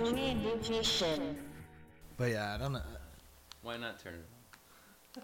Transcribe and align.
Juidification. 0.00 1.34
But 2.16 2.30
yeah, 2.30 2.54
I 2.54 2.58
don't 2.58 2.72
know. 2.72 2.80
Why 3.62 3.76
not 3.76 4.00
turn 4.00 4.14
it 4.14 4.24
on? 5.16 5.22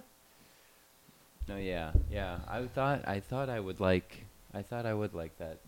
No, 1.48 1.56
yeah, 1.56 1.92
yeah. 2.10 2.40
I 2.46 2.66
thought 2.66 3.06
I 3.08 3.20
thought 3.20 3.48
I 3.48 3.58
would 3.58 3.80
like 3.80 4.24
I 4.52 4.60
thought 4.62 4.84
I 4.84 4.92
would 4.92 5.14
like 5.14 5.38
that 5.38 5.60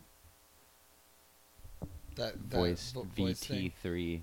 That, 2.17 2.51
that 2.51 2.57
voice 2.57 2.93
vo- 2.93 3.07
VT3. 3.17 4.21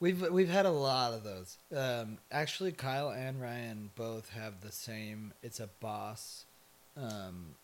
We've 0.00 0.20
we've 0.30 0.48
had 0.48 0.66
a 0.66 0.70
lot 0.70 1.12
of 1.12 1.22
those. 1.22 1.56
Um, 1.74 2.18
actually, 2.32 2.72
Kyle 2.72 3.10
and 3.10 3.40
Ryan 3.40 3.90
both 3.94 4.30
have 4.30 4.62
the 4.62 4.72
same. 4.72 5.32
It's 5.42 5.60
a 5.60 5.68
Boss. 5.80 6.44
Um, 6.96 7.54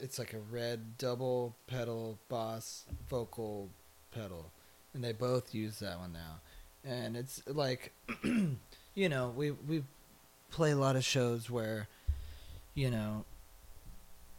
it's 0.00 0.18
like 0.18 0.32
a 0.34 0.38
red 0.38 0.96
double 0.98 1.56
pedal 1.66 2.18
Boss 2.28 2.84
vocal 3.08 3.70
pedal, 4.12 4.50
and 4.94 5.02
they 5.02 5.12
both 5.12 5.54
use 5.54 5.80
that 5.80 5.98
one 5.98 6.12
now. 6.12 6.40
And 6.84 7.16
it's 7.16 7.42
like, 7.46 7.92
you 8.24 9.08
know, 9.08 9.32
we 9.36 9.50
we 9.50 9.82
play 10.50 10.70
a 10.70 10.76
lot 10.76 10.96
of 10.96 11.04
shows 11.04 11.50
where, 11.50 11.88
you 12.74 12.90
know, 12.90 13.24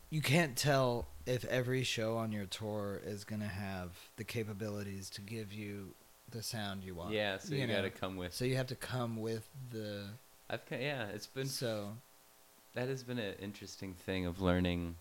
you 0.09 0.21
can't 0.21 0.55
tell 0.55 1.07
if 1.25 1.43
every 1.45 1.83
show 1.83 2.17
on 2.17 2.31
your 2.31 2.45
tour 2.45 3.01
is 3.05 3.23
gonna 3.23 3.47
have 3.47 3.91
the 4.17 4.23
capabilities 4.23 5.09
to 5.11 5.21
give 5.21 5.51
you 5.51 5.93
the 6.31 6.41
sound 6.41 6.83
you 6.83 6.95
want. 6.95 7.11
Yeah, 7.11 7.37
so 7.37 7.55
you, 7.55 7.67
know. 7.67 7.75
gotta 7.75 7.89
come 7.89 8.15
with. 8.15 8.33
So 8.33 8.45
you 8.45 8.55
have 8.55 8.67
to 8.67 8.75
come 8.75 9.17
with 9.17 9.47
the 9.71 10.05
I've 10.49 10.61
yeah, 10.71 11.07
it's 11.13 11.27
been 11.27 11.47
so 11.47 11.93
that 12.75 12.87
has 12.87 13.03
been 13.03 13.19
an 13.19 13.35
interesting 13.41 13.93
thing 13.93 14.25
of 14.25 14.41
learning 14.41 14.95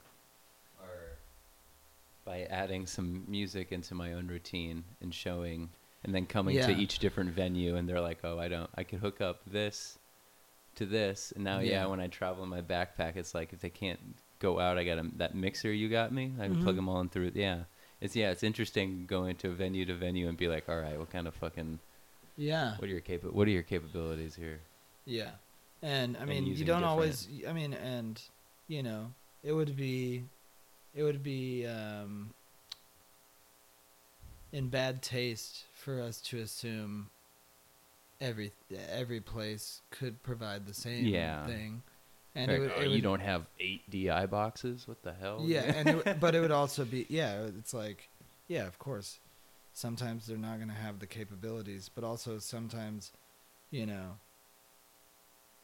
by 2.25 2.43
adding 2.51 2.87
some 2.87 3.25
music 3.29 3.73
into 3.73 3.95
my 3.95 4.13
own 4.13 4.27
routine 4.29 4.85
and 5.01 5.15
showing 5.15 5.69
and 6.05 6.15
then 6.15 6.27
coming 6.27 6.57
to 6.67 6.73
each 6.73 6.99
different 6.99 7.31
venue 7.31 7.77
and 7.77 7.89
they're 7.89 8.01
like 8.01 8.19
oh 8.25 8.39
i 8.39 8.49
don't 8.49 8.71
i 8.77 8.83
could 8.83 8.99
hook 9.01 9.21
up 9.21 9.41
this 9.47 9.99
to 10.75 10.85
this 10.87 11.33
and 11.35 11.45
now 11.45 11.59
yeah, 11.61 11.83
Yeah. 11.83 11.87
when 11.87 12.01
i 12.01 12.09
travel 12.09 12.43
in 12.45 12.51
my 12.51 12.61
backpack 12.61 13.17
it's 13.17 13.35
like 13.35 13.53
if 13.53 13.61
they 13.61 13.71
can't 13.71 14.01
go 14.41 14.59
out 14.61 14.77
i 14.79 14.85
got 14.85 14.99
a, 14.99 15.05
that 15.17 15.35
mixer 15.35 15.73
you 15.73 15.89
got 15.89 16.13
me 16.13 16.33
i 16.41 16.47
can 16.47 16.63
plug 16.63 16.75
Mhm. 16.75 16.77
them 16.77 16.89
all 16.89 17.01
in 17.01 17.09
through 17.09 17.31
yeah 17.35 17.61
it's 18.01 18.15
yeah 18.17 18.31
it's 18.31 18.43
interesting 18.43 19.07
going 19.07 19.37
to 19.37 19.51
venue 19.51 19.85
to 19.87 19.95
venue 19.95 20.29
and 20.29 20.37
be 20.37 20.49
like 20.49 20.69
all 20.69 20.79
right 20.81 20.99
what 20.99 21.11
kind 21.11 21.27
of 21.29 21.35
fucking 21.35 21.79
yeah 22.37 22.77
what 22.79 22.85
are 22.89 22.93
your 22.93 23.01
capa- 23.01 23.31
what 23.31 23.47
are 23.47 23.53
your 23.53 23.63
capabilities 23.63 24.35
here 24.35 24.61
yeah, 25.07 25.33
and 25.83 26.17
I 26.17 26.21
And 26.21 26.29
mean 26.31 26.47
you 26.47 26.65
don't 26.65 26.83
always. 26.83 27.29
I 27.47 27.53
mean, 27.53 27.75
and 27.75 28.19
you 28.69 28.83
know, 28.83 29.13
it 29.43 29.53
would 29.53 29.77
be, 29.77 30.25
it 30.95 31.03
would 31.03 31.23
be 31.23 31.67
um, 31.67 32.31
in 34.53 34.69
bad 34.69 35.03
taste 35.03 35.65
for 35.75 36.01
us 36.01 36.21
to 36.21 36.39
assume 36.39 37.11
every 38.21 38.53
every 38.91 39.21
place 39.21 39.81
could 39.91 40.23
provide 40.23 40.67
the 40.67 40.75
same 40.75 41.07
Yeah. 41.07 41.47
thing, 41.47 41.83
and 42.35 42.51
Like, 42.51 42.59
it 42.59 42.63
would, 42.63 42.73
"Oh, 42.77 42.83
it 42.83 42.91
you 42.91 43.03
don't 43.03 43.21
have 43.21 43.47
eight 43.61 43.89
di 43.91 44.27
boxes 44.27 44.87
what 44.89 45.03
the 45.03 45.13
hell 45.13 45.45
Yeah, 45.47 45.63
and 45.77 45.89
it, 45.89 46.21
but 46.21 46.35
it 46.35 46.41
would 46.41 46.51
also 46.51 46.85
be 46.85 47.07
yeah. 47.09 47.43
It's 47.59 47.75
like 47.75 48.09
yeah, 48.49 48.67
of 48.67 48.79
course. 48.79 49.19
Sometimes 49.77 50.27
they're 50.27 50.37
not 50.39 50.59
going 50.59 50.69
to 50.69 50.75
have 50.75 51.01
the 51.01 51.07
capabilities, 51.07 51.91
but 51.93 52.05
also 52.05 52.39
sometimes, 52.39 53.11
you 53.73 53.87
know, 53.87 54.19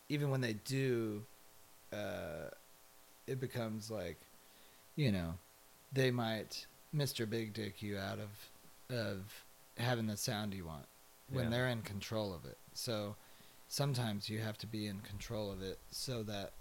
even 0.08 0.30
when 0.30 0.40
they 0.40 0.54
do, 0.54 1.22
uh, 1.92 2.50
it 3.28 3.38
becomes 3.40 3.88
like, 3.88 4.19
you 4.96 5.10
know, 5.12 5.34
they 5.92 6.10
might 6.10 6.66
Mr. 6.94 7.28
Big 7.28 7.52
Dick 7.52 7.82
you 7.82 7.98
out 7.98 8.18
of 8.18 8.94
of 8.96 9.44
having 9.76 10.06
the 10.06 10.16
sound 10.16 10.52
you 10.54 10.64
want 10.66 10.86
when 11.30 11.44
Yeah. 11.44 11.50
they're 11.50 11.68
in 11.68 11.82
control 11.82 12.34
of 12.34 12.44
it. 12.44 12.58
So 12.74 13.16
sometimes 13.68 14.28
you 14.28 14.40
have 14.40 14.58
to 14.58 14.66
be 14.66 14.86
in 14.88 15.00
control 15.00 15.50
of 15.52 15.62
it 15.62 15.78
so 15.92 16.22
that 16.24 16.52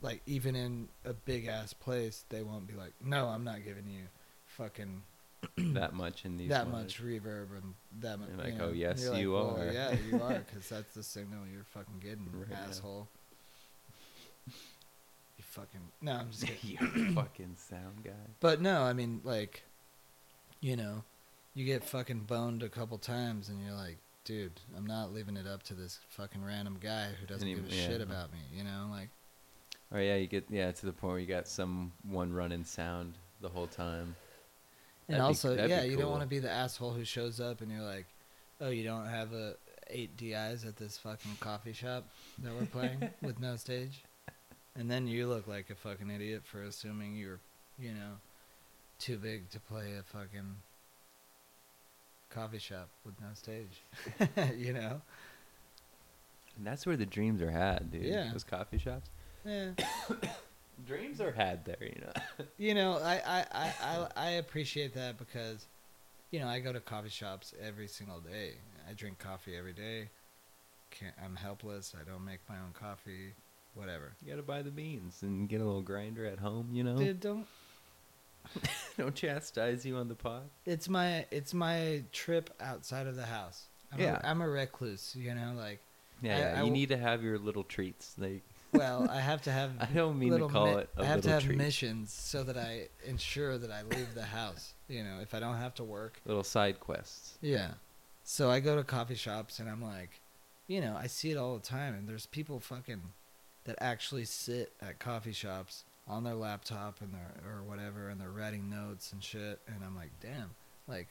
like 0.00 0.22
even 0.26 0.56
in 0.56 0.88
a 1.04 1.12
big 1.12 1.46
ass 1.46 1.72
place 1.74 2.24
they 2.30 2.42
won't 2.42 2.66
be 2.66 2.72
like 2.74 2.92
no 3.02 3.26
i'm 3.28 3.44
not 3.44 3.62
giving 3.64 3.86
you 3.86 4.02
fucking 4.46 5.02
that 5.74 5.92
much 5.94 6.24
in 6.24 6.36
these 6.38 6.48
that 6.48 6.66
ones. 6.68 6.84
much 6.98 7.02
reverb 7.04 7.50
and 7.62 7.74
that 8.00 8.18
much 8.18 8.28
like, 8.38 8.54
"Oh, 8.60 8.72
yes, 8.72 9.00
You're 9.02 9.12
like, 9.12 9.20
you 9.20 9.32
"Well, 9.32 9.58
are." 9.60 9.70
yeah 9.72 9.94
you 10.10 10.22
are 10.22 10.38
because 10.50 10.68
that's 10.70 10.94
the 10.94 11.02
signal 11.02 11.40
you're 11.52 11.64
fucking 11.64 11.98
getting 12.00 12.28
Right, 12.32 12.46
yeah. 12.50 12.72
You 15.38 15.44
fucking 15.44 15.80
no 16.00 16.12
i'm 16.12 16.30
just 16.30 16.46
kidding 16.46 16.78
you 16.96 17.14
fucking 17.14 17.54
sound 17.56 18.02
guy. 18.04 18.10
but 18.40 18.60
no 18.60 18.82
i 18.82 18.92
mean 18.92 19.20
like 19.24 19.62
you 20.60 20.76
know 20.76 21.02
you 21.54 21.64
get 21.64 21.84
fucking 21.84 22.20
boned 22.20 22.62
a 22.62 22.68
couple 22.68 22.98
times 22.98 23.48
and 23.48 23.62
you're 23.64 23.74
like 23.74 23.98
dude 24.24 24.52
i'm 24.76 24.86
not 24.86 25.12
leaving 25.12 25.36
it 25.36 25.46
up 25.46 25.62
to 25.62 25.74
this 25.74 26.00
fucking 26.08 26.44
random 26.44 26.76
guy 26.80 27.08
who 27.20 27.26
doesn't 27.26 27.46
Any- 27.46 27.56
give 27.56 27.70
a 27.70 27.74
yeah. 27.74 27.86
shit 27.86 28.00
about 28.00 28.32
me 28.32 28.38
you 28.54 28.64
know 28.64 28.88
like 28.90 29.08
Or 29.92 30.00
yeah, 30.00 30.16
you 30.16 30.26
get 30.26 30.44
yeah 30.50 30.72
to 30.72 30.86
the 30.86 30.92
point 30.92 31.12
where 31.12 31.20
you 31.20 31.26
got 31.26 31.46
some 31.46 31.92
one 32.08 32.32
running 32.32 32.64
sound 32.64 33.14
the 33.40 33.48
whole 33.48 33.68
time. 33.68 34.16
And 35.08 35.14
That'd 35.20 35.20
also, 35.26 35.54
be 35.54 35.68
yeah, 35.70 35.84
you 35.84 35.96
don't 35.96 36.10
want 36.10 36.22
to 36.22 36.26
be 36.28 36.40
the 36.40 36.50
asshole 36.50 36.92
who 36.92 37.04
shows 37.04 37.38
up 37.38 37.60
and 37.60 37.70
you're 37.70 37.86
like, 37.86 38.06
"Oh, 38.60 38.70
you 38.70 38.82
don't 38.82 39.06
have 39.06 39.32
a 39.32 39.54
eight 39.88 40.16
DIs 40.16 40.64
at 40.64 40.74
this 40.76 40.98
fucking 40.98 41.36
coffee 41.38 41.72
shop 41.72 42.02
that 42.42 42.52
we're 42.58 42.66
playing 42.66 43.08
with 43.22 43.38
no 43.38 43.54
stage," 43.54 44.02
and 44.78 44.90
then 44.90 45.06
you 45.06 45.26
look 45.26 45.46
like 45.46 45.70
a 45.70 45.74
fucking 45.74 46.10
idiot 46.10 46.42
for 46.44 46.62
assuming 46.62 47.16
you're, 47.16 47.40
you 47.78 47.92
know, 47.92 48.18
too 48.98 49.16
big 49.16 49.50
to 49.50 49.60
play 49.60 49.94
a 49.98 50.02
fucking 50.02 50.56
coffee 52.30 52.58
shop 52.58 52.88
with 53.04 53.14
no 53.20 53.28
stage. 53.34 53.82
you 54.56 54.72
know? 54.72 55.00
And 56.56 56.66
that's 56.66 56.86
where 56.86 56.96
the 56.96 57.06
dreams 57.06 57.42
are 57.42 57.50
had, 57.50 57.90
dude. 57.90 58.02
Yeah. 58.02 58.30
Those 58.32 58.44
coffee 58.44 58.78
shops. 58.78 59.10
Yeah. 59.44 59.70
Dreams 60.86 61.22
are 61.22 61.32
had 61.32 61.64
there, 61.64 61.76
you 61.80 62.02
know. 62.02 62.46
you 62.58 62.74
know, 62.74 62.98
I, 62.98 63.14
I, 63.26 63.44
I, 63.52 63.72
I, 63.82 64.08
I 64.16 64.30
appreciate 64.32 64.92
that 64.94 65.16
because, 65.16 65.66
you 66.30 66.38
know, 66.38 66.48
I 66.48 66.60
go 66.60 66.72
to 66.72 66.80
coffee 66.80 67.08
shops 67.08 67.54
every 67.62 67.88
single 67.88 68.20
day. 68.20 68.52
I 68.88 68.92
drink 68.92 69.18
coffee 69.18 69.56
every 69.56 69.72
day. 69.72 70.10
Can't, 70.90 71.14
I'm 71.24 71.36
helpless. 71.36 71.94
I 71.98 72.08
don't 72.08 72.24
make 72.24 72.40
my 72.48 72.56
own 72.56 72.72
coffee. 72.78 73.32
Whatever. 73.76 74.12
you 74.24 74.30
gotta 74.30 74.42
buy 74.42 74.62
the 74.62 74.70
beans 74.70 75.18
and 75.22 75.48
get 75.48 75.60
a 75.60 75.64
little 75.64 75.82
grinder 75.82 76.24
at 76.26 76.38
home, 76.40 76.70
you 76.72 76.82
know. 76.82 76.96
Dude, 76.96 77.20
don't. 77.20 77.46
Don't 78.96 79.14
chastise 79.14 79.84
you 79.84 79.96
on 79.96 80.08
the 80.08 80.14
pod. 80.14 80.42
It's 80.64 80.88
my 80.88 81.26
it's 81.30 81.52
my 81.52 82.04
trip 82.12 82.50
outside 82.60 83.06
of 83.06 83.16
the 83.16 83.26
house. 83.26 83.66
I'm 83.92 84.00
Yeah. 84.00 84.20
A, 84.22 84.28
I'm 84.30 84.40
a 84.40 84.48
recluse. 84.48 85.14
You 85.18 85.34
know, 85.34 85.52
like 85.56 85.80
Yeah, 86.22 86.36
I- 86.36 86.38
yeah, 86.40 86.60
I 86.60 86.64
you 86.64 86.70
need 86.70 86.88
to 86.90 86.96
have 86.96 87.22
your 87.22 87.38
little 87.38 87.64
treats. 87.64 88.14
Like 88.18 88.42
well, 88.72 89.08
I 89.10 89.20
have 89.20 89.42
to 89.42 89.52
have. 89.52 89.72
I 89.80 89.86
don't 89.86 90.18
mean 90.18 90.32
to 90.38 90.48
call 90.48 90.66
mi- 90.66 90.72
it 90.82 90.90
a 90.96 91.02
I 91.02 91.04
have 91.06 91.22
to 91.22 91.30
have 91.30 91.42
treat. 91.44 91.58
missions 91.58 92.12
so 92.12 92.42
that 92.44 92.56
I 92.56 92.88
ensure 93.04 93.58
that 93.58 93.70
I 93.70 93.82
leave 93.82 94.14
the 94.14 94.22
house. 94.24 94.74
You 94.88 95.02
know, 95.02 95.18
if 95.20 95.34
I 95.34 95.40
don't 95.40 95.56
have 95.56 95.74
to 95.74 95.84
work, 95.84 96.20
little 96.24 96.44
side 96.44 96.78
quests. 96.80 97.36
Yeah. 97.42 97.72
So 98.22 98.48
I 98.50 98.60
go 98.60 98.76
to 98.76 98.84
coffee 98.84 99.14
shops 99.16 99.58
and 99.58 99.68
I'm 99.68 99.82
like, 99.82 100.20
you 100.68 100.80
know, 100.80 100.96
I 100.98 101.06
see 101.08 101.30
it 101.32 101.36
all 101.36 101.54
the 101.56 101.62
time 101.66 101.94
and 101.94 102.08
there's 102.08 102.26
people 102.26 102.58
fucking 102.60 103.02
that 103.66 103.76
actually 103.80 104.24
sit 104.24 104.72
at 104.80 104.98
coffee 104.98 105.32
shops 105.32 105.84
on 106.08 106.24
their 106.24 106.34
laptop 106.34 107.00
and 107.00 107.12
their 107.12 107.34
or 107.44 107.62
whatever 107.62 108.08
and 108.08 108.20
they're 108.20 108.30
writing 108.30 108.70
notes 108.70 109.12
and 109.12 109.22
shit 109.22 109.60
and 109.66 109.76
I'm 109.84 109.94
like, 109.96 110.10
damn. 110.20 110.50
Like 110.88 111.08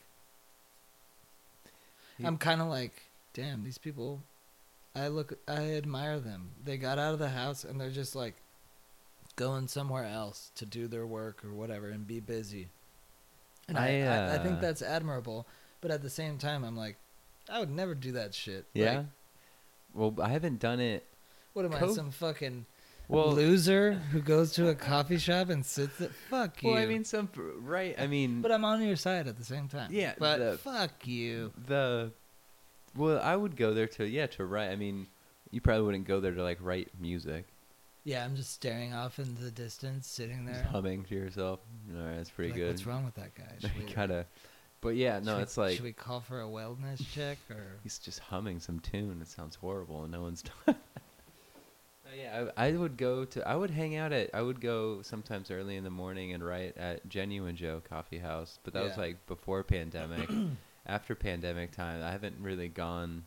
Yeah. 2.18 2.28
I'm 2.28 2.38
kind 2.38 2.62
of 2.62 2.68
like, 2.68 3.04
damn, 3.34 3.64
these 3.64 3.78
people 3.78 4.22
I 4.96 5.10
look 5.10 5.38
I 5.48 5.74
admire 5.74 6.20
them. 6.20 6.52
They 6.64 6.78
got 6.78 6.98
out 6.98 7.14
of 7.14 7.20
the 7.20 7.30
house 7.30 7.64
and 7.64 7.80
they're 7.80 7.90
just 7.90 8.16
like 8.16 8.36
going 9.36 9.68
somewhere 9.68 10.06
else 10.06 10.52
to 10.56 10.66
do 10.66 10.88
their 10.88 11.06
work 11.06 11.44
or 11.44 11.54
whatever 11.54 11.90
and 11.90 12.08
be 12.08 12.20
busy. 12.20 12.70
And 13.68 13.78
I, 13.78 14.02
I, 14.02 14.06
I, 14.06 14.36
I 14.36 14.38
think 14.38 14.60
uh, 14.60 14.62
that's 14.62 14.82
admirable, 14.82 15.48
but 15.82 15.92
at 15.92 16.02
the 16.02 16.10
same 16.10 16.38
time, 16.38 16.64
I'm 16.64 16.78
like, 16.78 16.98
I 17.50 17.60
would 17.60 17.72
never 17.72 17.96
do 17.96 18.12
that 18.14 18.34
shit. 18.34 18.66
Yeah. 18.74 18.98
Like, 18.98 19.06
well, 19.94 20.16
I 20.22 20.30
haven't 20.30 20.60
done 20.60 20.80
it. 20.80 21.06
What 21.56 21.66
am 21.66 21.74
I, 21.74 21.88
some 21.94 22.12
fucking 22.12 22.66
Well, 23.08 23.32
loser 23.34 23.94
who 23.94 24.22
goes 24.22 24.52
to 24.54 24.70
a 24.70 24.76
coffee 24.76 25.18
shop 25.18 25.50
and 25.50 25.66
sits 25.66 26.00
at? 26.02 26.12
Fuck 26.30 26.62
you. 26.62 26.70
well, 26.72 26.78
I 26.78 26.86
mean, 26.86 27.04
some 27.04 27.30
right. 27.62 27.96
I 28.00 28.06
mean, 28.08 28.42
but 28.42 28.52
I'm 28.52 28.64
on 28.66 28.82
your 28.84 28.96
side 28.96 29.28
at 29.28 29.38
the 29.38 29.44
same 29.46 29.68
time. 29.68 29.90
Yeah, 29.92 30.14
But 30.20 30.38
the- 30.38 30.58
fuck 30.60 31.08
you. 31.08 31.52
the 31.68 32.12
well, 32.96 33.20
I 33.22 33.36
would 33.36 33.56
go 33.58 33.74
there 33.74 33.88
to 33.88 34.06
yeah 34.08 34.28
to 34.28 34.46
write. 34.46 34.70
I 34.70 34.76
mean, 34.76 35.08
you 35.52 35.60
probably 35.62 35.84
wouldn't 35.84 36.06
go 36.08 36.20
there 36.20 36.34
to 36.34 36.44
like 36.44 36.60
write 36.62 36.90
music, 37.00 37.46
Yeah, 38.04 38.24
I'm 38.26 38.36
just 38.36 38.52
staring 38.54 38.94
off 38.94 39.18
into 39.20 39.42
the 39.44 39.52
distance, 39.52 40.08
sitting 40.08 40.46
just 40.48 40.62
there. 40.62 40.72
humming 40.72 41.04
to 41.06 41.16
yourself. 41.16 41.60
All 41.98 42.04
right, 42.06 42.18
that's 42.18 42.30
pretty 42.30 42.52
like, 42.52 42.60
good. 42.60 42.68
What's 42.70 42.86
wrong 42.86 43.04
with 43.06 43.16
that 43.16 43.34
guy? 43.36 43.70
We, 43.80 43.92
Gotta, 43.94 44.26
but 44.82 44.96
yeah, 44.96 45.20
no, 45.20 45.26
should 45.32 45.36
we- 45.38 45.44
it's 45.44 45.58
like 45.58 45.76
Should 45.76 45.84
we 45.84 45.94
call 45.94 46.20
for 46.22 46.42
a 46.42 46.46
wellness 46.46 47.02
check 47.14 47.38
or? 47.50 47.78
he's 47.84 47.98
just 48.00 48.20
humming 48.20 48.60
some 48.60 48.80
tune. 48.80 49.20
It 49.22 49.28
sounds 49.28 49.56
horrible, 49.56 50.04
and 50.04 50.12
no 50.12 50.22
one's. 50.22 50.44
yeah, 52.16 52.46
I, 52.58 52.68
I 52.68 52.72
would 52.74 52.98
go 52.98 53.26
to. 53.26 53.48
I 53.48 53.56
would 53.56 53.70
hang 53.72 53.96
out 53.96 54.12
at. 54.14 54.30
I 54.34 54.42
would 54.42 54.62
go 54.62 55.02
sometimes 55.02 55.52
early 55.52 55.76
in 55.76 55.84
the 55.84 55.90
morning 55.90 56.34
and 56.34 56.44
write 56.46 56.78
at 56.78 57.08
Genuine 57.10 57.56
Joe 57.56 57.82
Coffee 57.90 58.20
House, 58.20 58.60
but 58.64 58.74
that 58.74 58.84
was 58.84 58.98
like 58.98 59.26
before 59.28 59.64
pandemic. 59.64 60.30
after 60.86 61.16
pandemic 61.16 61.72
time, 61.72 62.04
I 62.04 62.12
haven't 62.12 62.36
really 62.40 62.68
gone. 62.68 63.24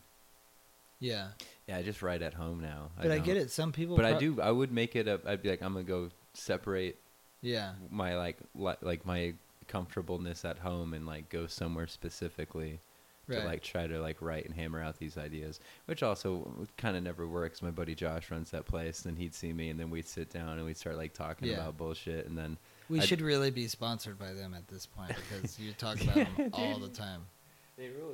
Yeah, 1.01 1.29
Yeah, 1.67 1.77
I 1.77 1.83
just 1.83 2.01
write 2.01 2.21
at 2.21 2.33
home 2.33 2.59
now. 2.59 2.89
but 2.97 3.09
I, 3.11 3.15
don't. 3.15 3.23
get 3.25 3.37
it. 3.37 3.51
Some 3.51 3.71
people, 3.71 3.95
But 3.95 4.05
I 4.05 4.17
do. 4.17 4.41
I 4.41 4.51
would 4.51 4.71
make 4.71 4.95
it 4.97 5.07
up. 5.07 5.25
I'd 5.25 5.41
be 5.41 5.49
like, 5.49 5.61
I'm 5.61 5.71
gonna 5.73 5.85
go 5.85 6.09
separate 6.33 6.97
Yeah, 7.41 7.71
my 7.89 8.17
like 8.17 8.37
li- 8.53 8.75
like 8.81 9.05
my 9.05 9.33
comfortableness 9.67 10.43
at 10.45 10.57
home 10.57 10.93
and 10.93 11.05
like 11.05 11.29
go 11.29 11.47
somewhere 11.47 11.87
specifically 11.87 12.79
right. 13.29 13.41
to 13.41 13.45
like 13.47 13.61
try 13.63 13.87
to 13.87 13.99
like 14.01 14.17
write 14.21 14.45
and 14.45 14.53
hammer 14.55 14.81
out 14.81 14.97
these 14.97 15.17
ideas, 15.17 15.59
which 15.85 16.03
also 16.03 16.67
kind 16.77 16.97
of 16.97 17.03
never 17.03 17.27
works. 17.27 17.61
My 17.61 17.71
buddy 17.71 17.95
Josh 17.95 18.29
runs 18.31 18.51
that 18.51 18.65
place, 18.65 19.05
and 19.05 19.17
he'd 19.17 19.33
see 19.33 19.53
me, 19.53 19.69
and 19.69 19.79
then 19.79 19.89
we'd 19.89 20.07
sit 20.07 20.29
down 20.29 20.57
and 20.57 20.65
we'd 20.65 20.77
start 20.77 20.97
like 20.97 21.13
talking 21.13 21.47
Yeah. 21.49 21.55
about 21.55 21.77
bullshit, 21.77 22.27
and 22.27 22.37
then 22.37 22.57
we 22.89 22.99
I- 22.99 23.05
should 23.05 23.21
really 23.21 23.51
be 23.51 23.67
sponsored 23.67 24.17
by 24.19 24.33
them 24.33 24.53
at 24.53 24.67
this 24.67 24.85
point 24.85 25.13
because 25.29 25.59
you 25.59 25.73
talk 25.73 26.01
about 26.03 26.15
them 26.15 26.49
all 26.53 26.79
the 26.79 26.89
time. 26.89 27.21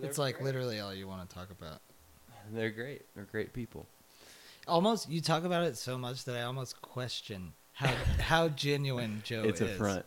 It's 0.03 0.17
like 0.19 0.41
literally 0.41 0.79
all 0.79 0.93
you 0.93 1.07
want 1.07 1.27
to 1.27 1.35
talk 1.35 1.49
about. 1.49 1.81
they're 2.53 2.69
great. 2.69 3.01
They're 3.15 3.25
great 3.25 3.51
people. 3.53 3.87
Almost, 4.67 5.09
you 5.09 5.21
talk 5.21 5.43
about 5.43 5.63
it 5.63 5.77
so 5.77 5.97
much 5.97 6.25
that 6.25 6.35
I 6.35 6.43
almost 6.43 6.81
question 6.81 7.53
how 7.73 7.93
how 8.19 8.47
genuine 8.65 9.21
Joe 9.23 9.43
it's 9.43 9.61
is. 9.61 9.67
It's 9.69 9.75
a 9.75 9.77
front. 9.77 10.05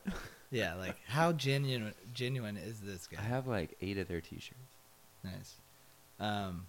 Yeah, 0.51 0.75
like 0.75 0.97
how 1.07 1.33
genuine 1.33 1.93
genuine 2.15 2.57
is 2.57 2.81
this 2.81 3.07
guy? 3.07 3.19
I 3.21 3.25
have 3.25 3.47
like 3.47 3.77
eight 3.81 3.99
of 3.99 4.09
their 4.09 4.21
T-shirts, 4.21 4.68
Nice. 5.25 5.57
Um, 6.21 6.67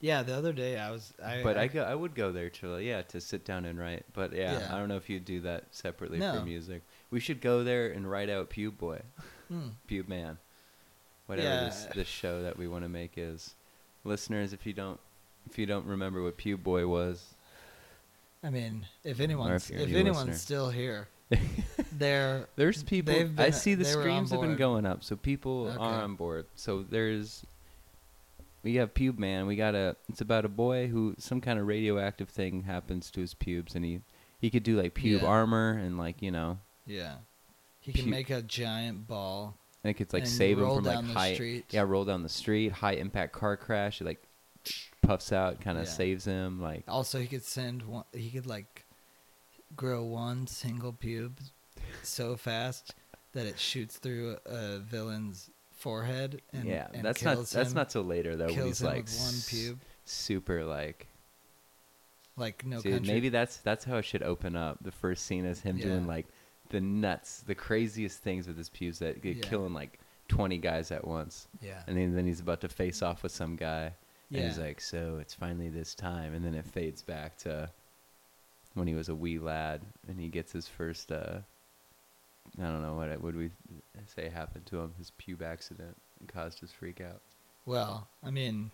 yeah, 0.00 0.22
the 0.22 0.34
other 0.34 0.52
day 0.52 0.78
I 0.78 0.90
was. 0.90 1.12
I, 1.24 1.42
but 1.42 1.56
I 1.58 1.66
go. 1.66 1.82
I 1.82 1.94
would 1.94 2.14
go 2.14 2.32
there 2.32 2.48
to 2.50 2.78
yeah 2.78 3.02
to 3.02 3.20
sit 3.20 3.44
down 3.44 3.64
and 3.64 3.78
write. 3.78 4.04
But 4.14 4.32
yeah, 4.32 4.58
Yeah. 4.60 4.74
I 4.74 4.78
don't 4.78 4.88
know 4.88 4.96
if 4.96 5.08
you'd 5.10 5.24
do 5.24 5.40
that 5.42 5.64
separately 5.70 6.18
No. 6.18 6.38
for 6.38 6.44
music. 6.44 6.82
We 7.10 7.20
should 7.20 7.40
go 7.40 7.62
there 7.64 7.88
and 7.90 8.10
write 8.10 8.30
out 8.30 8.50
Pube 8.50 8.78
Boy, 8.78 9.00
Hmm. 9.48 9.68
Pube 9.88 10.08
Man, 10.08 10.38
whatever 11.26 11.66
this 11.66 11.84
Yeah. 11.88 11.92
this 11.94 12.08
show 12.08 12.42
that 12.42 12.56
we 12.56 12.66
want 12.68 12.84
to 12.84 12.88
make 12.88 13.12
is. 13.16 13.54
Listeners, 14.04 14.52
if 14.54 14.64
you 14.66 14.72
don't 14.72 14.98
if 15.50 15.58
you 15.58 15.66
don't 15.66 15.84
remember 15.86 16.22
what 16.22 16.38
Pube 16.38 16.62
Boy 16.62 16.86
was, 16.86 17.34
I 18.42 18.48
mean, 18.50 18.86
if 19.04 19.20
anyone's 19.20 19.68
you're 19.68 19.80
if 19.80 19.92
anyone's 19.92 20.28
listener. 20.28 20.34
still 20.34 20.70
here, 20.70 21.08
they're 21.92 22.48
There's 22.56 22.82
people. 22.82 23.14
I 23.38 23.50
see 23.50 23.74
the 23.74 23.84
they 23.84 23.94
were 23.94 24.00
on 24.02 24.06
streams 24.26 24.30
have 24.30 24.40
been 24.40 24.56
going 24.56 24.86
up, 24.86 25.04
so 25.04 25.16
people 25.16 25.66
Okay. 25.68 25.76
are 25.78 26.02
on 26.02 26.14
board. 26.14 26.46
So 26.54 26.82
there's, 26.82 27.44
we 28.62 28.74
have 28.76 28.92
Pube 28.94 29.18
Man. 29.18 29.46
We 29.46 29.56
got 29.56 29.74
a. 29.74 29.96
It's 30.08 30.20
about 30.20 30.44
a 30.44 30.48
boy 30.48 30.88
who 30.88 31.14
some 31.18 31.40
kind 31.40 31.58
of 31.58 31.66
radioactive 31.66 32.28
thing 32.28 32.62
happens 32.64 33.10
to 33.12 33.20
his 33.20 33.34
pubes, 33.34 33.74
and 33.74 33.84
he 33.84 34.00
he 34.40 34.50
could 34.50 34.62
do 34.62 34.76
like 34.80 34.94
pube 34.94 35.22
Yeah. 35.22 35.28
armor 35.28 35.72
and 35.72 35.98
like 35.98 36.20
you 36.22 36.30
know, 36.30 36.58
yeah. 36.86 37.16
He 37.80 37.92
can 37.92 38.04
Pu- 38.04 38.10
make 38.10 38.30
a 38.30 38.42
giant 38.42 39.06
ball. 39.08 39.56
and 39.82 39.90
it 39.90 39.94
could 39.94 40.12
like 40.12 40.22
and 40.24 40.30
save 40.30 40.58
him 40.58 40.64
roll 40.64 40.76
from 40.76 40.84
like 40.84 40.94
down 40.96 41.08
the 41.08 41.14
high 41.14 41.34
street. 41.34 41.64
yeah 41.70 41.80
roll 41.82 42.04
down 42.04 42.22
the 42.22 42.28
street, 42.28 42.72
high 42.72 42.92
impact 42.92 43.32
car 43.32 43.56
crash. 43.56 44.00
It 44.00 44.04
like 44.04 44.22
puffs 45.02 45.32
out, 45.32 45.60
kind 45.62 45.78
of 45.78 45.84
Yeah. 45.84 45.90
saves 45.90 46.24
him. 46.26 46.60
Like 46.60 46.84
Also, 46.86 47.18
he 47.18 47.26
could 47.26 47.44
send 47.44 47.82
one. 47.82 48.04
He 48.12 48.30
could 48.30 48.46
like 48.46 48.84
grow 49.76 50.02
one 50.04 50.46
single 50.46 50.92
pube 50.92 51.38
so 52.02 52.36
fast 52.36 52.94
that 53.32 53.46
it 53.46 53.58
shoots 53.58 53.96
through 53.96 54.36
a 54.44 54.78
villain's 54.78 55.48
forehead. 55.80 56.42
And, 56.52 56.64
yeah, 56.64 56.88
and 56.94 57.04
that's 57.04 57.22
not 57.22 57.36
that's 57.38 57.54
him- 57.70 57.74
not 57.74 57.90
till 57.90 58.04
later 58.04 58.36
though 58.36 58.46
when 58.46 58.66
he's 58.66 58.82
like 58.82 59.06
one 59.06 59.34
pube. 59.50 59.78
super 60.04 60.64
like 60.64 61.06
Like 62.36 62.64
no 62.64 62.80
Dude, 62.80 62.92
country. 62.94 63.12
maybe 63.14 63.28
that's 63.28 63.58
that's 63.58 63.84
how 63.84 63.96
it 63.96 64.04
should 64.04 64.22
open 64.22 64.56
up. 64.56 64.78
The 64.82 64.92
first 64.92 65.26
scene 65.26 65.44
is 65.44 65.60
him 65.60 65.76
doing 65.78 66.06
like 66.06 66.26
the 66.70 66.80
nuts, 66.80 67.42
the 67.46 67.54
craziest 67.54 68.20
things 68.22 68.46
with 68.46 68.56
his 68.56 68.68
pubes 68.68 69.00
that 69.00 69.20
get 69.22 69.36
Yeah. 69.36 69.42
killing 69.42 69.74
like 69.74 69.98
twenty 70.28 70.58
guys 70.58 70.90
at 70.92 71.06
once, 71.06 71.48
Yeah. 71.60 71.82
and 71.88 71.96
then, 71.96 72.14
then 72.14 72.24
he's 72.26 72.38
about 72.40 72.60
to 72.60 72.68
face 72.68 73.02
off 73.02 73.22
with 73.24 73.32
some 73.32 73.56
guy, 73.56 73.92
and 74.32 74.44
he's 74.44 74.58
like, 74.58 74.80
"So 74.80 75.18
it's 75.20 75.34
finally 75.34 75.68
this 75.68 75.94
time," 75.96 76.32
and 76.34 76.44
then 76.44 76.54
it 76.54 76.64
fades 76.64 77.02
back 77.02 77.36
to 77.38 77.68
when 78.74 78.86
he 78.86 78.94
was 78.94 79.08
a 79.08 79.14
wee 79.14 79.38
lad, 79.40 79.82
and 80.06 80.20
he 80.20 80.28
gets 80.28 80.52
his 80.52 80.68
first. 80.68 81.10
uh 81.10 81.40
I 82.58 82.62
don't 82.64 82.82
know 82.82 82.94
what 82.94 83.20
would 83.22 83.36
we 83.36 83.50
say 84.14 84.28
happened 84.28 84.66
to 84.66 84.80
him. 84.80 84.94
His 84.98 85.12
pube 85.20 85.42
accident 85.42 85.96
caused 86.28 86.60
his 86.60 86.72
freak 86.72 87.00
out. 87.00 87.20
Well, 87.66 88.08
I 88.24 88.30
mean, 88.30 88.70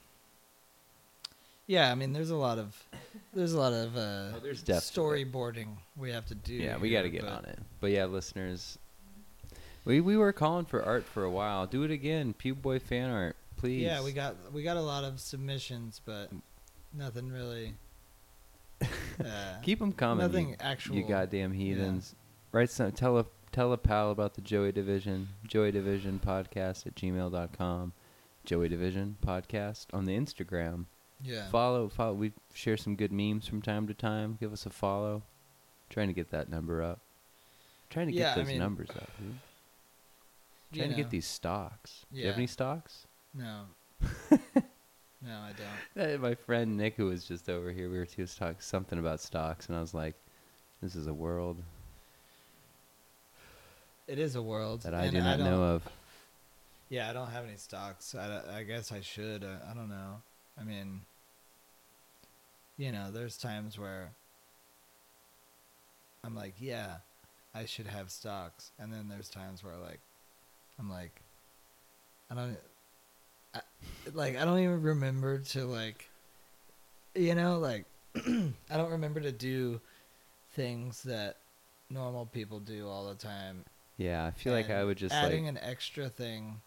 yeah, 1.66 1.90
I 1.90 1.94
mean, 1.94 2.12
there's 2.12 2.30
a 2.30 2.36
lot 2.36 2.58
of 2.58 2.76
there's 3.34 3.52
a 3.52 3.58
lot 3.58 3.72
of 3.72 3.96
uh, 3.96 4.36
Oh, 4.36 4.40
there's 4.42 4.62
storyboarding 4.62 5.68
we 5.96 6.10
have 6.12 6.26
to 6.26 6.34
do. 6.34 6.54
Yeah, 6.54 6.78
we 6.78 6.90
got 6.90 7.02
to 7.02 7.10
get 7.10 7.24
on 7.24 7.44
it. 7.44 7.58
But 7.80 7.90
yeah, 7.90 8.04
listeners, 8.04 8.78
we 9.84 10.00
we 10.00 10.16
were 10.16 10.32
calling 10.32 10.64
for 10.64 10.82
art 10.82 11.04
for 11.04 11.24
a 11.24 11.30
while. 11.30 11.66
Do 11.66 11.82
it 11.82 11.90
again, 11.90 12.34
Pube 12.38 12.62
Boy 12.62 12.78
fan 12.78 13.10
art, 13.10 13.36
please. 13.56 13.82
Yeah, 13.82 14.02
we 14.02 14.12
got 14.12 14.36
we 14.52 14.62
got 14.62 14.76
a 14.76 14.82
lot 14.82 15.04
of 15.04 15.20
submissions, 15.20 16.00
but 16.04 16.30
nothing 16.92 17.30
really. 17.30 17.74
Uh, 19.18 19.58
keep 19.62 19.78
them 19.78 19.92
coming. 19.92 20.26
nothing 20.26 20.50
you, 20.50 20.56
actual. 20.60 20.94
you 20.94 21.02
goddamn 21.02 21.50
heathens. 21.50 22.14
Write 22.52 22.68
some. 22.68 22.92
Tell 22.92 23.16
a 23.16 23.24
tell 23.52 23.72
a 23.72 23.78
pal 23.78 24.10
about 24.10 24.34
the 24.34 24.40
Joey 24.40 24.72
Division. 24.72 25.28
Joey 25.46 25.72
Division 25.72 26.20
podcast 26.24 26.86
at 26.86 26.94
gmail.com. 26.94 27.92
Joey 28.44 28.68
Division 28.68 29.16
podcast 29.24 29.86
on 29.92 30.04
the 30.04 30.16
Instagram. 30.16 30.84
Yeah. 31.22 31.48
Follow 31.48 31.88
follow. 31.88 32.14
We 32.14 32.32
share 32.54 32.76
some 32.76 32.94
good 32.96 33.12
memes 33.12 33.46
from 33.48 33.62
time 33.62 33.86
to 33.88 33.94
time. 33.94 34.36
Give 34.38 34.52
us 34.52 34.66
a 34.66 34.70
follow. 34.70 35.22
Trying 35.88 36.08
to 36.08 36.12
get 36.14 36.30
that 36.30 36.48
number 36.48 36.82
up. 36.82 37.00
Trying 37.90 38.08
to 38.08 38.12
Yeah, 38.12 38.32
I 38.32 38.34
get 38.34 38.36
those 38.36 38.46
mean, 38.48 38.58
numbers 38.58 38.90
up, 38.90 39.10
dude. 39.18 39.38
you 40.72 40.78
Trying 40.80 40.90
to 40.90 40.96
get 40.96 41.10
these 41.10 41.26
stocks. 41.26 42.04
Do 42.12 42.20
you 42.20 42.26
have 42.26 42.36
any 42.36 42.46
stocks? 42.46 43.06
No. 43.32 43.62
no, 44.30 44.38
I 45.24 45.52
don't. 45.96 46.20
My 46.20 46.34
friend 46.34 46.76
Nick, 46.76 46.96
who 46.96 47.06
was 47.06 47.24
just 47.24 47.48
over 47.48 47.70
here, 47.70 47.88
we 47.88 47.98
were 47.98 48.04
he 48.04 48.20
was 48.22 48.34
talking 48.34 48.56
something 48.60 48.98
about 48.98 49.20
stocks, 49.20 49.68
and 49.68 49.76
I 49.76 49.80
was 49.80 49.94
like, 49.94 50.16
"This 50.82 50.94
is 50.96 51.06
a 51.06 51.14
world 51.14 51.62
It 54.06 54.18
is 54.18 54.36
a 54.36 54.42
world 54.42 54.82
that 54.82 54.94
I 54.94 55.08
do 55.08 55.20
not 55.20 55.38
know 55.38 55.62
of." 55.62 55.82
Yeah, 56.88 57.10
I 57.10 57.12
don't 57.12 57.30
have 57.30 57.44
any 57.44 57.56
stocks. 57.56 58.14
I, 58.14 58.58
I 58.58 58.62
guess 58.62 58.92
I 58.92 59.00
should. 59.00 59.42
Uh, 59.42 59.56
I 59.68 59.74
don't 59.74 59.88
know. 59.88 60.22
I 60.58 60.62
mean, 60.62 61.00
you 62.78 62.92
know, 62.92 63.10
there's 63.10 63.36
times 63.36 63.78
where 63.78 64.10
I'm 66.24 66.34
like, 66.34 66.54
yeah, 66.58 66.96
I 67.54 67.64
should 67.64 67.86
have 67.86 68.10
stocks, 68.10 68.70
and 68.78 68.92
then 68.92 69.08
there's 69.08 69.28
times 69.28 69.64
where 69.64 69.76
like, 69.76 70.00
I'm 70.78 70.90
like, 70.90 71.20
I 72.30 72.34
don't, 72.34 72.56
I, 73.54 73.60
like 74.12 74.36
I 74.36 74.44
don't 74.44 74.58
even 74.58 74.82
remember 74.82 75.38
to 75.38 75.64
like, 75.64 76.08
you 77.14 77.34
know, 77.34 77.58
like 77.58 77.84
I 78.16 78.76
don't 78.76 78.90
remember 78.90 79.20
to 79.20 79.32
do 79.32 79.80
things 80.52 81.02
that 81.04 81.36
normal 81.90 82.26
people 82.26 82.60
do 82.60 82.88
all 82.88 83.08
the 83.08 83.14
time. 83.14 83.64
Yeah, 83.96 84.26
I 84.26 84.30
feel 84.30 84.52
like 84.52 84.70
I 84.70 84.84
would 84.84 84.98
just 84.98 85.14
adding 85.14 85.44
like 85.46 85.56
an 85.56 85.58
extra 85.62 86.08
thing. 86.08 86.60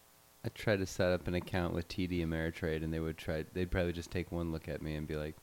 I 0.44 0.50
try 0.50 0.78
to 0.78 0.86
set 0.86 1.12
up 1.12 1.28
an 1.28 1.36
account 1.36 1.74
with 1.74 1.88
TD 1.88 2.26
Ameritrade, 2.26 2.84
and 2.84 2.94
they 2.94 3.00
would 3.00 3.18
try. 3.18 3.46
They'd 3.54 3.70
probably 3.70 3.94
just 3.94 4.10
take 4.10 4.32
one 4.32 4.52
look 4.52 4.68
at 4.68 4.82
me 4.82 4.96
and 4.96 5.08
be 5.08 5.16
like, 5.16 5.36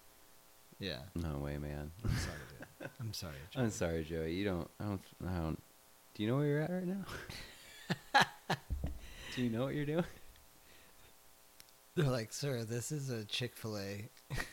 Yeah. 0.79 0.99
"No 1.15 1.39
way, 1.39 1.59
man." 1.59 1.93
I'm 2.05 2.17
sorry, 2.17 2.39
dude. 2.81 2.91
I'm 3.01 3.13
sorry. 3.13 3.35
I'm 3.57 3.71
sorry, 3.71 4.05
Joey. 4.05 4.33
You 4.35 4.45
don't. 4.45 4.71
I 4.81 4.85
don't. 4.85 5.01
I 5.29 5.39
don't. 5.39 5.63
Do 6.15 6.23
you 6.23 6.29
know 6.31 6.37
where 6.39 6.47
you're 6.47 6.63
at 6.63 6.71
right 6.71 6.87
now? 6.87 7.05
do 9.37 9.43
you 9.43 9.51
know 9.51 9.65
what 9.65 9.75
you're 9.75 9.85
doing? 9.85 10.05
They're 11.97 12.11
like, 12.11 12.31
sir, 12.31 12.63
this 12.65 12.93
is 12.93 13.09
a 13.09 13.25
Chick 13.25 13.57
Fil 13.57 13.79
A. 13.79 14.09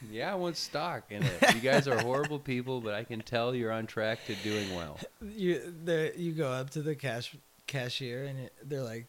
Yeah, 0.09 0.31
I 0.31 0.35
want 0.35 0.55
stock 0.55 1.03
in 1.09 1.23
it. 1.23 1.53
You 1.53 1.59
guys 1.59 1.89
are 1.89 1.99
horrible 2.01 2.39
people, 2.39 2.79
but 2.79 2.93
I 2.93 3.03
can 3.03 3.19
tell 3.19 3.53
you're 3.53 3.71
on 3.71 3.85
track 3.85 4.25
to 4.27 4.35
doing 4.35 4.73
well. 4.73 4.97
You 5.21 5.73
you 6.15 6.31
go 6.31 6.49
up 6.49 6.69
to 6.71 6.81
the 6.81 6.95
cash 6.95 7.35
cashier 7.67 8.23
and 8.23 8.49
they're 8.63 8.81
like, 8.81 9.07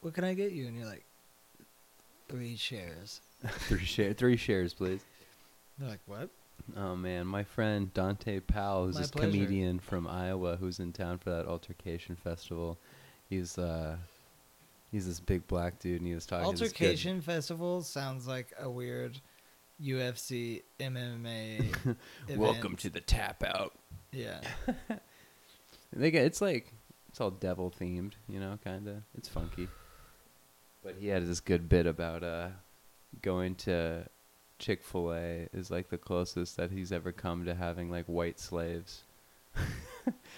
"What 0.00 0.14
can 0.14 0.22
I 0.22 0.34
get 0.34 0.52
you?" 0.52 0.68
And 0.68 0.76
you're 0.76 0.86
like, 0.86 1.04
three 2.28 2.56
shares." 2.56 3.20
three 3.46 3.84
share, 3.84 4.12
three 4.12 4.36
shares, 4.36 4.72
please. 4.72 5.04
They're 5.76 5.88
like, 5.88 6.00
"What?" 6.06 6.30
Oh 6.76 6.94
man, 6.94 7.26
my 7.26 7.42
friend 7.42 7.92
Dante 7.92 8.40
Powell, 8.40 8.86
who's 8.86 8.96
this 8.96 9.10
comedian 9.10 9.80
from 9.80 10.06
Iowa, 10.06 10.56
who's 10.56 10.78
in 10.78 10.92
town 10.92 11.18
for 11.18 11.30
that 11.30 11.46
altercation 11.46 12.14
festival. 12.14 12.78
He's 13.28 13.58
uh, 13.58 13.96
he's 14.96 15.06
this 15.06 15.20
big 15.20 15.46
black 15.46 15.78
dude, 15.78 16.00
and 16.00 16.08
he 16.08 16.14
was 16.14 16.24
talking. 16.24 16.46
to 16.54 16.58
this 16.58 16.72
good- 16.72 16.86
Altercation 16.86 17.20
Festival 17.20 17.82
sounds 17.82 18.26
like 18.26 18.54
a 18.58 18.70
weird 18.70 19.20
UFC 19.82 20.62
MMA. 20.80 21.76
Welcome 22.36 22.64
event. 22.64 22.78
to 22.80 22.90
the 22.90 23.00
tap 23.02 23.44
out. 23.44 23.74
Yeah. 24.12 24.40
They 25.92 26.10
get 26.10 26.24
it's 26.24 26.40
like 26.40 26.72
it's 27.08 27.20
all 27.20 27.30
devil 27.30 27.70
themed, 27.70 28.14
you 28.28 28.38
know, 28.40 28.58
kind 28.62 28.86
of. 28.88 28.96
It's 29.16 29.28
funky. 29.28 29.68
But 30.82 30.96
he 30.98 31.06
had 31.08 31.26
this 31.26 31.40
good 31.40 31.68
bit 31.68 31.86
about 31.86 32.22
uh 32.22 32.48
going 33.22 33.54
to 33.54 34.06
Chick 34.58 34.82
Fil 34.82 35.12
A 35.14 35.48
is 35.52 35.70
like 35.70 35.88
the 35.88 35.96
closest 35.96 36.56
that 36.58 36.70
he's 36.70 36.92
ever 36.92 37.12
come 37.12 37.44
to 37.46 37.54
having 37.54 37.88
like 37.90 38.04
white 38.06 38.38
slaves. 38.40 39.04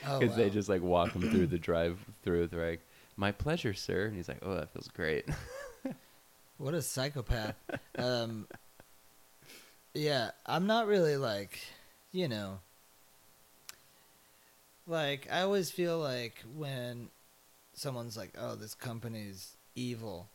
Oh, 0.06 0.18
Because 0.20 0.36
they 0.36 0.50
just 0.50 0.68
like 0.68 0.82
walk 0.82 1.12
him 1.12 1.22
through 1.30 1.46
the 1.48 1.58
drive 1.68 1.98
through. 2.22 2.46
They're 2.48 2.70
like, 2.70 2.86
"My 3.18 3.32
pleasure, 3.32 3.74
sir," 3.74 4.06
and 4.06 4.16
he's 4.16 4.28
like, 4.28 4.38
"Oh, 4.42 4.54
that 4.54 4.72
feels 4.72 4.88
great." 4.88 5.28
What 6.58 6.74
a 6.74 6.82
psychopath. 6.82 7.54
um, 7.98 8.48
yeah, 9.94 10.32
I'm 10.44 10.66
not 10.66 10.88
really 10.88 11.16
like, 11.16 11.60
you 12.10 12.26
know, 12.26 12.58
like 14.88 15.28
I 15.30 15.42
always 15.42 15.70
feel 15.70 15.98
like 15.98 16.42
when 16.52 17.10
someone's 17.74 18.16
like, 18.16 18.34
"Oh, 18.36 18.56
this 18.56 18.74
company's 18.74 19.56
evil," 19.76 20.28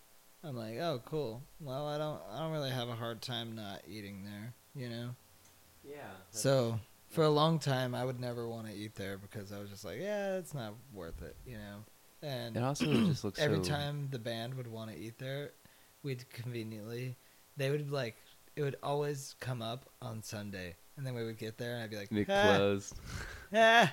I'm 0.43 0.55
like, 0.55 0.77
"Oh, 0.77 1.01
cool. 1.03 1.43
Well, 1.59 1.87
I 1.87 1.97
don't, 1.97 2.21
I 2.31 2.39
don't 2.39 2.53
really 2.53 2.71
have 2.71 2.87
a 2.87 2.95
hard 2.95 3.21
time 3.21 3.53
not 3.53 3.81
eating 3.85 4.23
there, 4.23 4.53
you 4.75 4.89
know." 4.89 5.09
Yeah. 5.83 6.11
So 6.31 6.79
for 7.09 7.25
a 7.25 7.29
long 7.29 7.59
time, 7.59 7.93
I 7.93 8.05
would 8.05 8.19
never 8.21 8.47
want 8.47 8.67
to 8.67 8.73
eat 8.73 8.95
there 8.95 9.17
because 9.17 9.51
I 9.51 9.59
was 9.59 9.69
just 9.69 9.83
like, 9.83 9.99
"Yeah, 9.99 10.37
it's 10.37 10.53
not 10.53 10.73
worth 10.93 11.21
it," 11.21 11.35
you 11.45 11.57
know. 11.57 11.83
And 12.23 12.55
it 12.55 12.63
also 12.63 12.85
just 12.85 13.23
looks 13.23 13.37
every 13.39 13.57
so 13.57 13.69
time 13.69 14.07
the 14.09 14.17
band 14.17 14.55
would 14.55 14.67
want 14.67 14.89
to 14.91 14.97
eat 14.97 15.19
there, 15.19 15.51
we'd 16.03 16.27
conveniently 16.29 17.17
they 17.57 17.69
would 17.69 17.91
like 17.91 18.15
it 18.55 18.61
would 18.61 18.75
always 18.83 19.35
come 19.39 19.61
up 19.61 19.89
on 20.01 20.23
Sunday, 20.23 20.75
and 20.97 21.05
then 21.05 21.15
we 21.15 21.23
would 21.25 21.37
get 21.37 21.57
there 21.57 21.75
and 21.75 21.83
I'd 21.83 21.89
be 21.89 21.97
like, 21.97 22.09
Be 22.09 22.25
ah, 22.29 22.55
closed. 22.55 22.95
ah, 23.53 23.91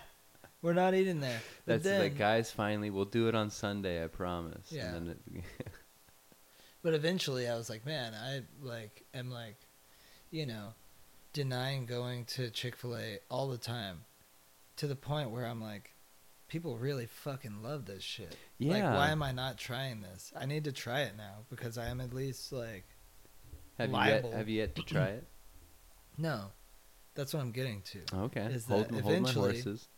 we're 0.62 0.74
not 0.74 0.94
eating 0.94 1.20
there. 1.20 1.40
But 1.66 1.72
That's 1.72 1.84
then, 1.84 2.00
like, 2.00 2.18
guys. 2.18 2.50
Finally, 2.50 2.90
we'll 2.90 3.04
do 3.04 3.28
it 3.28 3.34
on 3.34 3.50
Sunday. 3.50 4.02
I 4.04 4.06
promise. 4.06 4.70
Yeah. 4.70 4.94
And 4.94 5.08
then 5.08 5.16
it, 5.34 5.44
but 6.82 6.94
eventually 6.94 7.48
I 7.48 7.56
was 7.56 7.70
like, 7.70 7.86
man, 7.86 8.14
I 8.14 8.42
like 8.62 9.04
am 9.14 9.30
like, 9.30 9.56
you 10.30 10.46
know, 10.46 10.74
denying 11.32 11.86
going 11.86 12.24
to 12.26 12.50
Chick 12.50 12.76
Fil 12.76 12.96
A 12.96 13.18
all 13.30 13.48
the 13.48 13.58
time, 13.58 14.04
to 14.76 14.86
the 14.86 14.96
point 14.96 15.30
where 15.30 15.46
I'm 15.46 15.60
like. 15.60 15.89
People 16.50 16.76
really 16.76 17.06
fucking 17.06 17.62
love 17.62 17.86
this 17.86 18.02
shit. 18.02 18.36
yeah. 18.58 18.72
Like, 18.72 18.82
why 18.98 19.10
am 19.10 19.22
I 19.22 19.30
not 19.32 19.56
trying 19.56 20.02
this? 20.02 20.32
I 20.38 20.46
need 20.46 20.64
to 20.64 20.72
try 20.72 21.02
it 21.02 21.12
now 21.16 21.44
because 21.48 21.78
I 21.78 21.86
am 21.86 22.00
at 22.00 22.12
least 22.12 22.52
like 22.52 22.84
have 23.78 23.88
you 23.90 23.94
liable? 23.94 24.28
yet? 24.30 24.38
Have 24.38 24.48
you 24.48 24.58
yet 24.58 24.74
to 24.74 24.82
try 24.82 25.06
it? 25.06 25.26
No, 26.18 26.46
that's 27.14 27.32
what 27.32 27.40
I'm 27.40 27.52
getting 27.52 27.80
to. 27.92 28.00
Oh, 28.12 28.22
okay. 28.24 28.42
Is 28.42 28.66
hold, 28.66 28.88
that 28.88 28.90
hold 28.90 29.04
my 29.04 29.10
eventually- 29.10 29.52
horses. 29.52 29.88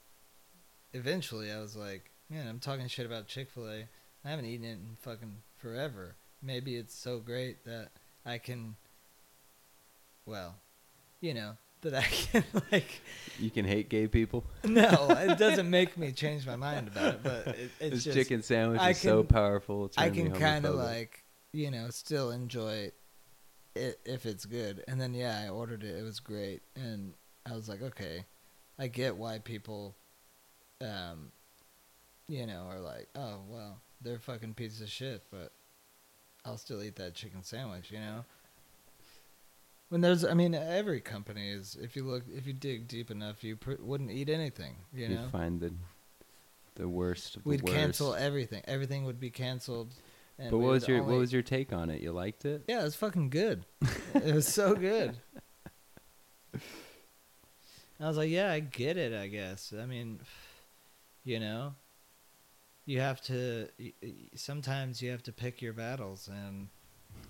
Eventually, 0.93 1.51
I 1.51 1.59
was 1.59 1.75
like, 1.75 2.11
man, 2.31 2.47
I'm 2.47 2.61
talking 2.61 2.87
shit 2.87 3.07
about 3.07 3.27
Chick 3.27 3.51
Fil 3.51 3.67
A. 3.69 3.89
I 4.25 4.31
haven't 4.31 4.45
eaten 4.45 4.65
it 4.65 4.73
in 4.75 4.97
fucking 5.01 5.39
forever. 5.57 6.15
Maybe 6.43 6.77
it's 6.77 6.95
so 6.95 7.19
great 7.19 7.65
that 7.65 7.89
I 8.25 8.39
can, 8.39 8.77
well, 10.27 10.57
you 11.21 11.35
know, 11.35 11.55
that 11.83 11.95
I 11.95 12.03
can 12.03 12.45
like. 12.73 13.01
You 13.39 13.51
can 13.51 13.65
hate 13.65 13.89
gay 13.89 14.07
people. 14.07 14.45
No, 14.65 15.09
it 15.11 15.39
doesn't 15.39 15.69
make 15.69 15.97
me 15.99 16.13
change 16.13 16.47
my 16.47 16.57
mind 16.57 16.89
about 16.89 17.15
it, 17.15 17.23
but 17.23 17.47
it, 17.49 17.71
it's 17.81 17.95
this 17.97 18.05
just 18.05 18.17
chicken 18.17 18.43
sandwich 18.43 18.81
I 18.81 18.91
is 18.91 18.99
so 18.99 19.23
powerful. 19.23 19.91
I 19.99 20.11
can 20.11 20.33
kind 20.33 20.65
of 20.65 20.77
like, 20.77 21.25
you 21.53 21.71
know, 21.71 21.89
still 21.91 22.31
enjoy 22.31 22.93
it 23.75 24.01
if 24.05 24.25
it's 24.25 24.47
good. 24.47 24.83
And 24.89 25.01
then 25.01 25.15
yeah, 25.15 25.43
I 25.45 25.49
ordered 25.49 25.83
it. 25.85 25.99
It 25.99 26.03
was 26.03 26.21
great, 26.21 26.63
and 26.75 27.15
I 27.45 27.55
was 27.55 27.69
like, 27.69 27.83
okay, 27.83 28.25
I 28.79 28.87
get 28.87 29.17
why 29.17 29.39
people, 29.41 29.97
um, 30.81 31.33
you 32.29 32.47
know, 32.47 32.67
are 32.71 32.81
like, 32.81 33.09
oh 33.15 33.41
well, 33.49 33.81
they're 34.01 34.19
fucking 34.19 34.55
piece 34.55 34.81
of 34.81 34.89
shit, 34.89 35.25
but 35.31 35.53
I'll 36.45 36.59
still 36.59 36.83
eat 36.83 36.97
that 36.97 37.15
chicken 37.15 37.43
sandwich, 37.43 37.91
you 37.91 37.99
know. 37.99 38.25
When 39.93 40.01
there's, 40.01 40.25
I 40.25 40.33
mean, 40.33 40.55
every 40.55 41.03
company 41.03 41.51
is. 41.51 41.77
If 41.79 41.97
you 41.97 42.05
look, 42.05 42.23
if 42.35 42.47
you 42.47 42.55
dig 42.55 42.89
deep 42.89 43.11
enough, 43.11 43.45
you 43.45 43.57
pr- 43.57 43.75
wouldn't 43.79 44.11
eat 44.11 44.31
anything, 44.31 44.77
you 44.91 45.07
You'd 45.07 45.31
find 45.31 45.61
the 45.61 45.75
the 46.77 46.89
worst. 46.89 47.37
Of 47.37 47.43
the 47.45 47.51
We'd 47.51 47.61
worst. 47.63 47.75
cancel 47.77 48.15
everything. 48.15 48.63
Everything 48.67 49.05
would 49.05 49.21
be 49.21 49.29
canceled. 49.29 49.93
and 50.39 50.51
But 50.51 50.57
what 50.61 50.71
was 50.71 50.89
your 50.89 51.01
only- 51.03 51.13
what 51.13 51.19
was 51.21 51.31
your 51.31 51.43
take 51.43 51.75
on 51.75 51.91
it? 51.91 52.01
You 52.01 52.13
liked 52.13 52.47
it? 52.47 52.65
Yeah, 52.67 52.81
it 52.81 52.85
was 52.85 52.97
fucking 52.97 53.29
good. 53.29 53.67
it 54.15 54.35
was 54.35 54.49
so 54.49 54.75
good. 54.75 55.19
I 58.01 58.09
was 58.09 58.17
like, 58.17 58.31
yeah, 58.31 58.51
I 58.51 58.61
get 58.61 58.97
it, 58.97 59.13
I 59.13 59.27
guess. 59.29 59.75
I 59.79 59.85
mean, 59.85 60.21
you 61.23 61.39
know, 61.39 61.75
you 62.87 63.01
have 63.01 63.21
to 63.25 63.69
sometimes 64.37 65.03
you 65.03 65.11
have 65.11 65.23
to 65.25 65.33
pick 65.33 65.61
your 65.61 65.75
battles 65.75 66.29
and 66.33 66.69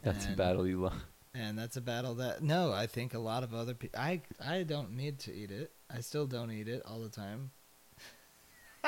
That's 0.03 0.27
a 0.27 0.31
battle 0.31 0.65
you 0.67 0.81
lost. 0.81 0.97
And 1.35 1.59
that's 1.59 1.77
a 1.77 1.81
battle 1.81 2.15
that 2.17 2.43
no, 2.43 2.73
I 2.73 2.87
think 2.87 3.15
a 3.15 3.19
lot 3.19 3.43
of 3.43 3.55
other 3.55 3.75
people 3.75 3.99
I 4.01 4.23
I 4.45 4.63
don't 4.63 4.93
need 4.97 5.19
to 5.21 5.33
eat 5.35 5.51
it. 5.51 5.73
I 5.91 6.01
still 6.01 6.27
don't 6.27 6.51
eat 6.51 6.69
it 6.69 6.83
all 6.87 7.01
the 7.01 7.09
time. 7.09 7.51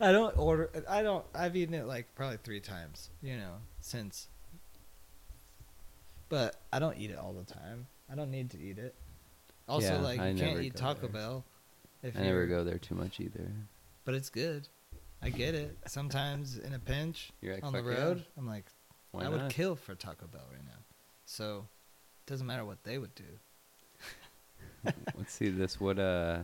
I 0.00 0.12
don't 0.12 0.36
order 0.38 0.70
I 0.88 1.02
don't 1.02 1.24
I've 1.34 1.56
eaten 1.56 1.74
it 1.74 1.86
like 1.86 2.14
probably 2.14 2.38
3 2.42 2.60
times, 2.60 3.10
you 3.22 3.36
know, 3.36 3.54
since 3.80 4.28
but 6.28 6.56
I 6.72 6.78
don't 6.78 6.96
eat 6.98 7.10
it 7.10 7.18
all 7.18 7.32
the 7.32 7.44
time. 7.44 7.86
I 8.10 8.14
don't 8.14 8.30
need 8.30 8.50
to 8.50 8.58
eat 8.58 8.78
it. 8.78 8.94
Also 9.68 9.94
Yeah, 9.94 10.00
like 10.00 10.20
I 10.20 10.30
you 10.30 10.38
can't 10.38 10.60
eat 10.60 10.76
Taco 10.76 11.02
there. 11.02 11.10
Bell 11.10 11.44
if 12.02 12.16
I 12.16 12.20
never 12.20 12.46
go 12.46 12.64
there 12.64 12.78
too 12.78 12.94
much 12.94 13.20
either. 13.20 13.50
but 14.04 14.14
it's 14.14 14.30
good. 14.30 14.68
I 15.22 15.30
get 15.30 15.54
it. 15.54 15.76
Sometimes 15.86 16.58
in 16.58 16.74
a 16.74 16.78
pinch 16.78 17.32
You're 17.40 17.54
like, 17.54 17.64
on 17.64 17.72
the 17.72 17.82
"Fuck 17.82 17.92
yeah, 17.92 17.98
road, 18.04 18.24
I'm 18.36 18.46
like 18.46 18.66
Why 19.12 19.22
I 19.22 19.24
not? 19.24 19.32
would 19.32 19.50
kill 19.50 19.74
for 19.76 19.94
Taco 19.94 20.26
Bell 20.26 20.44
right 20.52 20.64
now. 20.64 20.78
So, 21.26 21.66
it 22.24 22.30
doesn't 22.30 22.46
matter 22.46 22.64
what 22.64 22.82
they 22.84 22.98
would 22.98 23.14
do. 23.14 23.24
Let's 25.16 25.32
see 25.32 25.48
this. 25.48 25.80
What 25.80 25.98
uh, 25.98 26.38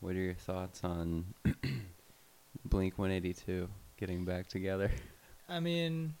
what 0.00 0.14
are 0.14 0.18
your 0.20 0.34
thoughts 0.34 0.84
on 0.84 1.24
Blink 2.64 2.98
182 2.98 3.68
getting 3.98 4.24
back 4.24 4.48
together? 4.48 4.90
I 5.48 5.60
mean, 5.60 6.14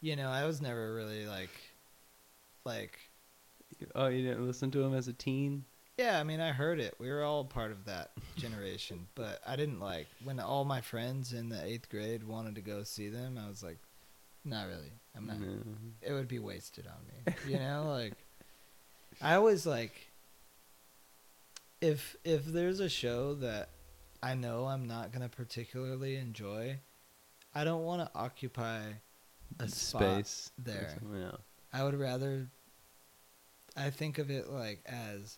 you 0.00 0.16
know, 0.16 0.28
I 0.28 0.44
was 0.46 0.60
never 0.60 0.94
really 0.94 1.26
like, 1.26 1.50
like, 2.64 2.98
Oh, 3.94 4.08
you 4.08 4.26
didn't 4.26 4.46
listen 4.46 4.70
to 4.72 4.82
him 4.82 4.94
as 4.94 5.08
a 5.08 5.12
teen? 5.12 5.64
yeah, 5.98 6.18
I 6.18 6.24
mean, 6.24 6.40
I 6.40 6.52
heard 6.52 6.80
it. 6.80 6.94
We 6.98 7.10
were 7.10 7.22
all 7.22 7.44
part 7.44 7.70
of 7.70 7.84
that 7.86 8.10
generation, 8.36 9.06
but 9.14 9.40
I 9.46 9.56
didn't 9.56 9.80
like 9.80 10.06
when 10.24 10.40
all 10.40 10.64
my 10.64 10.80
friends 10.80 11.32
in 11.32 11.48
the 11.48 11.62
eighth 11.64 11.88
grade 11.88 12.24
wanted 12.24 12.54
to 12.56 12.60
go 12.62 12.82
see 12.82 13.08
them. 13.08 13.38
I 13.42 13.48
was 13.48 13.62
like, 13.62 13.78
not 14.46 14.66
really. 14.68 14.92
I'm 15.16 15.26
not. 15.26 15.40
No. 15.40 15.58
It 16.02 16.12
would 16.12 16.28
be 16.28 16.38
wasted 16.38 16.86
on 16.86 17.06
me. 17.06 17.34
You 17.52 17.58
know, 17.58 17.84
like, 17.90 18.14
I 19.20 19.34
always 19.34 19.66
like. 19.66 19.92
If 21.80 22.16
if 22.24 22.44
there's 22.46 22.80
a 22.80 22.88
show 22.88 23.34
that 23.34 23.68
I 24.22 24.34
know 24.34 24.66
I'm 24.66 24.86
not 24.88 25.12
gonna 25.12 25.28
particularly 25.28 26.16
enjoy, 26.16 26.78
I 27.54 27.64
don't 27.64 27.84
want 27.84 28.00
to 28.02 28.18
occupy 28.18 28.80
a 29.60 29.68
space 29.68 30.50
there. 30.58 30.96
Yeah. 31.14 31.32
I 31.72 31.84
would 31.84 31.98
rather. 31.98 32.48
I 33.76 33.90
think 33.90 34.16
of 34.18 34.30
it 34.30 34.48
like 34.48 34.80
as 34.86 35.36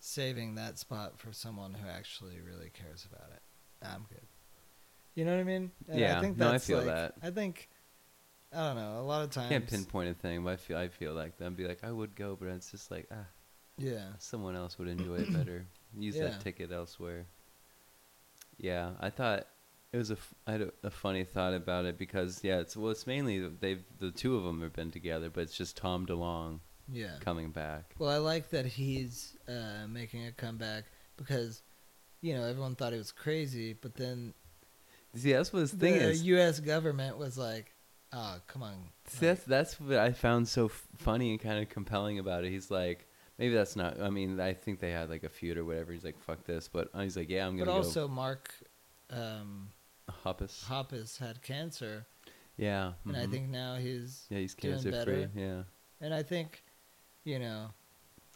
saving 0.00 0.56
that 0.56 0.78
spot 0.78 1.16
for 1.18 1.32
someone 1.32 1.74
who 1.74 1.88
actually 1.88 2.40
really 2.40 2.70
cares 2.70 3.06
about 3.12 3.30
it. 3.32 3.42
I'm 3.86 4.04
good. 4.08 4.26
You 5.14 5.24
know 5.24 5.32
what 5.34 5.40
I 5.40 5.44
mean? 5.44 5.70
And 5.88 6.00
Yeah, 6.00 6.18
I 6.18 6.20
think 6.22 6.38
no, 6.38 6.48
I 6.48 6.52
that's 6.52 6.66
feel 6.66 6.78
like- 6.78 6.86
that. 6.86 7.14
I 7.22 7.30
think. 7.30 7.68
I 8.52 8.66
don't 8.66 8.76
know. 8.76 8.98
A 9.00 9.02
lot 9.02 9.22
of 9.22 9.30
times. 9.30 9.48
Can't 9.48 9.66
pinpoint 9.68 10.10
a 10.10 10.14
thing, 10.14 10.42
but 10.42 10.54
I 10.54 10.56
feel 10.56 10.78
I 10.78 10.88
feel 10.88 11.14
like 11.14 11.38
them. 11.38 11.54
Be 11.54 11.66
like, 11.66 11.84
I 11.84 11.92
would 11.92 12.14
go, 12.16 12.36
but 12.38 12.48
it's 12.48 12.70
just 12.70 12.90
like 12.90 13.06
ah, 13.12 13.26
Yeah. 13.78 14.06
someone 14.18 14.56
else 14.56 14.78
would 14.78 14.88
enjoy 14.88 15.16
it 15.18 15.32
better. 15.36 15.66
Use 15.96 16.16
Yeah. 16.16 16.24
that 16.28 16.40
ticket 16.40 16.72
elsewhere. 16.72 17.26
Yeah, 18.58 18.90
I 19.00 19.10
thought 19.10 19.46
it 19.92 19.96
was 19.96 20.10
a. 20.10 20.14
F- 20.14 20.34
I 20.46 20.52
had 20.52 20.60
a, 20.62 20.72
a 20.82 20.90
funny 20.90 21.24
thought 21.24 21.54
about 21.54 21.84
it 21.84 21.96
because 21.98 22.40
yeah, 22.44 22.58
it's 22.60 22.76
well, 22.76 22.90
it's 22.90 23.06
mainly 23.06 23.38
they've 23.48 23.82
the 23.98 24.10
two 24.10 24.36
of 24.36 24.44
them 24.44 24.60
have 24.62 24.72
been 24.72 24.90
together, 24.90 25.30
but 25.30 25.42
it's 25.42 25.56
just 25.56 25.76
Tom 25.76 26.06
DeLonge 26.06 26.60
Yeah. 26.92 27.12
coming 27.20 27.50
back. 27.50 27.94
Well, 27.98 28.10
I 28.10 28.18
like 28.18 28.50
that 28.50 28.66
he's 28.66 29.36
uh, 29.48 29.86
making 29.88 30.26
a 30.26 30.32
comeback 30.32 30.84
because, 31.16 31.62
you 32.20 32.34
know, 32.34 32.44
everyone 32.44 32.74
thought 32.74 32.92
he 32.92 32.98
was 32.98 33.12
crazy, 33.12 33.72
but 33.72 33.94
then 33.94 34.34
See, 35.14 35.32
that's 35.32 35.52
what 35.52 35.60
his 35.60 35.72
thing 35.72 35.94
is. 35.94 36.02
the 36.02 36.10
is. 36.10 36.22
U.S. 36.26 36.60
government 36.60 37.16
was 37.18 37.36
like, 37.38 37.72
"Oh, 38.12 38.38
come 38.46 38.62
on." 38.62 38.74
See, 39.06 39.26
that's 39.26 39.44
that's 39.44 39.80
what 39.80 39.98
I 39.98 40.12
found 40.12 40.48
so 40.48 40.66
f- 40.66 40.88
funny 40.96 41.30
and 41.30 41.40
kind 41.40 41.62
of 41.62 41.68
compelling 41.68 42.18
about 42.18 42.44
it. 42.44 42.50
He's 42.50 42.70
like, 42.70 43.06
maybe 43.38 43.54
that's 43.54 43.76
not. 43.76 44.00
I 44.00 44.10
mean, 44.10 44.40
I 44.40 44.52
think 44.54 44.80
they 44.80 44.90
had 44.90 45.10
like 45.10 45.24
a 45.24 45.28
feud 45.28 45.56
or 45.58 45.64
whatever. 45.64 45.92
He's 45.92 46.04
like, 46.04 46.18
fuck 46.20 46.44
this, 46.44 46.68
but 46.68 46.88
uh, 46.94 47.00
he's 47.00 47.16
like, 47.16 47.28
yeah, 47.30 47.46
I'm 47.46 47.56
gonna 47.56 47.70
But 47.70 47.76
also, 47.76 48.08
Mark 48.08 48.52
um, 49.10 49.70
Hoppus. 50.24 50.64
Hoppus 50.64 51.18
had 51.18 51.42
cancer, 51.42 52.06
yeah, 52.56 52.92
and 53.06 53.16
I 53.16 53.26
mhm. 53.26 53.30
think 53.30 53.48
now 53.48 53.76
he's. 53.76 54.26
yeah, 54.30 54.38
he's 54.38 54.54
cancer 54.54 54.92
free. 54.92 55.26
Yeah, 55.34 55.62
And 56.00 56.12
I 56.14 56.22
think, 56.22 56.62
you 57.24 57.38
know, 57.38 57.70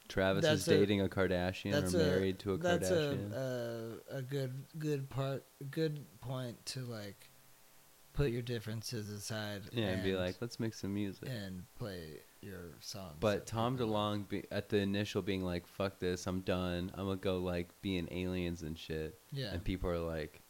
Travis 0.09 0.43
That's 0.43 0.61
is 0.61 0.65
dating 0.67 1.01
a, 1.01 1.09
Kardashian 1.09 1.73
that's 1.73 1.95
or 1.95 2.01
a 2.01 2.07
married 2.07 2.39
to 2.41 2.53
a 2.55 2.59
that's 2.59 2.91
Kardashian. 2.91 3.33
a, 3.33 4.01
a 4.13 4.17
a 4.19 4.23
good 4.23 4.65
good 4.79 5.09
part 5.09 5.45
good 5.71 6.05
point 6.21 6.65
to 6.67 6.81
like 6.81 7.31
put 8.15 8.31
your 8.31 8.43
differences 8.43 9.11
aside. 9.11 9.63
yeah, 9.73 9.89
and 9.89 10.03
be 10.03 10.15
like, 10.17 10.37
let's 10.41 10.59
make 10.59 10.73
some 10.75 10.95
music. 10.95 11.29
and 11.29 11.65
play 11.79 12.21
your 12.41 12.73
songs. 12.81 13.17
But 13.21 13.47
Tom. 13.47 13.77
DeLonge 13.79 14.29
be, 14.29 14.45
at 14.51 14.69
the 14.71 14.79
initial 14.79 15.21
being 15.23 15.43
like, 15.45 15.67
"Fuck 15.67 15.99
this, 15.99 16.27
I'm 16.27 16.41
done. 16.41 16.91
I'm 16.95 17.07
gonna 17.07 17.17
go 17.17 17.39
like 17.39 17.69
be 17.83 17.97
in 17.99 18.09
aliens 18.13 18.63
and 18.63 18.79
shit." 18.79 19.19
yeah, 19.33 19.53
And 19.53 19.63
people 19.63 19.91
are 19.91 19.99
like, 19.99 20.41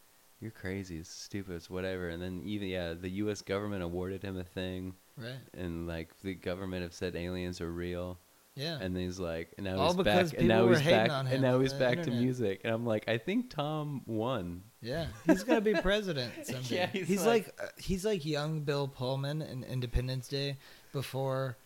you're 0.40 0.50
crazy. 0.50 0.99
It's 0.99 1.09
stupid. 1.11 1.54
It's 1.54 1.71
whatever. 1.71 2.09
And 2.09 2.21
then 2.23 2.42
even 2.44 2.68
yeah, 2.68 2.92
the 2.94 3.09
U.S. 3.11 3.40
government 3.42 3.83
awarded 3.83 4.23
him 4.23 4.37
a 4.37 4.44
thing, 4.44 4.94
Right. 5.16 5.38
and 5.56 5.87
like 5.87 6.11
the 6.23 6.35
government 6.35 6.83
have 6.83 6.92
said 6.92 7.16
aliens 7.16 7.61
are 7.61 7.71
real. 7.73 8.18
Yeah. 8.56 8.78
And 8.80 8.97
he's 8.97 9.18
like, 9.18 9.52
and 9.56 9.64
now 9.64 9.76
All 9.78 9.94
he's 9.94 10.04
back, 10.04 10.33
and 10.37 10.47
now 10.47 10.68
he's 10.68 10.83
back, 10.83 11.11
and 11.11 11.42
now 11.42 11.59
he's 11.61 11.73
back 11.73 12.02
to 12.02 12.11
music. 12.11 12.61
And 12.64 12.73
I'm 12.75 12.85
like, 12.87 13.09
I 13.09 13.18
think 13.18 13.50
Tom 13.50 14.02
won. 14.06 14.62
Yeah, 14.85 15.07
he's 15.26 15.43
gonna 15.43 15.62
be 15.62 15.75
president 15.75 16.33
someday. 16.43 16.76
Yeah, 16.76 16.87
he's, 16.87 17.09
he's 17.09 17.26
like, 17.26 17.49
uh, 17.61 17.69
he's 17.79 18.05
like 18.05 18.25
young 18.25 18.61
Bill 18.61 18.87
Pullman 18.87 19.41
in 19.43 19.64
Independence 19.64 20.29
Day 20.29 20.59
before. 20.93 21.57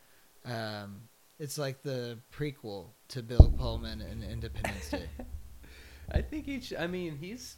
Um, 0.44 1.08
it's 1.38 1.58
like 1.58 1.82
the 1.82 2.18
prequel 2.32 2.90
to 3.08 3.22
Bill 3.22 3.52
Pullman 3.58 4.00
in 4.00 4.22
Independence 4.22 4.90
Day. 4.90 5.08
I 6.12 6.22
think 6.22 6.46
he. 6.46 6.62
I 6.78 6.87
mean, 6.87 7.18
he's 7.20 7.56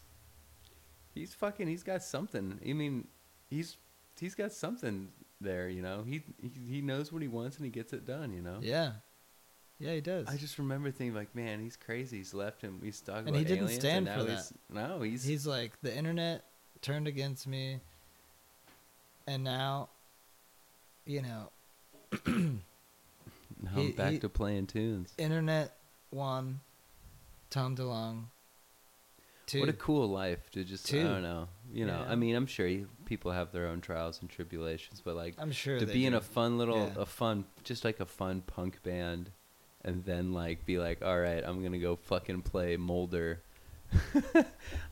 he's 1.14 1.34
fucking. 1.34 1.68
He's 1.68 1.82
got 1.82 2.02
something. 2.02 2.58
I 2.66 2.72
mean, 2.72 3.08
he's 3.48 3.76
he's 4.18 4.34
got 4.34 4.52
something 4.52 5.08
there. 5.40 5.68
You 5.68 5.82
know, 5.82 6.04
he 6.06 6.22
he, 6.40 6.50
he 6.68 6.80
knows 6.80 7.12
what 7.12 7.22
he 7.22 7.28
wants 7.28 7.58
and 7.58 7.66
he 7.66 7.70
gets 7.70 7.92
it 7.92 8.06
done. 8.06 8.32
You 8.32 8.42
know. 8.42 8.58
yeah, 8.62 8.92
yeah, 9.80 9.94
he 9.94 10.00
does. 10.00 10.28
I 10.28 10.36
just 10.36 10.58
remember 10.58 10.90
thinking 10.92 11.14
like, 11.16 11.34
man, 11.34 11.58
he's 11.60 11.76
crazy. 11.76 12.18
He's 12.18 12.32
left 12.34 12.60
him. 12.62 12.80
He's 12.84 13.00
talking 13.00 13.20
And 13.20 13.28
about 13.30 13.38
he 13.38 13.44
didn't 13.44 13.64
aliens, 13.64 13.80
stand 13.80 14.08
and 14.08 14.20
for 14.22 14.28
now 14.28 14.34
he's, 14.36 14.52
No, 14.70 15.02
he's, 15.02 15.24
he's 15.24 15.46
like 15.46 15.72
the 15.82 15.96
internet 15.96 16.44
turned 16.82 17.08
against 17.08 17.46
me, 17.48 17.80
and 19.26 19.42
now, 19.42 19.88
you 21.06 21.22
know, 21.22 21.50
now 22.26 23.70
he- 23.74 23.80
I'm 23.88 23.92
back 23.92 24.12
he- 24.12 24.18
to 24.20 24.28
playing 24.28 24.66
tunes. 24.66 25.12
internet 25.18 25.76
won. 26.10 26.60
Tom 27.50 27.74
DeLonge. 27.76 28.24
Two. 29.46 29.58
What 29.60 29.68
a 29.68 29.72
cool 29.72 30.08
life 30.08 30.48
to 30.52 30.62
just. 30.62 30.92
I 30.94 31.02
don't 31.02 31.22
know. 31.22 31.48
You 31.72 31.84
know. 31.84 31.98
Yeah. 32.06 32.12
I 32.12 32.14
mean, 32.14 32.36
I'm 32.36 32.46
sure 32.46 32.68
he, 32.68 32.86
people 33.06 33.32
have 33.32 33.50
their 33.50 33.66
own 33.66 33.80
trials 33.80 34.20
and 34.20 34.30
tribulations, 34.30 35.02
but 35.04 35.16
like 35.16 35.34
I'm 35.38 35.50
sure 35.50 35.80
to 35.80 35.86
be 35.86 36.06
in 36.06 36.14
a 36.14 36.20
fun 36.20 36.56
little, 36.58 36.92
Yeah. 36.94 37.02
a 37.02 37.06
fun, 37.06 37.44
just 37.64 37.84
like 37.84 37.98
a 37.98 38.06
fun 38.06 38.42
punk 38.46 38.80
band, 38.84 39.30
and 39.84 40.04
then 40.04 40.32
like 40.32 40.64
be 40.66 40.78
like, 40.78 41.02
all 41.02 41.18
right, 41.18 41.42
I'm 41.44 41.62
gonna 41.62 41.78
go 41.78 41.96
fucking 41.96 42.42
play 42.42 42.76
Mulder. 42.76 43.40
I'm 44.34 44.44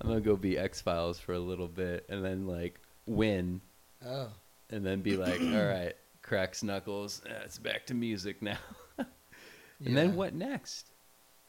gonna 0.09 0.21
go 0.21 0.37
be 0.37 0.59
X 0.59 0.81
Files 0.81 1.19
for 1.19 1.33
a 1.35 1.39
little 1.39 1.69
bit, 1.69 2.05
and 2.09 2.25
then 2.25 2.47
like 2.47 2.81
win, 3.07 3.61
oh. 4.05 4.29
and 4.71 4.85
then 4.85 5.01
be 5.03 5.17
like, 5.17 5.41
all 5.41 5.67
right, 5.67 5.95
cracks 6.23 6.63
knuckles. 6.63 7.23
eh, 7.29 7.33
It's 7.45 7.59
back 7.59 7.87
to 7.87 7.95
music 7.95 8.43
now. 8.43 8.59
And 9.85 9.97
then 9.97 10.17
what 10.17 10.35
next? 10.35 10.91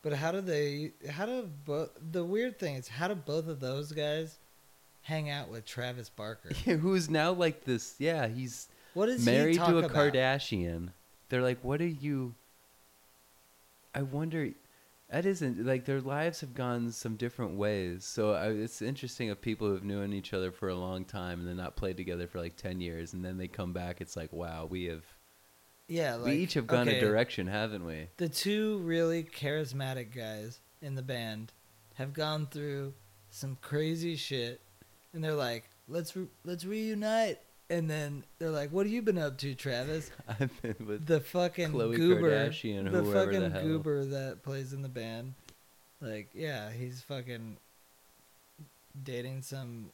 But 0.03 0.13
how 0.13 0.31
do 0.31 0.39
they? 0.41 0.91
How 1.09 1.25
do 1.25 1.49
both? 1.65 1.89
The 2.11 2.23
weird 2.23 2.59
thing 2.59 2.75
is, 2.75 2.87
how 2.87 3.07
do 3.07 3.15
both 3.15 3.47
of 3.47 3.59
those 3.59 3.91
guys 3.91 4.37
hang 5.01 5.29
out 5.29 5.49
with 5.49 5.65
Travis 5.65 6.09
Barker? 6.09 6.53
Who's 6.65 7.09
now 7.09 7.31
like 7.31 7.63
this? 7.63 7.95
Yeah, 7.97 8.27
he's 8.27 8.67
what 8.93 9.09
is 9.09 9.25
married 9.25 9.55
to 9.55 9.77
a 9.77 9.85
about? 9.85 9.91
Kardashian. 9.91 10.89
They're 11.29 11.41
like, 11.41 11.63
what 11.63 11.81
are 11.81 11.87
you? 11.87 12.35
I 13.93 14.03
wonder. 14.03 14.51
That 15.09 15.25
isn't 15.25 15.65
like 15.65 15.85
their 15.85 16.01
lives 16.01 16.41
have 16.41 16.53
gone 16.53 16.91
some 16.91 17.15
different 17.15 17.55
ways. 17.55 18.05
So 18.05 18.33
I, 18.33 18.49
it's 18.49 18.79
interesting 18.79 19.31
of 19.31 19.41
people 19.41 19.67
who've 19.67 19.83
known 19.83 20.13
each 20.13 20.33
other 20.33 20.51
for 20.51 20.69
a 20.69 20.75
long 20.75 21.03
time 21.03 21.39
and 21.39 21.47
then 21.49 21.57
not 21.57 21.75
played 21.75 21.97
together 21.97 22.27
for 22.27 22.39
like 22.39 22.55
ten 22.57 22.79
years, 22.79 23.13
and 23.13 23.25
then 23.25 23.37
they 23.37 23.47
come 23.47 23.73
back. 23.73 24.01
It's 24.01 24.15
like, 24.15 24.31
wow, 24.31 24.67
we 24.69 24.85
have 24.85 25.03
Yeah, 25.87 26.13
like, 26.13 26.25
we 26.25 26.33
each 26.33 26.53
have 26.53 26.67
gone 26.67 26.87
okay, 26.87 26.99
a 26.99 27.01
direction, 27.01 27.47
haven't 27.47 27.85
we? 27.85 28.09
The 28.17 28.29
two 28.29 28.77
really 28.79 29.23
charismatic 29.23 30.15
guys 30.15 30.59
in 30.79 30.93
the 30.93 31.01
band 31.01 31.53
have 31.95 32.13
gone 32.13 32.45
through 32.45 32.93
some 33.31 33.57
crazy 33.61 34.15
shit, 34.15 34.61
and 35.11 35.23
they're 35.23 35.33
like, 35.33 35.63
"Let's 35.87 36.15
re- 36.15 36.27
let's 36.43 36.65
reunite." 36.65 37.39
And 37.69 37.89
then 37.89 38.23
they're 38.39 38.49
like, 38.49 38.71
"What 38.71 38.85
have 38.85 38.93
you 38.93 39.01
been 39.01 39.17
up 39.19 39.37
to, 39.39 39.53
Travis?" 39.53 40.09
I've 40.27 40.61
been 40.61 40.87
with 40.87 41.05
The 41.05 41.19
fucking 41.19 41.71
Khloe 41.71 41.95
goober, 41.95 42.31
Kardashian 42.31 42.91
the 42.91 43.01
whoever 43.01 43.39
the 43.39 43.49
fucking 43.49 43.67
goober 43.67 44.05
that 44.05 44.43
plays 44.43 44.73
in 44.73 44.81
the 44.81 44.89
band. 44.89 45.35
Like, 46.01 46.29
yeah, 46.33 46.71
he's 46.71 47.01
fucking 47.01 47.57
dating 49.03 49.43
some 49.43 49.91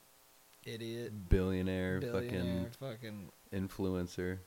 idiot 0.65 1.29
billionaire, 1.29 1.99
billionaire 1.99 2.69
fucking 2.79 2.79
fucking 2.79 3.29
influencer. 3.53 4.39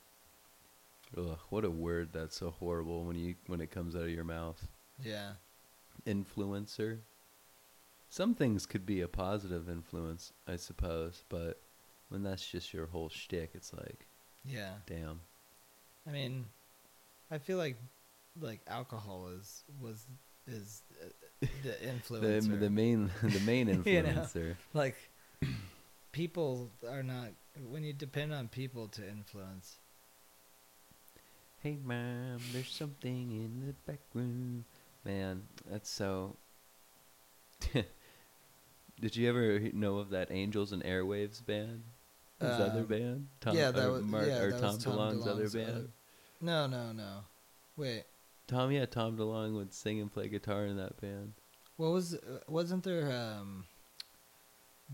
Ugh, 1.17 1.37
what 1.49 1.65
a 1.65 1.69
word 1.69 2.09
that's 2.13 2.37
so 2.37 2.51
horrible 2.51 3.03
when 3.03 3.15
you 3.15 3.35
when 3.47 3.61
it 3.61 3.71
comes 3.71 3.95
out 3.95 4.03
of 4.03 4.09
your 4.09 4.23
mouth. 4.23 4.67
yeah. 5.03 5.33
influencer. 6.05 6.99
Some 8.09 8.33
things 8.33 8.65
could 8.65 8.85
be 8.87 9.01
a 9.01 9.07
positive 9.07 9.69
influence, 9.69 10.33
I 10.47 10.55
suppose, 10.55 11.23
but 11.29 11.61
when 12.09 12.23
that's 12.23 12.45
just 12.47 12.73
your 12.73 12.87
whole 12.87 13.09
shtick, 13.09 13.51
it's 13.53 13.73
like, 13.73 14.07
Yeah. 14.43 14.73
damn. 14.87 15.21
I 16.07 16.11
mean, 16.11 16.45
I 17.31 17.37
feel 17.37 17.57
like 17.57 17.77
like 18.39 18.61
alcohol 18.67 19.27
is 19.39 19.63
was 19.81 20.05
is 20.47 20.81
uh, 21.01 21.45
the 21.63 21.69
The 21.81 21.87
influencer. 21.87 22.59
the 22.59 22.69
main 22.69 23.11
the 23.21 23.39
main 23.41 23.67
You 23.85 24.03
know? 24.03 24.09
influencer. 24.09 24.55
like 24.73 24.95
people 26.11 26.71
are 26.89 27.03
not 27.03 27.29
when 27.69 27.83
you 27.83 27.93
depend 27.93 28.33
on 28.33 28.47
people 28.47 28.87
to 28.89 29.07
influence. 29.07 29.77
Hey 31.61 31.77
mom, 31.83 32.39
there's 32.53 32.71
something 32.71 33.31
in 33.31 33.67
the 33.67 33.73
back 33.91 33.99
room. 34.13 34.65
Man, 35.05 35.43
that's 35.69 35.89
so. 35.89 36.37
Did 39.01 39.15
you 39.15 39.29
ever 39.29 39.59
know 39.73 39.97
of 39.97 40.09
that 40.09 40.31
Angels 40.31 40.71
and 40.71 40.83
Airwaves 40.83 41.45
band? 41.45 41.83
His 42.39 42.49
other 42.51 42.79
Um, 42.79 42.85
band? 42.85 43.27
Tom, 43.41 43.55
yeah, 43.57 43.71
that 43.71 43.85
or 43.87 43.91
was 43.91 44.03
Mark, 44.03 44.27
yeah, 44.27 44.39
or 44.39 44.51
that 44.51 44.61
Tom 44.61 44.75
was 44.75 44.83
Tom 44.83 44.93
DeLonge's 44.93 45.27
other 45.27 45.49
band. 45.49 45.69
other- 45.71 45.89
No, 46.41 46.67
no, 46.67 46.91
no. 46.93 47.23
Wait, 47.75 48.05
Tom, 48.47 48.71
yeah, 48.71 48.85
Tom 48.85 49.17
DeLonge 49.17 49.53
would 49.55 49.73
sing 49.73 49.99
and 49.99 50.11
play 50.11 50.27
guitar 50.29 50.65
in 50.65 50.77
that 50.77 50.99
band. 51.01 51.33
what 51.77 51.91
was? 51.91 52.13
Uh, 52.15 52.39
wasn't 52.47 52.83
there 52.83 53.11
um, 53.11 53.65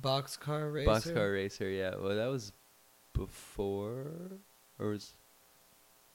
boxcar 0.01 0.71
racer? 0.73 0.89
Boxcar 1.13 1.33
Racer, 1.33 1.69
yeah. 1.69 1.95
Well, 1.95 2.15
that 2.15 2.27
was 2.27 2.51
before, 3.13 4.39
or 4.79 4.89
was 4.89 5.13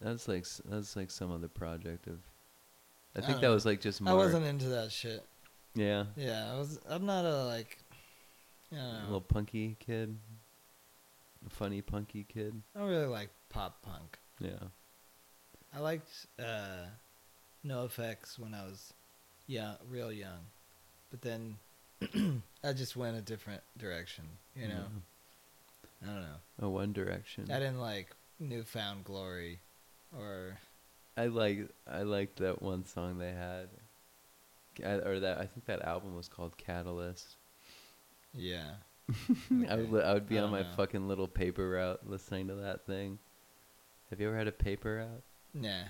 that's 0.00 0.28
like 0.28 0.46
that's 0.64 0.96
like 0.96 1.10
some 1.10 1.30
other 1.32 1.48
project 1.48 2.06
of. 2.06 2.18
I 3.14 3.18
I 3.18 3.22
think 3.22 3.36
that 3.40 3.48
know. 3.48 3.54
was 3.54 3.66
like 3.66 3.80
just 3.80 4.00
I 4.06 4.14
wasn't 4.14 4.46
into 4.46 4.68
that 4.68 4.92
shit. 4.92 5.24
Yeah, 5.74 6.06
Yeah, 6.16 6.52
I 6.52 6.58
was. 6.58 6.78
I'm 6.88 7.06
not 7.06 7.24
a 7.24 7.44
like. 7.44 7.78
I 8.72 8.76
don't 8.76 8.94
a 8.94 9.02
little 9.04 9.20
punky 9.20 9.76
kid, 9.80 10.16
funny 11.48 11.80
punky 11.82 12.24
kid. 12.32 12.60
I 12.76 12.80
don't 12.80 12.88
really 12.88 13.06
like 13.06 13.30
pop 13.48 13.82
punk. 13.82 14.18
Yeah, 14.40 14.68
I 15.74 15.80
liked 15.80 16.08
uh, 16.38 16.86
NOFX 17.66 18.38
when 18.38 18.54
I 18.54 18.64
was 18.64 18.92
young, 19.46 19.76
real 19.88 20.12
young, 20.12 20.46
but 21.10 21.20
then 21.22 21.56
I 22.64 22.72
just 22.72 22.96
went 22.96 23.16
a 23.16 23.20
different 23.22 23.62
direction. 23.78 24.24
You 24.56 24.68
know, 24.68 24.84
I 26.02 26.06
don't 26.06 26.22
know. 26.22 26.36
a 26.66 26.68
One 26.68 26.92
Direction. 26.92 27.50
I 27.50 27.58
didn't 27.58 27.80
like 27.80 28.08
New 28.38 28.62
Found 28.64 29.04
Glory, 29.04 29.58
or 30.16 30.58
I 31.16 31.26
like 31.26 31.68
I 31.90 32.02
liked 32.02 32.36
that 32.38 32.62
one 32.62 32.84
song 32.86 33.18
they 33.18 33.32
had, 33.32 33.68
Ca- 34.80 35.06
or 35.08 35.20
that 35.20 35.38
I 35.38 35.44
think 35.46 35.66
that 35.66 35.82
album 35.82 36.16
was 36.16 36.28
called 36.28 36.56
Catalyst. 36.56 37.36
yeah. 38.34 38.70
I 39.68 39.74
would 39.76 39.90
li- 39.92 40.02
I 40.02 40.14
would 40.14 40.28
be 40.28 40.38
I 40.38 40.42
on 40.42 40.50
don't 40.50 40.60
my 40.60 40.62
know. 40.62 40.76
fucking 40.76 41.08
little 41.08 41.28
paper 41.28 41.68
route 41.70 42.00
listening 42.08 42.48
to 42.48 42.54
that 42.56 42.86
thing. 42.86 43.18
Have 44.10 44.20
you 44.20 44.28
ever 44.28 44.36
had 44.36 44.48
a 44.48 44.52
paper 44.52 44.96
route? 44.96 45.22
Nah. 45.54 45.84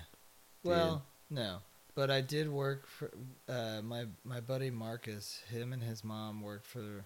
Well, 0.63 1.03
no. 1.29 1.57
But 1.95 2.09
I 2.09 2.21
did 2.21 2.49
work 2.49 2.87
for 2.87 3.11
uh, 3.49 3.81
my 3.83 4.05
my 4.23 4.39
buddy 4.39 4.69
Marcus. 4.69 5.41
Him 5.49 5.73
and 5.73 5.83
his 5.83 6.03
mom 6.03 6.41
worked 6.41 6.65
for 6.65 7.05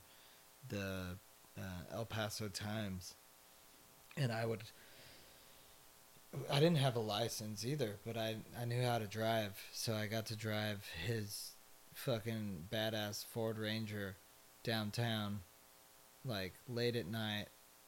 the 0.69 1.17
uh, 1.58 1.62
El 1.93 2.06
Paso 2.06 2.47
Times, 2.49 3.15
and 4.17 4.32
I 4.32 4.45
would. 4.45 4.62
I 6.51 6.60
didn't 6.60 6.78
have 6.80 6.97
a 6.97 6.99
license 6.99 7.65
either, 7.65 7.95
but 8.06 8.17
I 8.17 8.36
I 8.60 8.65
knew 8.65 8.84
how 8.84 8.99
to 8.99 9.08
drive, 9.08 9.58
so 9.71 9.93
I 9.93 10.08
got 10.08 10.25
to 10.28 10.36
drive 10.36 10.86
his 11.06 11.51
fucking 11.93 12.65
badass 12.71 13.25
Ford 13.25 13.58
Ranger 13.58 14.17
downtown, 14.63 15.39
like 16.25 16.53
late 16.67 16.95
at 16.95 17.07
night 17.07 17.45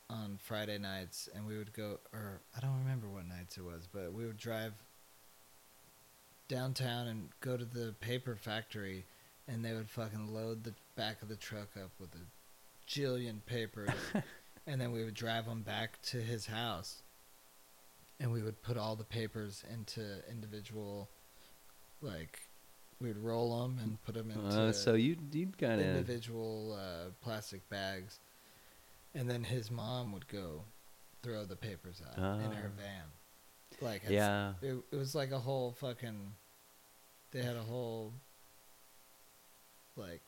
on 0.10 0.38
Friday 0.41 0.78
nights, 0.78 1.28
and 1.36 1.45
we 1.45 1.58
would 1.58 1.73
go, 1.73 2.00
or 2.13 2.41
I 2.56 2.60
don't 2.60 2.78
remember 2.80 3.10
what 3.10 3.28
nights 3.28 3.58
it 3.58 3.63
was, 3.63 3.88
but 3.91 4.13
we 4.13 4.26
would 4.26 4.38
drive 4.38 4.73
downtown 6.47 7.08
and 7.08 7.30
go 7.41 7.58
to 7.58 7.65
the 7.65 7.93
paper 8.00 8.36
factory, 8.36 9.06
and 9.47 9.63
they 9.65 9.73
would 9.73 9.89
fucking 9.89 10.34
load 10.34 10.63
the 10.63 10.73
back 10.95 11.21
of 11.21 11.28
the 11.28 11.36
truck 11.36 11.69
up 11.76 11.91
with 12.00 12.10
a 12.15 12.89
jillion 12.89 13.45
papers, 13.45 13.89
and 14.67 14.80
then 14.80 14.91
we 14.91 15.04
would 15.04 15.13
drive 15.13 15.45
them 15.45 15.62
back 15.62 16.02
to 16.04 16.17
his 16.17 16.45
house, 16.45 17.02
and 18.19 18.32
we 18.32 18.41
would 18.41 18.62
put 18.62 18.78
all 18.78 18.95
the 18.95 19.04
papers 19.04 19.63
into 19.73 20.02
individual, 20.32 21.10
like, 22.02 22.39
we'd 23.02 23.17
roll 23.17 23.62
them 23.62 23.78
and 23.84 24.02
put 24.04 24.15
them 24.15 24.32
into 24.32 24.47
Uh, 24.47 24.71
so 24.71 24.93
you 24.93 25.17
you 25.32 25.50
kind 25.60 25.82
of 25.82 25.86
individual 25.86 26.78
uh, 26.80 27.10
plastic 27.21 27.67
bags, 27.69 28.19
and 29.17 29.30
then 29.30 29.43
his 29.43 29.69
mom 29.71 30.12
would 30.13 30.27
go 30.27 30.63
throw 31.23 31.43
the 31.45 31.56
papers 31.56 32.01
out 32.08 32.17
in 32.17 32.51
her 32.51 32.71
Ah. 32.73 32.82
van. 32.82 33.03
Like 33.82 34.03
Yeah. 34.10 34.53
it, 34.62 34.75
it 34.91 34.95
was 34.95 35.13
like 35.15 35.32
a 35.32 35.39
whole 35.39 35.71
fucking. 35.73 36.34
They 37.32 37.41
had 37.43 37.56
a 37.58 37.63
whole 37.63 38.13
like 39.95 40.21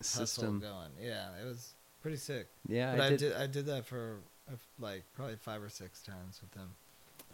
hustle 0.00 0.26
System. 0.26 0.60
going. 0.60 0.90
Yeah, 1.00 1.28
it 1.40 1.44
was 1.44 1.74
pretty 2.02 2.16
sick. 2.16 2.48
Yeah, 2.66 2.92
but 2.96 3.00
I 3.02 3.06
I 3.06 3.10
did. 3.10 3.18
did 3.20 3.32
I 3.34 3.46
did 3.46 3.66
that 3.66 3.86
for 3.86 4.20
uh, 4.50 4.56
like 4.78 5.04
probably 5.14 5.36
five 5.36 5.62
or 5.62 5.68
six 5.68 6.02
times 6.02 6.40
with 6.40 6.50
them. 6.52 6.74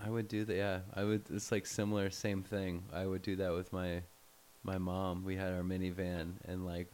I 0.05 0.11
would 0.11 0.29
do 0.29 0.45
that. 0.45 0.55
Yeah, 0.57 0.81
I 0.95 1.05
would. 1.05 1.25
It's 1.31 1.51
like 1.51 1.65
similar, 1.67 2.11
same 2.11 2.43
thing. 2.43 2.85
I 2.93 3.07
would 3.07 3.23
do 3.23 3.37
that 3.37 3.53
with 3.53 3.73
my 3.73 4.03
my 4.63 4.79
mom. 4.79 5.25
We 5.25 5.37
had 5.37 5.53
our 5.55 5.63
minivan, 5.63 6.35
and 6.45 6.67
like 6.67 6.89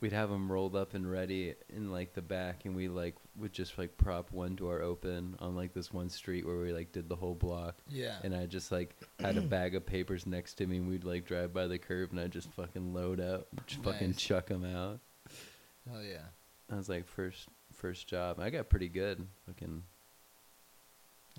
we'd 0.00 0.12
have 0.12 0.30
them 0.30 0.50
rolled 0.50 0.76
up 0.76 0.94
and 0.94 1.10
ready 1.10 1.54
in 1.68 1.90
like 1.90 2.14
the 2.14 2.22
back, 2.22 2.64
and 2.64 2.74
we 2.76 2.88
like 2.88 3.14
would 3.36 3.52
just 3.52 3.76
like 3.78 3.96
prop 3.96 4.30
one 4.32 4.54
door 4.56 4.80
open 4.82 5.36
on 5.40 5.54
like 5.56 5.72
this 5.74 5.92
one 5.92 6.08
street 6.08 6.46
where 6.46 6.58
we 6.58 6.72
like 6.72 6.92
did 6.92 7.08
the 7.08 7.16
whole 7.16 7.34
block, 7.34 7.76
Yeah. 7.88 8.16
and 8.22 8.34
I 8.34 8.46
just 8.46 8.70
like 8.72 8.96
had 9.20 9.36
a 9.36 9.40
bag 9.42 9.74
of 9.74 9.84
papers 9.86 10.26
next 10.26 10.54
to 10.54 10.66
me, 10.66 10.76
and 10.78 10.88
we'd 10.88 11.04
like 11.04 11.24
drive 11.26 11.52
by 11.52 11.66
the 11.66 11.78
curb, 11.78 12.10
and 12.12 12.20
I 12.20 12.26
just 12.28 12.50
fucking 12.52 12.92
load 12.94 13.20
up, 13.20 13.48
just 13.66 13.82
fucking 13.82 14.14
chuck 14.14 14.46
them 14.46 14.64
out. 14.64 15.00
oh 15.92 16.00
yeah. 16.00 16.26
I 16.70 16.76
was 16.76 16.88
like 16.88 17.06
first 17.06 17.48
first 17.72 18.06
job. 18.08 18.38
I 18.40 18.50
got 18.50 18.68
pretty 18.68 18.88
good, 18.88 19.26
fucking 19.46 19.82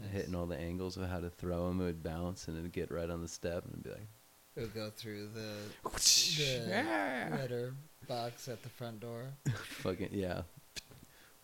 Nice. 0.01 0.11
hitting 0.11 0.33
all 0.35 0.45
the 0.45 0.57
angles 0.57 0.95
of 0.97 1.09
how 1.09 1.19
to 1.19 1.29
throw 1.29 1.67
them. 1.67 1.81
It 1.81 1.85
would 1.85 2.03
bounce 2.03 2.47
and 2.47 2.57
it'd 2.57 2.71
get 2.71 2.89
right 2.91 3.09
on 3.09 3.21
the 3.21 3.27
step 3.27 3.65
and 3.65 3.73
it'd 3.73 3.83
be 3.83 3.89
like, 3.89 4.07
It 4.55 4.61
would 4.61 4.73
go 4.73 4.89
through 4.89 5.27
the 5.33 5.55
the 5.83 7.35
letter 7.35 7.73
box 8.09 8.47
at 8.49 8.61
the 8.63 8.69
front 8.69 8.99
door 8.99 9.23
fucking 9.63 10.09
yeah, 10.11 10.41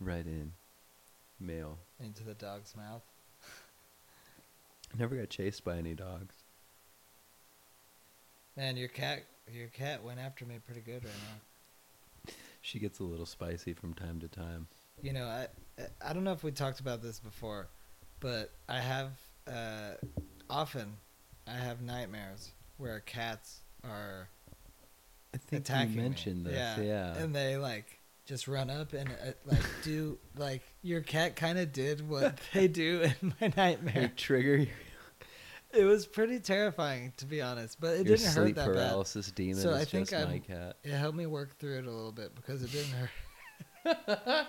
right 0.01 0.25
in. 0.25 0.51
Mail. 1.39 1.77
into 1.99 2.23
the 2.23 2.33
dog's 2.33 2.75
mouth. 2.75 3.03
Never 4.99 5.15
got 5.15 5.29
chased 5.29 5.63
by 5.65 5.77
any 5.77 5.93
dogs. 5.93 6.33
Man, 8.57 8.77
your 8.77 8.87
cat 8.87 9.23
your 9.51 9.67
cat 9.67 10.03
went 10.03 10.19
after 10.19 10.45
me 10.45 10.55
pretty 10.65 10.81
good 10.81 11.03
right 11.03 11.13
now. 11.29 12.33
She 12.61 12.79
gets 12.79 12.97
a 12.99 13.03
little 13.03 13.27
spicy 13.27 13.73
from 13.73 13.93
time 13.93 14.19
to 14.21 14.27
time. 14.27 14.65
You 15.03 15.13
know, 15.13 15.25
I 15.25 15.47
I 16.03 16.13
don't 16.13 16.23
know 16.23 16.31
if 16.31 16.43
we 16.43 16.51
talked 16.51 16.79
about 16.79 17.03
this 17.03 17.19
before, 17.19 17.67
but 18.19 18.49
I 18.67 18.79
have 18.79 19.11
uh, 19.45 19.91
often 20.49 20.97
I 21.47 21.51
have 21.57 21.83
nightmares 21.83 22.53
where 22.77 23.01
cats 23.01 23.59
are 23.83 24.29
I 25.35 25.37
think 25.37 25.69
you 25.69 25.95
me. 25.97 26.01
mentioned 26.01 26.45
this. 26.45 26.53
Yeah, 26.55 26.81
Yeah. 26.81 27.15
and 27.23 27.35
they 27.35 27.57
like 27.57 27.99
just 28.25 28.47
run 28.47 28.69
up 28.69 28.93
and 28.93 29.09
uh, 29.09 29.31
like 29.45 29.61
do 29.83 30.17
like 30.37 30.63
your 30.81 31.01
cat 31.01 31.35
kind 31.35 31.59
of 31.59 31.71
did 31.71 32.07
what 32.07 32.39
they 32.53 32.67
do 32.67 33.01
in 33.21 33.33
my 33.41 33.51
nightmare. 33.55 33.93
They 33.93 34.07
trigger 34.15 34.57
your, 34.57 34.67
It 35.73 35.83
was 35.83 36.05
pretty 36.07 36.39
terrifying 36.39 37.13
to 37.17 37.25
be 37.25 37.41
honest, 37.41 37.79
but 37.79 37.95
it 37.97 38.07
your 38.07 38.17
didn't 38.17 38.33
hurt 38.33 38.55
that 38.55 38.65
bad. 38.67 38.73
paralysis 38.73 39.31
demon. 39.31 39.55
So 39.61 39.71
is 39.71 39.81
I 39.81 39.85
think 39.85 40.09
just 40.09 40.25
my 40.25 40.31
I'm- 40.33 40.39
cat. 40.41 40.77
It 40.83 40.91
helped 40.93 41.17
me 41.17 41.25
work 41.25 41.57
through 41.59 41.79
it 41.79 41.85
a 41.85 41.91
little 41.91 42.11
bit 42.13 42.33
because 42.35 42.63
it 42.63 42.71
didn't 42.71 42.93
hurt. 42.93 43.09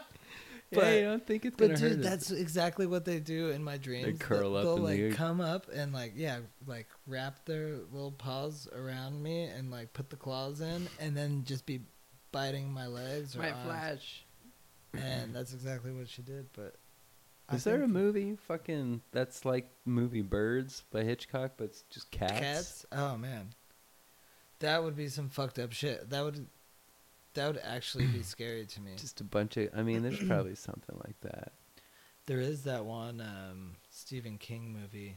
yeah, 0.76 0.82
but- 0.90 0.96
you 0.96 1.04
don't 1.04 1.26
think 1.26 1.44
it's 1.44 1.56
But 1.56 1.66
gonna 1.68 1.78
dude, 1.78 1.90
hurt. 1.90 1.98
it. 2.00 2.02
that's 2.02 2.30
exactly 2.30 2.86
what 2.86 3.04
they 3.04 3.20
do 3.20 3.50
in 3.50 3.62
my 3.64 3.76
dreams. 3.78 4.18
curl 4.18 4.52
They'll- 4.52 4.56
up 4.56 4.62
They'll 4.64 4.76
like 4.78 4.98
the- 4.98 5.12
come 5.14 5.40
up 5.40 5.68
and 5.72 5.92
like 5.92 6.12
yeah, 6.16 6.40
like 6.66 6.88
wrap 7.06 7.44
their 7.44 7.76
little 7.92 8.12
paws 8.12 8.68
around 8.72 9.22
me 9.22 9.44
and 9.44 9.70
like 9.70 9.92
put 9.92 10.10
the 10.10 10.16
claws 10.16 10.60
in, 10.60 10.88
and 11.00 11.16
then 11.16 11.44
just 11.44 11.66
be 11.66 11.80
biting 12.32 12.72
my 12.72 12.86
legs 12.86 13.34
or 13.36 13.40
my 13.40 13.50
arms. 13.50 13.64
flash. 13.64 14.26
And 14.94 15.34
that's 15.34 15.52
exactly 15.52 15.92
what 15.92 16.08
she 16.08 16.22
did. 16.22 16.46
But 16.54 16.76
I 17.48 17.56
Is 17.56 17.64
there 17.64 17.82
a 17.82 17.88
movie 17.88 18.34
fucking 18.36 19.02
that's 19.12 19.44
like 19.44 19.68
movie 19.84 20.22
Birds 20.22 20.82
by 20.90 21.04
Hitchcock, 21.04 21.52
but 21.56 21.64
it's 21.64 21.82
just 21.90 22.10
cats? 22.10 22.32
Cats? 22.40 22.86
Oh 22.92 23.16
man, 23.16 23.50
that 24.60 24.82
would 24.82 24.96
be 24.96 25.08
some 25.08 25.28
fucked 25.28 25.58
up 25.58 25.72
shit. 25.72 26.10
That 26.10 26.24
would 26.24 26.46
that 27.36 27.46
would 27.46 27.60
actually 27.64 28.06
be 28.06 28.22
scary 28.34 28.66
to 28.66 28.80
me. 28.80 28.90
Just 28.96 29.20
a 29.20 29.24
bunch 29.24 29.56
of. 29.56 29.68
I 29.74 29.82
mean, 29.82 30.02
there's 30.02 30.22
probably 30.22 30.54
something 30.68 31.00
like 31.06 31.18
that. 31.22 31.52
There 32.26 32.40
is 32.40 32.64
that 32.64 32.84
one 32.84 33.20
um, 33.20 33.76
Stephen 33.88 34.36
King 34.36 34.72
movie. 34.78 35.16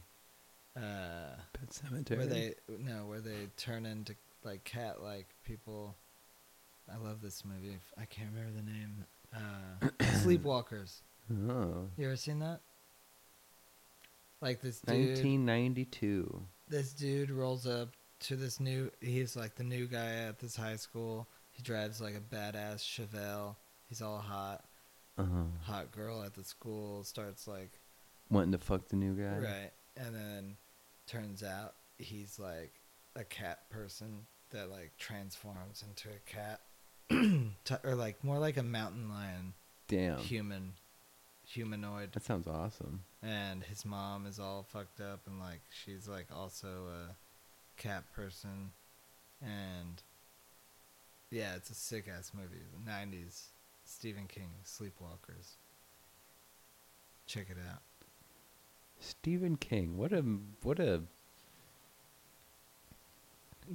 Uh, 0.76 1.34
Pet 1.52 1.68
Sematary. 1.70 2.16
where 2.16 2.26
they 2.26 2.54
no 2.78 3.04
where 3.06 3.20
they 3.20 3.48
turn 3.56 3.84
into 3.84 4.14
like 4.44 4.62
cat 4.62 5.02
like 5.02 5.26
people 5.44 5.96
i 6.90 6.96
love 6.96 7.20
this 7.20 7.44
movie 7.44 7.76
i 8.00 8.04
can't 8.06 8.28
remember 8.32 8.52
the 8.56 8.62
name 8.72 9.04
uh 9.34 9.88
sleepwalkers 10.24 11.00
Oh. 11.48 11.88
you 11.98 12.06
ever 12.06 12.14
seen 12.16 12.38
that 12.38 12.60
like 14.40 14.60
this 14.62 14.80
dude 14.80 15.08
1992. 15.18 16.42
this 16.68 16.92
dude 16.92 17.30
rolls 17.30 17.66
up 17.66 17.88
to 18.20 18.36
this 18.36 18.60
new 18.60 18.90
he's 19.00 19.36
like 19.36 19.56
the 19.56 19.64
new 19.64 19.86
guy 19.86 20.12
at 20.28 20.38
this 20.38 20.56
high 20.56 20.76
school 20.76 21.26
he 21.60 21.64
drives 21.64 22.00
like 22.00 22.14
a 22.14 22.34
badass 22.34 22.78
chevelle 22.80 23.56
he's 23.88 24.00
all 24.02 24.18
hot 24.18 24.64
Uh-huh. 25.18 25.44
hot 25.62 25.92
girl 25.92 26.22
at 26.22 26.34
the 26.34 26.44
school 26.44 27.04
starts 27.04 27.46
like 27.46 27.72
Wanting 28.30 28.52
to 28.52 28.58
fuck 28.58 28.86
the 28.88 28.94
new 28.96 29.14
guy. 29.14 29.38
Right. 29.38 29.70
And 29.96 30.14
then 30.14 30.56
turns 31.08 31.42
out 31.42 31.74
he's 31.98 32.38
like 32.38 32.72
a 33.16 33.24
cat 33.24 33.68
person 33.70 34.24
that 34.50 34.70
like 34.70 34.92
transforms 34.98 35.82
into 35.86 36.08
a 36.10 36.30
cat. 36.30 36.60
T- 37.64 37.74
or 37.82 37.96
like 37.96 38.22
more 38.22 38.38
like 38.38 38.56
a 38.56 38.62
mountain 38.62 39.08
lion 39.08 39.54
Damn. 39.88 40.18
human 40.18 40.74
humanoid 41.44 42.12
That 42.12 42.22
sounds 42.24 42.46
awesome. 42.46 43.02
and 43.20 43.64
his 43.64 43.84
mom 43.84 44.26
is 44.26 44.38
all 44.38 44.62
fucked 44.62 45.00
up 45.00 45.26
and 45.26 45.40
like 45.40 45.62
she's 45.84 46.06
like 46.08 46.26
also 46.32 46.68
a 47.08 47.16
cat 47.82 48.04
person 48.14 48.70
and 49.42 50.02
yeah 51.30 51.54
it's 51.56 51.70
a 51.70 51.74
sick 51.74 52.06
ass 52.08 52.32
movie 52.34 52.62
the 52.84 52.90
90s 52.90 53.48
stephen 53.84 54.26
king 54.26 54.50
sleepwalkers 54.64 55.56
check 57.26 57.46
it 57.50 57.56
out 57.70 57.82
Stephen 59.00 59.56
King. 59.56 59.96
What 59.96 60.12
a 60.12 60.22
what 60.62 60.78
a 60.78 61.02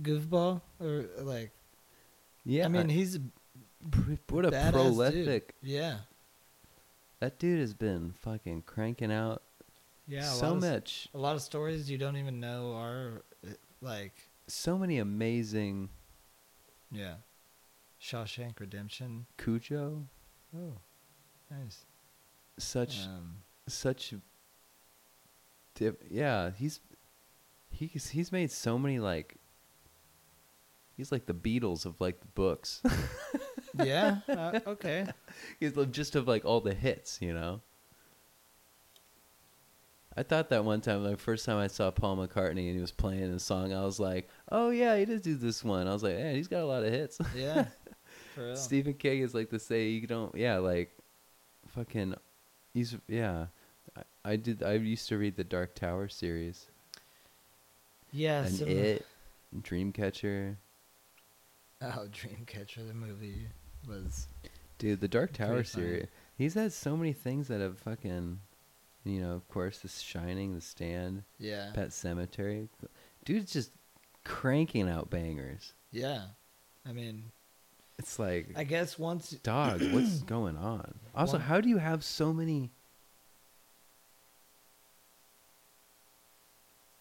goofball 0.01 0.61
or 0.79 1.05
like 1.19 1.51
yeah. 2.45 2.65
I 2.65 2.67
mean, 2.67 2.89
he's 2.89 3.19
what 4.29 4.45
a 4.45 4.71
prolific. 4.71 5.55
Dude. 5.61 5.71
Yeah, 5.71 5.97
That 7.19 7.39
dude 7.39 7.59
has 7.59 7.73
been 7.73 8.13
fucking 8.21 8.63
cranking 8.63 9.11
out 9.11 9.41
yeah. 10.07 10.23
So 10.23 10.51
of, 10.51 10.61
much, 10.61 11.09
A 11.13 11.17
lot 11.17 11.35
of 11.35 11.41
stories 11.41 11.89
you 11.89 11.97
don't 11.97 12.17
even 12.17 12.39
know 12.39 12.73
are 12.75 13.23
like, 13.81 14.13
so 14.47 14.77
many 14.77 14.99
amazing 14.99 15.89
yeah, 16.91 17.15
Shawshank 18.05 18.59
Redemption. 18.59 19.25
Cujo. 19.37 20.05
Oh, 20.55 20.73
nice. 21.49 21.85
Such 22.59 23.05
Um, 23.05 23.37
such. 23.67 24.13
Dip, 25.73 26.03
yeah, 26.09 26.51
he's 26.55 26.79
he's 27.71 28.09
he's 28.09 28.31
made 28.31 28.51
so 28.51 28.77
many 28.77 28.99
like. 28.99 29.37
He's 30.95 31.11
like 31.11 31.25
the 31.25 31.33
Beatles 31.33 31.85
of 31.85 31.99
like 31.99 32.21
the 32.21 32.27
books. 32.27 32.81
yeah. 33.83 34.19
Uh, 34.29 34.59
okay. 34.65 35.05
He's 35.59 35.73
just 35.91 36.15
of 36.15 36.25
like 36.25 36.45
all 36.45 36.61
the 36.61 36.73
hits, 36.73 37.17
you 37.21 37.33
know. 37.33 37.59
I 40.15 40.23
thought 40.23 40.47
that 40.51 40.63
one 40.63 40.79
time, 40.79 41.03
the 41.03 41.17
first 41.17 41.43
time 41.45 41.57
I 41.57 41.67
saw 41.67 41.91
Paul 41.91 42.15
McCartney 42.15 42.67
and 42.67 42.75
he 42.75 42.79
was 42.79 42.91
playing 42.91 43.23
a 43.23 43.39
song, 43.39 43.73
I 43.73 43.83
was 43.83 43.99
like, 43.99 44.29
"Oh 44.49 44.69
yeah, 44.69 44.95
he 44.95 45.03
does 45.03 45.19
do 45.19 45.35
this 45.35 45.61
one." 45.65 45.85
I 45.89 45.91
was 45.91 46.03
like, 46.03 46.13
"Yeah, 46.17 46.31
he's 46.31 46.47
got 46.47 46.61
a 46.61 46.65
lot 46.65 46.85
of 46.85 46.93
hits." 46.93 47.19
Yeah. 47.35 47.65
Stephen 48.55 48.93
King 48.93 49.21
is 49.21 49.33
like 49.33 49.49
to 49.49 49.59
say 49.59 49.89
you 49.89 50.07
don't, 50.07 50.33
yeah, 50.35 50.57
like, 50.57 50.95
fucking, 51.69 52.15
he's 52.73 52.95
yeah. 53.07 53.47
I, 53.97 54.01
I 54.31 54.35
did. 54.35 54.63
I 54.63 54.73
used 54.73 55.07
to 55.09 55.17
read 55.17 55.35
the 55.35 55.43
Dark 55.43 55.75
Tower 55.75 56.07
series 56.09 56.67
yeah. 58.11 58.43
and 58.45 58.55
some- 58.55 58.67
it, 58.67 59.05
Dreamcatcher. 59.61 60.55
Oh, 61.81 62.07
Dreamcatcher, 62.11 62.87
the 62.87 62.93
movie 62.93 63.47
was. 63.87 64.27
Dude, 64.77 64.99
the 65.01 65.07
Dark 65.07 65.33
Tower 65.33 65.63
series. 65.63 66.07
He's 66.37 66.53
had 66.53 66.73
so 66.73 66.97
many 66.97 67.13
things 67.13 67.47
that 67.47 67.61
have 67.61 67.77
fucking, 67.79 68.39
you 69.05 69.21
know, 69.21 69.33
of 69.33 69.47
course, 69.47 69.79
The 69.79 69.87
Shining, 69.87 70.53
The 70.55 70.61
Stand, 70.61 71.23
Yeah. 71.37 71.71
Pet 71.73 71.89
Sematary. 71.89 72.67
Dude's 73.23 73.53
just 73.53 73.71
cranking 74.23 74.89
out 74.89 75.09
bangers. 75.09 75.73
Yeah. 75.91 76.23
I 76.87 76.91
mean, 76.91 77.31
It's 77.97 78.19
like, 78.19 78.49
I 78.55 78.63
guess 78.65 78.99
once. 78.99 79.31
dog, 79.31 79.81
what's 79.93 80.19
going 80.23 80.57
on? 80.57 80.95
Also, 81.15 81.33
One- 81.33 81.41
how 81.41 81.61
do 81.61 81.69
you 81.69 81.77
have 81.77 82.03
so 82.03 82.33
many? 82.33 82.71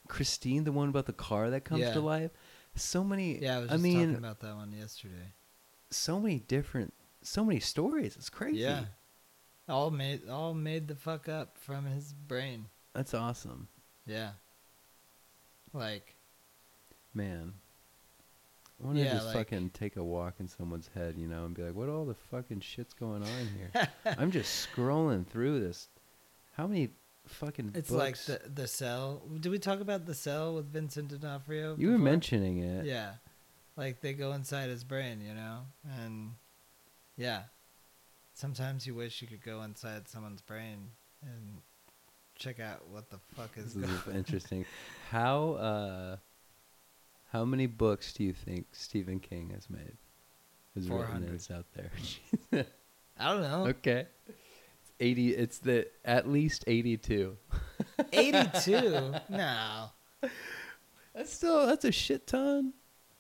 Christine, 0.08 0.64
the 0.64 0.72
one 0.72 0.88
about 0.88 1.06
the 1.06 1.12
car 1.12 1.50
that 1.50 1.62
comes 1.64 1.80
Yeah. 1.80 1.92
to 1.94 2.00
life. 2.00 2.30
So 2.76 3.02
many. 3.04 3.38
Yeah, 3.40 3.56
I 3.56 3.60
was 3.60 3.70
I 3.70 3.72
just 3.74 3.82
mean, 3.82 3.98
talking 4.08 4.16
about 4.16 4.40
that 4.40 4.54
one 4.54 4.72
yesterday. 4.72 5.32
so 5.90 6.20
many 6.20 6.40
different, 6.40 6.92
so 7.22 7.44
many 7.44 7.60
stories. 7.60 8.16
It's 8.16 8.28
crazy. 8.30 8.58
Yeah. 8.58 8.84
All 9.68 9.90
made 9.90 10.28
all 10.28 10.52
made 10.52 10.88
the 10.88 10.94
fuck 10.94 11.28
up 11.28 11.56
from 11.56 11.86
his 11.86 12.12
brain. 12.12 12.66
That's 12.92 13.14
awesome, 13.14 13.68
Yeah. 14.06 14.32
Like 15.72 16.16
man. 17.14 17.54
I 18.84 18.86
want 18.86 18.98
to 18.98 19.04
Yeah, 19.04 19.14
just 19.14 19.26
like- 19.28 19.36
fucking 19.36 19.70
take 19.70 19.96
a 19.96 20.04
walk 20.04 20.34
in 20.40 20.46
someone's 20.46 20.90
head, 20.94 21.16
you 21.16 21.26
know, 21.26 21.46
and 21.46 21.54
be 21.54 21.62
like, 21.62 21.74
"What 21.74 21.88
all 21.88 22.04
the 22.04 22.14
fucking 22.14 22.60
shit's 22.60 22.92
going 22.92 23.22
on 23.22 23.48
here?" 23.56 23.88
I'm 24.18 24.30
just 24.30 24.68
scrolling 24.68 25.26
through 25.26 25.60
this. 25.60 25.88
How 26.52 26.66
many 26.66 26.90
fucking 27.26 27.72
it's 27.74 27.88
books? 27.90 28.28
like 28.28 28.42
the 28.42 28.48
the 28.50 28.68
cell. 28.68 29.22
Did 29.40 29.50
we 29.50 29.58
talk 29.58 29.80
about 29.80 30.04
the 30.04 30.14
cell 30.14 30.54
with 30.54 30.70
Vincent 30.70 31.08
D'Onofrio? 31.08 31.76
you 31.78 31.90
were 31.92 31.98
mentioning 31.98 32.58
it. 32.58 32.84
Yeah. 32.84 33.14
Like 33.76 34.02
they 34.02 34.12
go 34.12 34.32
inside 34.32 34.68
his 34.68 34.84
brain, 34.84 35.20
you 35.20 35.34
know? 35.34 35.60
And 35.98 36.32
yeah. 37.16 37.44
Sometimes 38.34 38.86
you 38.86 38.94
wish 38.94 39.22
you 39.22 39.28
could 39.28 39.42
go 39.42 39.62
inside 39.62 40.08
someone's 40.08 40.42
brain 40.42 40.90
and 41.22 41.62
check 42.36 42.60
out 42.60 42.86
what 42.88 43.08
the 43.10 43.18
fuck 43.34 43.56
is 43.56 43.74
This 43.74 43.86
going 43.90 43.94
is 43.96 44.14
interesting. 44.16 44.66
How 45.10 45.52
uh, 45.54 46.16
how 47.34 47.44
many 47.44 47.66
books 47.66 48.12
do 48.12 48.22
you 48.22 48.32
think 48.32 48.66
Stephen 48.70 49.18
King 49.18 49.50
has 49.52 49.68
made? 49.68 49.96
Has 50.76 50.88
written 50.88 51.06
400. 51.06 51.46
out 51.52 51.66
there. 51.74 52.64
I 53.18 53.32
don't 53.32 53.42
know. 53.42 53.66
okay, 53.70 54.06
it's 54.28 54.92
eighty. 55.00 55.34
It's 55.34 55.58
the 55.58 55.88
at 56.04 56.28
least 56.28 56.64
eighty-two. 56.68 57.36
82? 58.12 59.14
no. 59.30 59.86
That's 61.12 61.32
still 61.32 61.66
that's 61.66 61.84
a 61.84 61.92
shit 61.92 62.28
ton. 62.28 62.72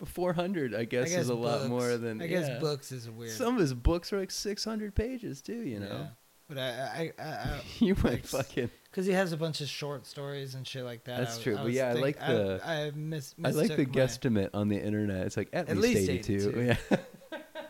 Four 0.04 0.32
hundred, 0.32 0.74
I 0.74 0.84
guess, 0.84 1.06
I 1.06 1.08
guess 1.10 1.20
is 1.22 1.28
a 1.28 1.34
lot 1.34 1.66
more 1.68 1.96
than. 1.96 2.22
I 2.22 2.28
guess 2.28 2.48
yeah. 2.48 2.58
books 2.60 2.92
is 2.92 3.10
weird. 3.10 3.32
Some 3.32 3.54
of 3.54 3.60
his 3.60 3.74
books 3.74 4.12
are 4.12 4.20
like 4.20 4.30
six 4.30 4.64
hundred 4.64 4.94
pages 4.94 5.42
too. 5.42 5.62
You 5.62 5.80
know, 5.80 5.86
Yeah. 5.86 6.06
But 6.48 6.58
I, 6.58 7.12
I, 7.18 7.22
I, 7.22 7.24
I 7.24 7.60
you 7.78 7.94
went 7.94 8.04
like, 8.04 8.26
fucking. 8.26 8.70
Because 8.94 9.06
he 9.06 9.12
has 9.12 9.32
a 9.32 9.36
bunch 9.36 9.60
of 9.60 9.68
short 9.68 10.06
stories 10.06 10.54
and 10.54 10.64
shit 10.64 10.84
like 10.84 11.02
that. 11.02 11.18
That's 11.18 11.40
I, 11.40 11.42
true, 11.42 11.56
I 11.58 11.62
but 11.64 11.72
yeah, 11.72 11.88
I 11.88 11.92
like 11.94 12.16
the- 12.20 12.60
I, 12.64 12.72
I 12.86 12.90
mis- 12.94 13.34
I 13.42 13.50
like 13.50 13.70
the 13.70 13.78
my- 13.78 13.84
guesstimate 13.86 14.50
on 14.54 14.68
the 14.68 14.76
internet. 14.80 15.26
It's 15.26 15.36
like 15.36 15.48
at, 15.52 15.68
At 15.68 15.78
least, 15.78 16.06
least 16.08 16.28
82. 16.30 16.48
82. 16.50 16.62
Yeah. 16.92 16.96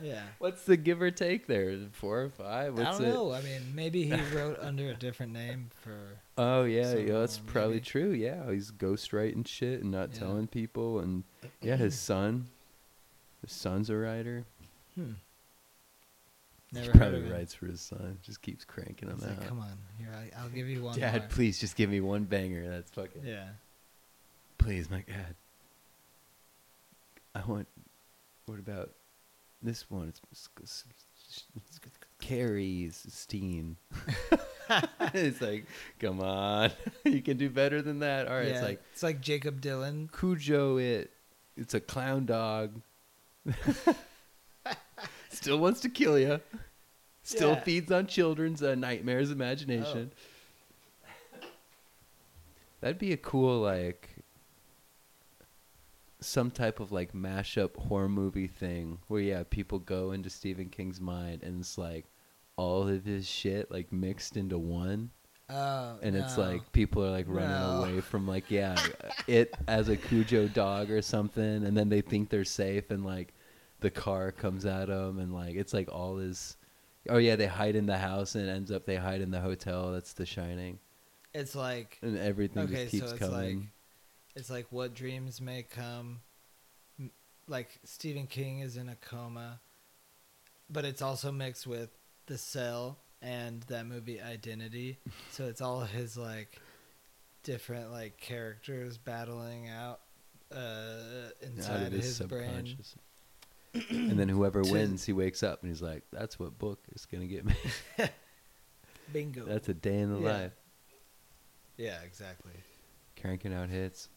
Yeah. 0.02 0.22
What's 0.38 0.64
the 0.64 0.76
give 0.76 1.00
or 1.00 1.12
take 1.12 1.46
there? 1.46 1.78
Four 1.92 2.22
or 2.22 2.28
five? 2.28 2.78
I 2.78 2.82
don't 2.90 3.04
it? 3.04 3.08
know. 3.08 3.32
I 3.32 3.40
mean, 3.42 3.62
maybe 3.74 4.02
he 4.02 4.20
wrote 4.37 4.58
under 4.60 4.90
a 4.90 4.94
different 4.94 5.32
name 5.32 5.70
for. 5.82 5.96
Oh 6.37 6.64
yeah, 6.64 6.94
yeah, 6.96 7.20
that's 7.20 7.38
uh, 7.38 7.42
probably 7.46 7.80
true. 7.80 8.10
Yeah, 8.10 8.50
he's 8.50 8.72
ghostwriting 8.72 9.46
shit 9.46 9.82
and 9.82 9.92
not 9.92 10.10
Yeah. 10.12 10.18
telling 10.18 10.48
people, 10.48 10.98
and 10.98 11.22
yeah, 11.62 11.76
his 11.76 11.96
son, 11.98 12.48
his 13.40 13.52
son's 13.52 13.88
a 13.88 13.96
writer. 13.96 14.44
Hmm. 14.96 15.12
Never 16.74 16.92
he 16.92 16.98
probably 16.98 17.22
writes 17.22 17.54
for 17.54 17.66
his 17.66 17.80
son. 17.80 18.18
Just 18.22 18.42
keeps 18.42 18.64
cranking 18.64 19.08
them 19.08 19.18
like, 19.20 19.30
out. 19.30 19.46
come 19.46 19.60
on, 19.60 19.78
here 19.98 20.08
I, 20.12 20.40
I'll 20.40 20.48
give 20.48 20.68
you 20.68 20.82
one 20.82 20.98
Dad, 20.98 21.22
more. 21.22 21.28
please 21.28 21.60
just 21.60 21.76
give 21.76 21.88
me 21.88 22.00
one 22.00 22.24
banger. 22.24 22.68
That's 22.68 22.90
fucking. 22.90 23.22
Yeah. 23.24 23.46
Please, 24.58 24.90
my 24.90 25.04
dad. 25.06 25.34
I 27.34 27.42
want. 27.46 27.68
What 28.46 28.58
about 28.58 28.90
this 29.62 29.90
one? 29.90 30.08
It's, 30.08 30.20
it's, 30.60 30.84
it's, 31.32 31.44
it's 31.56 31.80
Carrie's 32.20 33.06
Steen. 33.08 33.76
it's 35.14 35.40
like, 35.40 35.66
come 36.00 36.20
on, 36.20 36.70
you 37.04 37.22
can 37.22 37.37
do 37.37 37.48
better 37.50 37.82
than 37.82 38.00
that. 38.00 38.26
All 38.26 38.34
right, 38.34 38.48
yeah. 38.48 38.54
it's 38.54 38.62
like 38.62 38.82
it's 38.92 39.02
like 39.02 39.20
Jakob 39.20 39.60
Dylan. 39.60 40.10
Cujo. 40.12 40.78
It. 40.78 41.10
It's 41.56 41.74
a 41.74 41.80
clown 41.80 42.26
dog. 42.26 42.80
Still 45.28 45.58
wants 45.58 45.80
to 45.80 45.88
kill 45.88 46.18
you. 46.18 46.40
Still 47.24 47.50
Yeah. 47.54 47.60
feeds 47.60 47.90
on 47.90 48.06
children's 48.06 48.62
uh, 48.62 48.74
nightmares, 48.74 49.30
imagination. 49.30 50.12
That'd 52.80 52.98
be 52.98 53.12
a 53.12 53.16
cool 53.16 53.60
like 53.60 54.10
some 56.20 56.50
type 56.50 56.80
of 56.80 56.92
like 56.92 57.12
mashup 57.12 57.76
horror 57.76 58.08
movie 58.08 58.46
thing 58.46 58.98
where 59.08 59.20
yeah, 59.20 59.42
people 59.48 59.78
go 59.78 60.12
into 60.12 60.30
Stephen 60.30 60.68
King's 60.68 61.00
mind 61.00 61.42
and 61.42 61.60
it's 61.60 61.76
like 61.78 62.06
all 62.56 62.88
of 62.88 63.04
his 63.04 63.26
shit 63.28 63.70
like 63.70 63.92
mixed 63.92 64.37
into 64.37 64.58
one 64.58 65.10
Oh, 65.50 65.98
and 66.00 66.16
it's 66.16 66.38
like 66.38 66.72
people 66.72 67.04
are 67.04 67.10
like 67.10 67.26
running 67.28 67.50
No. 67.50 67.82
away 67.82 68.00
from 68.00 68.26
like 68.26 68.50
yeah 68.50 68.74
it 69.26 69.54
as 69.68 69.88
a 69.90 69.96
cujo 69.96 70.48
dog 70.48 70.90
or 70.90 71.02
something 71.02 71.64
and 71.64 71.76
then 71.76 71.88
they 71.90 72.00
think 72.00 72.30
they're 72.30 72.44
safe 72.46 72.90
and 72.90 73.04
like 73.04 73.34
the 73.80 73.90
car 73.90 74.32
comes 74.32 74.64
at 74.64 74.87
them 74.88 75.18
and 75.18 75.34
like 75.34 75.54
it's 75.56 75.74
like 75.74 75.92
all 75.92 76.18
is 76.18 76.56
oh 77.08 77.18
yeah 77.18 77.36
they 77.36 77.46
hide 77.46 77.76
in 77.76 77.86
the 77.86 77.98
house 77.98 78.34
and 78.34 78.48
it 78.48 78.50
ends 78.50 78.70
up 78.70 78.86
they 78.86 78.96
hide 78.96 79.20
in 79.20 79.30
the 79.30 79.40
hotel 79.40 79.92
that's 79.92 80.12
the 80.14 80.26
shining 80.26 80.78
it's 81.32 81.54
like 81.54 81.98
and 82.02 82.18
everything 82.18 82.64
okay, 82.64 82.84
just 82.84 82.90
keeps 82.90 83.06
so 83.06 83.14
it's 83.14 83.18
coming 83.18 83.58
like 83.58 83.68
it's 84.36 84.50
like 84.50 84.66
what 84.70 84.94
dreams 84.94 85.40
may 85.40 85.62
come. 85.62 86.20
Like 87.46 87.78
Stephen 87.84 88.26
King 88.26 88.60
is 88.60 88.76
in 88.76 88.88
a 88.88 88.96
coma, 88.96 89.60
but 90.70 90.84
it's 90.84 91.02
also 91.02 91.30
mixed 91.30 91.66
with 91.66 91.90
The 92.26 92.38
Cell 92.38 92.98
and 93.22 93.62
that 93.64 93.86
movie 93.86 94.20
Identity. 94.20 94.98
so 95.30 95.44
it's 95.44 95.60
all 95.60 95.80
his 95.80 96.16
like 96.16 96.58
different 97.42 97.92
like 97.92 98.16
characters 98.18 98.96
battling 98.96 99.68
out 99.68 100.00
uh, 100.54 100.58
out 100.58 101.32
inside 101.42 101.86
of 101.88 101.92
his 101.92 102.18
his 102.18 102.26
brain. 102.26 102.76
And 103.90 104.18
then 104.18 104.28
whoever 104.28 104.62
wins 104.70 105.04
he 105.04 105.12
wakes 105.12 105.42
up 105.42 105.62
and 105.62 105.70
he's 105.70 105.82
like 105.82 106.02
that's 106.12 106.38
what 106.38 106.56
book 106.58 106.80
is 106.94 107.06
gonna 107.06 107.26
get 107.26 107.44
me 107.44 107.54
Bingo. 109.12 109.44
that's 109.46 109.68
a 109.68 109.74
day 109.74 109.98
in 109.98 110.10
the 110.12 110.18
Yeah. 110.18 110.32
life 110.32 110.52
yeah, 111.76 112.00
exactly. 112.06 112.52
cranking 113.20 113.52
out 113.52 113.68
hits. 113.68 114.08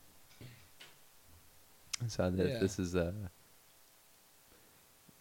So 2.07 2.29
that 2.29 2.49
Yeah. 2.51 2.59
this 2.59 2.77
is 2.77 2.95
uh 2.95 3.11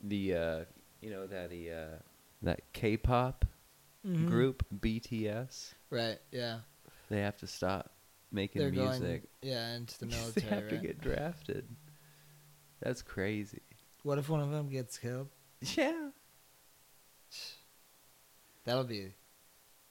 the 0.03 0.35
uh 0.35 0.65
you 1.01 1.11
know 1.11 1.27
that 1.27 1.49
the 1.51 1.71
uh 1.73 1.99
that 2.43 2.61
K-pop 2.75 3.47
Mhm. 4.07 4.27
group 4.27 4.65
BTS 4.79 5.73
Right. 5.91 6.19
Yeah. 6.31 6.61
they 7.09 7.21
have 7.23 7.37
to 7.39 7.47
stop 7.47 7.91
making 8.31 8.61
They're 8.61 8.71
music. 8.71 9.01
going. 9.01 9.27
Yeah, 9.43 9.75
into 9.77 9.99
the 9.99 10.07
military. 10.07 10.41
they 10.51 10.55
have 10.55 10.69
to 10.69 10.77
get 10.77 11.01
drafted. 11.01 11.75
That's 12.83 13.01
crazy. 13.03 13.63
What 14.07 14.19
if 14.19 14.29
one 14.29 14.39
of 14.39 14.53
them 14.53 14.69
gets 14.69 14.99
killed? 14.99 15.31
Yeah, 15.75 16.11
That'll 18.65 18.85
be 18.85 19.15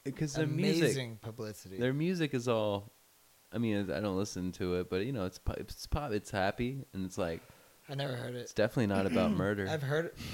because 0.06 0.36
their 0.36 0.46
amazing 0.46 0.84
music, 1.10 1.22
publicity. 1.22 1.78
their 1.80 1.92
music 1.92 2.34
is 2.34 2.48
all. 2.48 2.94
I 3.52 3.58
mean, 3.58 3.92
I 3.92 4.00
don't 4.00 4.16
listen 4.16 4.54
to 4.54 4.76
it, 4.76 4.90
but 4.90 5.06
you 5.06 5.12
know, 5.12 5.26
it's 5.26 5.38
pop, 5.38 5.58
it's 5.58 5.86
pop, 5.86 6.14
it's 6.14 6.32
happy, 6.32 6.86
and 6.94 7.06
it's 7.06 7.18
like 7.18 7.42
I 7.90 7.96
never 7.96 8.16
heard 8.16 8.36
it. 8.36 8.40
it's 8.40 8.54
definitely 8.54 8.88
not 8.88 9.06
about 9.06 9.32
murder. 9.44 9.68
I've 9.70 9.84
heard 9.84 10.06
it. 10.06 10.18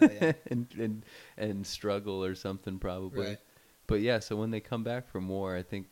Oh, 0.00 0.08
yeah. 0.20 0.32
and, 0.48 0.66
and 0.78 1.04
and 1.36 1.66
struggle 1.66 2.24
or 2.24 2.34
something 2.36 2.78
probably. 2.78 3.26
Right. 3.26 3.38
But 3.88 4.00
yeah, 4.00 4.20
so 4.20 4.36
when 4.36 4.50
they 4.52 4.60
come 4.60 4.84
back 4.84 5.08
from 5.08 5.28
war, 5.28 5.56
I 5.56 5.62
think 5.62 5.86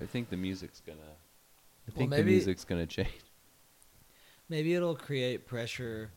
I 0.00 0.04
think 0.06 0.30
the 0.30 0.38
music's 0.38 0.80
gonna 0.80 0.98
I 1.00 1.90
Well, 1.90 1.96
think 1.96 2.10
the 2.12 2.22
music's 2.22 2.64
gonna 2.64 2.86
change. 2.86 3.08
Maybe 4.52 4.74
it'll 4.74 4.94
create 4.94 5.46
pressure 5.46 6.10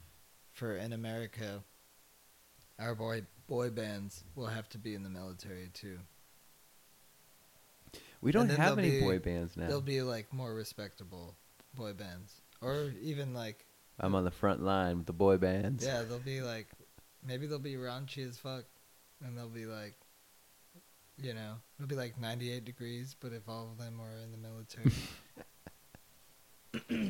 for 0.52 0.76
in 0.76 0.92
America. 0.92 1.64
Our 2.78 2.94
boy 2.94 3.22
boy 3.48 3.70
bands 3.70 4.26
will 4.36 4.48
have 4.48 4.68
to 4.72 4.78
be 4.78 4.94
in 4.94 5.04
the 5.04 5.10
military 5.10 5.70
too. 5.74 6.00
We 8.20 8.34
don't 8.34 8.50
have 8.50 8.78
any 8.78 8.90
be- 8.90 9.00
boy 9.00 9.20
bands 9.20 9.56
now. 9.56 9.70
They'll 9.70 9.80
be 9.80 10.02
like 10.02 10.34
more 10.34 10.54
respectable 10.54 11.38
boy 11.76 11.94
bands, 11.94 12.42
or 12.60 12.92
even 13.02 13.34
like 13.34 13.66
I'm 14.02 14.16
on 14.16 14.26
the 14.26 14.32
front 14.32 14.62
line 14.62 14.98
with 14.98 15.06
the 15.06 15.14
boy 15.14 15.38
bands. 15.38 15.86
yeah, 15.86 16.02
they'll 16.02 16.20
be 16.20 16.42
like 16.42 16.68
maybe 17.26 17.48
they'll 17.48 17.58
be 17.58 17.76
raunchy 17.76 18.28
as 18.28 18.38
fuck, 18.38 18.66
and 19.24 19.38
they'll 19.38 19.48
be 19.48 19.66
like. 19.66 19.96
You 21.18 21.34
know, 21.34 21.54
it'll 21.78 21.88
be 21.88 21.96
like 21.96 22.20
98 22.20 22.66
degrees, 22.66 23.16
but 23.18 23.32
if 23.32 23.48
all 23.48 23.70
of 23.72 23.78
them 23.78 24.02
are 24.02 24.18
in 24.22 24.34
the 24.34 24.38
military, 24.38 24.92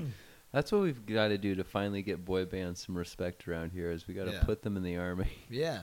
That's 0.55 0.71
what 0.71 0.83
we've 0.83 1.05
got 1.05 1.27
to 1.27 1.37
do 1.37 1.53
to 1.55 1.65
finally 1.65 2.01
get 2.01 2.23
boy 2.23 2.45
bands 2.45 2.85
some 2.85 2.97
respect 2.97 3.45
around 3.45 3.73
here. 3.73 3.91
Is 3.91 4.07
we 4.07 4.13
got 4.13 4.23
to 4.27 4.31
Yeah. 4.31 4.43
put 4.43 4.61
them 4.61 4.77
in 4.77 4.83
the 4.83 4.95
army. 4.95 5.27
Yeah. 5.49 5.81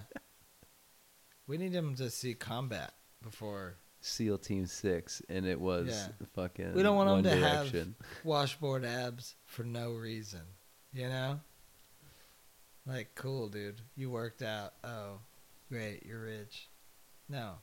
We 1.47 1.59
need 1.59 1.73
them 1.75 1.95
to 1.97 2.09
see 2.09 2.33
combat 2.33 2.95
before 3.21 3.77
SEAL 4.01 4.39
Team 4.39 4.65
Six, 4.65 5.21
and 5.29 5.45
it 5.45 5.61
was 5.61 5.89
Yeah. 5.91 6.27
fucking. 6.35 6.73
We 6.73 6.83
don't 6.83 6.97
want 6.97 7.11
One 7.11 7.23
to 7.25 7.37
have- 7.37 7.71
Direction. 7.71 7.97
washboard 8.25 8.87
abs 8.87 9.35
for 9.45 9.63
no 9.63 9.93
reason. 9.93 10.41
You 10.95 11.09
know? 11.09 11.41
Like, 12.87 13.15
cool, 13.15 13.51
dude. 13.51 13.83
You 13.95 14.11
worked 14.11 14.41
out. 14.41 14.73
Oh, 14.83 15.21
great. 15.69 16.07
You're 16.07 16.23
rich. 16.23 16.71
No. 17.29 17.59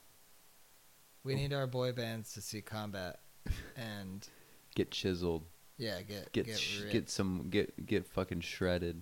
We 1.24 1.34
oh. 1.34 1.38
need 1.38 1.54
our 1.54 1.66
boy 1.66 1.92
bands 1.92 2.34
to 2.34 2.42
see 2.42 2.62
combat 2.62 3.20
and, 3.76 4.28
get 4.76 4.92
chiseled. 4.92 5.48
Yeah, 5.80 6.02
get 6.02 6.32
get 6.34 6.46
get, 6.46 6.60
sh- 6.60 6.84
get 6.92 7.10
some 7.10 7.48
get 7.50 7.86
get 7.86 8.06
fucking 8.06 8.42
shredded, 8.42 9.02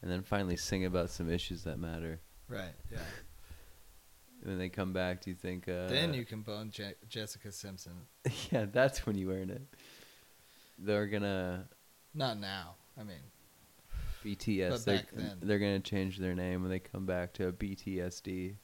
and 0.00 0.10
then 0.10 0.22
finally 0.22 0.56
sing 0.56 0.86
about 0.86 1.10
some 1.10 1.30
issues 1.30 1.64
that 1.64 1.78
matter. 1.78 2.20
right. 2.48 2.72
Yeah. 2.90 2.98
when 4.44 4.56
they 4.56 4.70
come 4.70 4.92
back, 4.94 5.20
do 5.20 5.30
you 5.30 5.36
think? 5.36 5.68
Uh, 5.68 5.88
then 5.88 6.14
you 6.14 6.24
can 6.24 6.40
bone 6.42 6.70
Je- 6.70 6.94
Jessica 7.08 7.52
Simpson. 7.52 7.92
yeah, 8.50 8.64
that's 8.72 9.04
when 9.04 9.18
you 9.18 9.30
earn 9.32 9.50
it. 9.50 9.62
They're 10.78 11.06
gonna 11.08 11.68
Not 12.14 12.38
now. 12.38 12.76
I 12.98 13.02
mean, 13.02 13.18
BTS. 14.24 14.70
But 14.70 14.84
they're, 14.84 14.96
back 14.96 15.08
then. 15.12 15.38
they're 15.42 15.58
gonna 15.58 15.80
change 15.80 16.18
their 16.18 16.34
name 16.34 16.62
when 16.62 16.70
they 16.70 16.78
come 16.78 17.04
back 17.04 17.34
to 17.34 17.52
BTSD. 17.52 18.54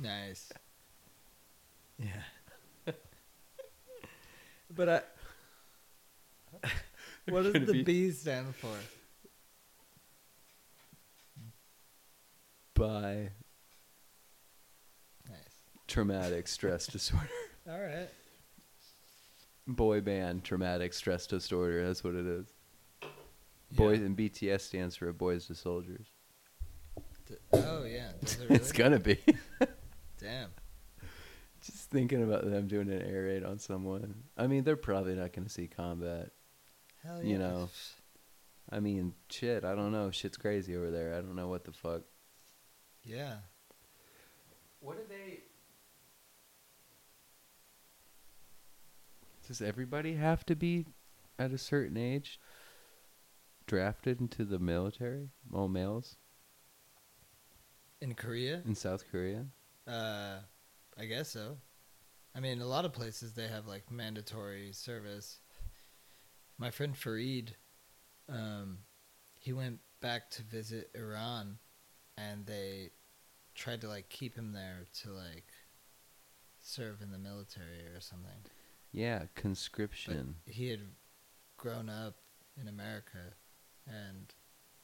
nice. 0.00 0.52
Yeah. 1.98 2.92
but 4.70 4.88
I. 4.88 5.00
what 7.28 7.42
does 7.44 7.52
the 7.66 7.72
be- 7.72 7.82
B 7.82 8.10
stand 8.10 8.54
for? 8.56 8.68
By 12.74 13.30
Nice. 15.28 15.38
traumatic 15.88 16.46
stress 16.48 16.86
disorder. 16.92 17.28
All 17.68 17.80
right. 17.80 18.08
Boy 19.66 20.00
band 20.00 20.44
traumatic 20.44 20.92
stress 20.92 21.26
disorder. 21.26 21.86
That's 21.86 22.04
what 22.04 22.14
it 22.14 22.26
is. 22.26 22.46
Yeah. 23.02 23.08
Boys 23.76 24.00
and 24.00 24.16
BTS 24.16 24.60
stands 24.60 24.94
for 24.94 25.12
Boys 25.12 25.46
to 25.46 25.54
Soldiers. 25.54 26.06
Oh 27.52 27.84
yeah. 27.84 28.10
It 28.22 28.38
really? 28.42 28.54
It's 28.56 28.72
gonna 28.72 29.00
be. 29.00 29.18
Damn. 30.20 30.50
Just 31.64 31.90
thinking 31.90 32.22
about 32.22 32.44
them 32.48 32.68
doing 32.68 32.88
an 32.92 33.02
air 33.02 33.24
raid 33.24 33.42
on 33.42 33.58
someone. 33.58 34.14
I 34.36 34.46
mean, 34.46 34.62
they're 34.62 34.76
probably 34.76 35.14
not 35.14 35.32
gonna 35.32 35.48
see 35.48 35.66
combat. 35.66 36.30
Hell 37.06 37.22
You 37.22 37.38
know. 37.38 37.68
I 38.70 38.80
mean, 38.80 39.14
shit. 39.30 39.64
I 39.64 39.74
don't 39.76 39.92
know. 39.92 40.10
Shit's 40.10 40.36
crazy 40.36 40.76
over 40.76 40.90
there. 40.90 41.14
I 41.14 41.18
don't 41.18 41.36
know 41.36 41.46
what 41.48 41.64
the 41.64 41.72
fuck. 41.72 42.02
Yeah. 43.04 43.36
What 44.80 44.96
do 44.96 45.02
they? 45.08 45.40
Does 49.46 49.62
everybody 49.62 50.14
have 50.14 50.44
to 50.46 50.56
be 50.56 50.86
at 51.38 51.52
a 51.52 51.58
certain 51.58 51.96
age 51.96 52.40
drafted 53.66 54.20
into 54.20 54.44
the 54.44 54.58
military? 54.58 55.28
All 55.52 55.68
males 55.68 56.16
In 58.00 58.14
Korea? 58.14 58.62
in 58.66 58.74
South 58.74 59.04
Korea? 59.10 59.46
Uh, 59.86 60.38
I 60.98 61.04
guess 61.04 61.28
so. 61.28 61.58
I 62.34 62.40
mean, 62.40 62.60
a 62.60 62.66
lot 62.66 62.84
of 62.84 62.92
places 62.92 63.32
they 63.34 63.46
have 63.46 63.66
like 63.68 63.90
mandatory 63.90 64.72
service. 64.72 65.38
My 66.58 66.70
friend 66.70 66.96
Farid, 66.96 67.56
um, 68.28 68.78
he 69.34 69.52
went 69.52 69.80
back 70.00 70.30
to 70.32 70.42
visit 70.42 70.90
Iran, 70.94 71.58
and 72.16 72.46
they 72.46 72.90
tried 73.54 73.80
to 73.82 73.88
like 73.88 74.08
keep 74.08 74.34
him 74.36 74.52
there 74.52 74.86
to 75.02 75.10
like 75.10 75.48
serve 76.60 77.00
in 77.02 77.10
the 77.10 77.18
military 77.18 77.86
or 77.94 78.00
something. 78.00 78.40
Yeah, 78.92 79.20
But 79.20 79.34
conscription. 79.34 80.36
he 80.46 80.68
had 80.70 80.80
grown 81.58 81.88
up 81.88 82.16
in 82.60 82.68
America, 82.68 83.34
and 83.86 84.32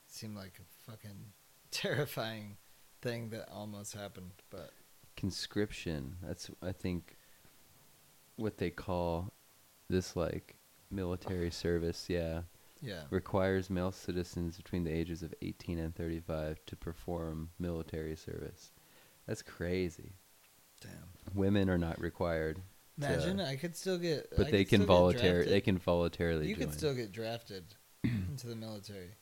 seemed 0.06 0.36
like 0.36 0.58
a 0.60 0.90
fucking 0.90 1.32
terrifying 1.70 2.56
thing 3.00 3.30
that 3.30 3.48
almost 3.50 3.94
happened. 3.94 4.32
But 4.50 4.70
conscription. 5.16 6.16
That's 6.22 6.50
I 6.62 6.72
think 6.72 7.16
what 8.36 8.58
they 8.58 8.70
call 8.70 9.32
this 9.88 10.14
like 10.16 10.56
military 10.92 11.50
service. 11.50 12.06
Yeah, 12.08 12.42
yeah, 12.80 13.02
requires 13.10 13.70
male 13.70 13.92
citizens 13.92 14.56
between 14.56 14.84
the 14.84 14.92
ages 14.92 15.22
of 15.22 15.32
18 15.42 15.78
and 15.78 15.94
35 15.94 16.64
to 16.66 16.76
perform 16.76 17.50
military 17.58 18.16
service. 18.16 18.72
That's 19.26 19.42
crazy. 19.42 20.12
damn. 20.80 20.90
Women 21.34 21.70
are 21.70 21.78
not 21.78 22.00
required, 22.00 22.60
Imagine 22.98 23.40
I 23.40 23.56
could 23.56 23.74
still 23.76 23.98
get, 23.98 24.28
but 24.36 24.48
I 24.48 24.50
they 24.50 24.64
can 24.64 24.84
voluntarily 24.84 25.48
they 25.48 25.60
can 25.60 25.78
voluntarily 25.78 26.48
You 26.48 26.56
join. 26.56 26.66
could 26.66 26.74
still 26.76 26.94
get 26.94 27.10
drafted 27.12 27.74
into 28.04 28.46
the 28.48 28.56
military. 28.56 29.12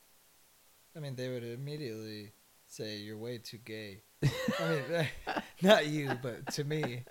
I 0.95 0.99
mean, 0.99 1.15
they 1.15 1.29
would 1.29 1.43
immediately 1.43 2.33
say 2.67 2.97
you're 2.97 3.17
way 3.17 3.37
too 3.37 3.57
gay. 3.63 4.01
I 4.23 4.69
mean, 4.69 5.07
not 5.61 5.87
you, 5.87 6.11
but 6.21 6.51
to 6.53 6.63
me, 6.65 7.03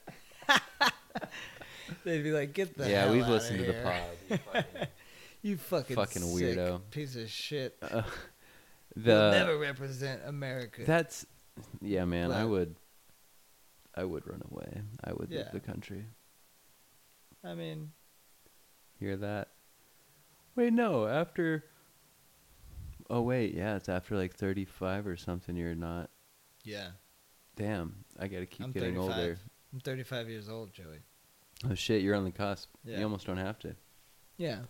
they'd 2.05 2.23
be 2.23 2.33
like, 2.33 2.53
"Get 2.53 2.77
the 2.77 2.89
yeah, 2.89 3.03
hell 3.05 3.13
we've 3.13 3.23
outta 3.23 3.33
listened 3.33 3.59
to 3.61 3.65
the 3.67 3.73
here. 3.73 3.83
pod. 3.83 4.03
You 4.31 4.37
fucking- 4.53 4.87
You 5.43 5.57
fucking 5.57 5.97
Fucking 5.97 6.23
sick 6.23 6.59
weirdo. 6.59 6.81
piece 6.91 7.17
of 7.17 7.31
shit. 7.31 7.77
Uh, 7.81 8.03
You'll 8.95 9.31
never 9.31 9.57
represent 9.59 10.21
America. 10.27 10.83
that's 10.85 11.25
yeah, 11.81 12.05
man. 12.05 12.31
I 12.33 12.45
would 12.45 12.77
I 13.95 14.05
would 14.05 14.27
run 14.27 14.43
away. 14.51 14.83
I 15.03 15.13
would 15.15 15.31
leave 15.31 15.47
the 15.53 15.61
country. 15.61 16.05
I 17.43 17.55
mean, 17.55 17.93
Hear 18.99 19.17
that? 19.17 19.49
Wait, 20.57 20.75
no. 20.75 21.07
After. 21.07 21.65
Oh 23.09 23.23
wait, 23.23 23.55
yeah, 23.55 23.77
it's 23.77 23.89
after 23.89 24.17
like 24.17 24.35
thirty-five 24.35 25.07
or 25.07 25.17
something. 25.17 25.57
You're 25.57 25.75
not. 25.75 26.11
yeah, 26.65 26.89
Damn, 27.57 28.05
I 28.19 28.29
gotta 28.29 28.45
keep 28.47 28.67
I'm 28.67 28.73
getting 28.73 28.95
35. 28.97 29.19
older. 29.19 29.39
I'm 29.73 29.81
35 29.81 30.29
years 30.29 30.49
old, 30.51 30.73
Joey. 30.75 30.99
Oh 31.68 31.75
shit, 31.75 32.03
you're 32.03 32.14
on 32.14 32.25
the 32.25 32.31
cusp. 32.31 32.68
Yeah. 32.85 32.99
You 32.99 33.05
almost 33.05 33.27
don't 33.27 33.37
have 33.37 33.59
to. 33.61 33.75
Yeah, 34.38 34.61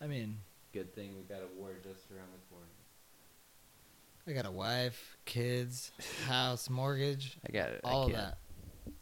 I 0.00 0.06
mean, 0.06 0.38
Good 0.72 0.94
thing 0.94 1.14
we 1.16 1.22
got 1.24 1.42
a 1.42 1.60
war 1.60 1.72
just 1.82 2.10
around 2.12 2.28
the 2.32 2.38
corner. 2.48 2.66
I 4.26 4.32
got 4.32 4.46
a 4.46 4.50
wife, 4.54 5.16
kids, 5.24 5.90
house, 6.26 6.70
mortgage, 6.70 7.36
I 7.48 7.52
got 7.52 7.70
it. 7.70 7.80
all 7.84 8.06
of 8.06 8.12
that. 8.12 8.38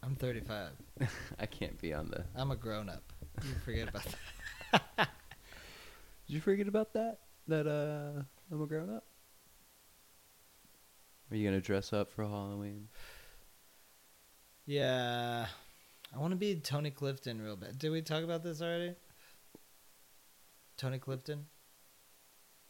I'm 0.03 0.15
35. 0.15 0.69
I 1.39 1.45
can't 1.45 1.79
be 1.79 1.93
on 1.93 2.09
the. 2.09 2.23
I'm 2.35 2.51
a 2.51 2.55
grown 2.55 2.89
up. 2.89 3.03
You 3.43 3.51
forget 3.63 3.87
about 3.87 4.03
that. 4.97 5.09
Did 6.27 6.33
you 6.35 6.41
forget 6.41 6.67
about 6.67 6.93
that? 6.93 7.19
That 7.47 7.67
uh, 7.67 8.21
I'm 8.51 8.61
a 8.61 8.65
grown 8.65 8.89
up. 8.93 9.05
Are 11.31 11.35
you 11.37 11.47
gonna 11.47 11.61
dress 11.61 11.93
up 11.93 12.11
for 12.11 12.23
Halloween? 12.23 12.87
Yeah, 14.65 15.45
I 16.13 16.17
want 16.19 16.31
to 16.31 16.37
be 16.37 16.55
Tony 16.55 16.89
Clifton 16.91 17.41
real 17.41 17.55
bad. 17.55 17.77
Did 17.77 17.91
we 17.91 18.01
talk 18.01 18.23
about 18.23 18.43
this 18.43 18.61
already? 18.61 18.95
Tony 20.77 20.97
Clifton. 20.97 21.45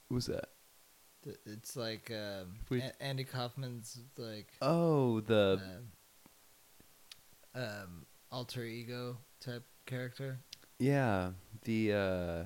Who's 0.09 0.25
that? 0.25 0.49
It's 1.45 1.75
like 1.75 2.11
um, 2.11 2.55
We- 2.69 2.81
A- 2.81 2.93
Andy 3.01 3.23
Kaufman's 3.23 3.99
like 4.17 4.47
Oh, 4.61 5.19
the 5.21 5.61
um, 7.55 7.61
um, 7.63 8.05
alter 8.31 8.63
ego 8.63 9.17
type 9.39 9.63
character. 9.85 10.39
yeah, 10.79 11.31
the 11.63 11.93
uh. 11.93 12.43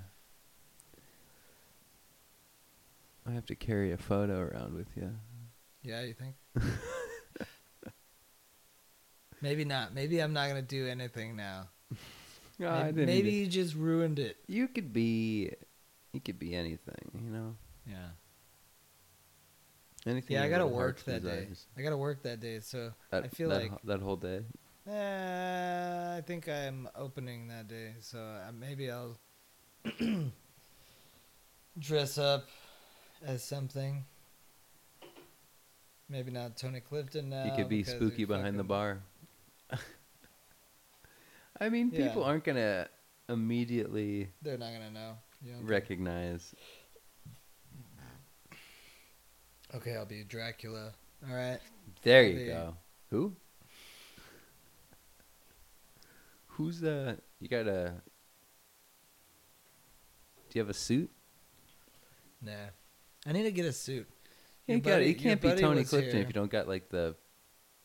I 3.26 3.32
have 3.32 3.46
to 3.46 3.56
carry 3.56 3.94
a 3.94 3.98
photo 3.98 4.42
around 4.42 4.74
with 4.76 4.88
you. 4.98 5.10
Yeah, 5.82 6.02
you 6.02 6.14
think? 6.14 6.36
Maybe 9.44 9.66
not. 9.66 9.94
Maybe 9.94 10.20
I'm 10.24 10.32
not 10.32 10.48
gonna 10.48 10.62
do 10.62 10.88
anything 10.88 11.36
now. 11.36 11.68
No, 12.60 12.70
maybe 12.70 12.80
I 12.84 12.86
didn't 12.92 13.06
maybe 13.08 13.28
even- 13.30 13.40
you 13.40 13.48
just 13.48 13.76
ruined 13.76 14.20
it. 14.20 14.38
you 14.48 14.68
could 14.68 14.94
be, 14.94 15.52
you 16.14 16.20
could 16.22 16.38
be 16.38 16.54
anything, 16.54 17.10
you 17.16 17.30
know. 17.32 17.56
Yeah. 17.90 18.10
Anything. 20.06 20.36
Yeah, 20.36 20.44
I 20.44 20.50
gotta 20.50 20.68
work 20.68 21.04
that 21.06 21.24
day. 21.24 21.40
desires. 21.42 21.66
I 21.76 21.82
gotta 21.82 21.98
work 21.98 22.22
that 22.24 22.40
day, 22.40 22.60
so 22.60 22.94
That, 23.10 23.24
I 23.24 23.28
feel 23.30 23.50
that, 23.50 23.62
like- 23.64 23.72
ho- 23.72 23.80
that 23.86 24.00
whole 24.02 24.18
day. 24.18 24.42
uh, 24.88 26.16
I 26.18 26.22
think 26.28 26.48
I'm 26.48 26.88
opening 26.96 27.48
that 27.48 27.68
day, 27.68 27.96
so 28.02 28.20
uh, 28.20 28.52
maybe 28.54 28.92
I'll 28.92 29.18
dress 31.80 32.18
up 32.20 32.48
as 33.26 33.44
something. 33.44 34.06
Maybe 36.08 36.30
not 36.32 36.56
Tony 36.56 36.82
Clifton 36.82 37.30
now. 37.30 37.46
you 37.46 37.52
could 37.56 37.68
be 37.68 37.78
because 37.80 37.96
spooky 37.96 38.26
behind 38.26 38.60
the 38.60 38.64
fucking- 38.64 38.68
bar. 38.68 39.00
I 41.60 41.70
mean, 41.70 41.90
Yeah. 41.94 42.08
people 42.08 42.24
aren't 42.24 42.44
gonna 42.44 42.88
immediately 43.30 44.30
They're 44.42 44.58
not 44.58 44.72
gonna 44.74 44.92
know. 44.92 45.18
You 45.42 45.52
don't 45.52 45.60
think? 45.60 45.70
recognize. 45.70 46.56
Okay, 49.76 49.96
I'll 49.96 50.06
be 50.06 50.24
Dracula. 50.24 50.94
All 51.28 51.36
right. 51.36 51.60
There 52.04 52.24
you 52.24 52.46
go. 52.48 52.76
Who? 53.10 53.36
Who's 56.48 56.80
the? 56.80 57.18
You 57.40 57.48
got 57.48 57.68
a? 57.68 57.94
Do 60.50 60.60
you 60.60 60.62
have 60.62 60.70
a 60.70 60.74
suit? 60.74 61.10
Nah. 62.42 62.52
I 63.26 63.32
need 63.32 63.44
to 63.44 63.52
get 63.52 63.66
a 63.66 63.74
suit. 63.74 64.08
You, 64.68 64.76
Your 64.76 64.80
got, 64.82 64.92
buddy- 64.92 65.06
you 65.06 65.12
your 65.14 65.20
can't 65.20 65.42
be 65.42 65.48
buddy 65.48 65.62
Tony 65.62 65.80
was 65.80 65.90
Clifton 65.90 66.12
here. 66.12 66.22
if 66.22 66.28
you 66.28 66.34
don't 66.34 66.52
got 66.52 66.68
like 66.68 66.90
the 66.90 67.16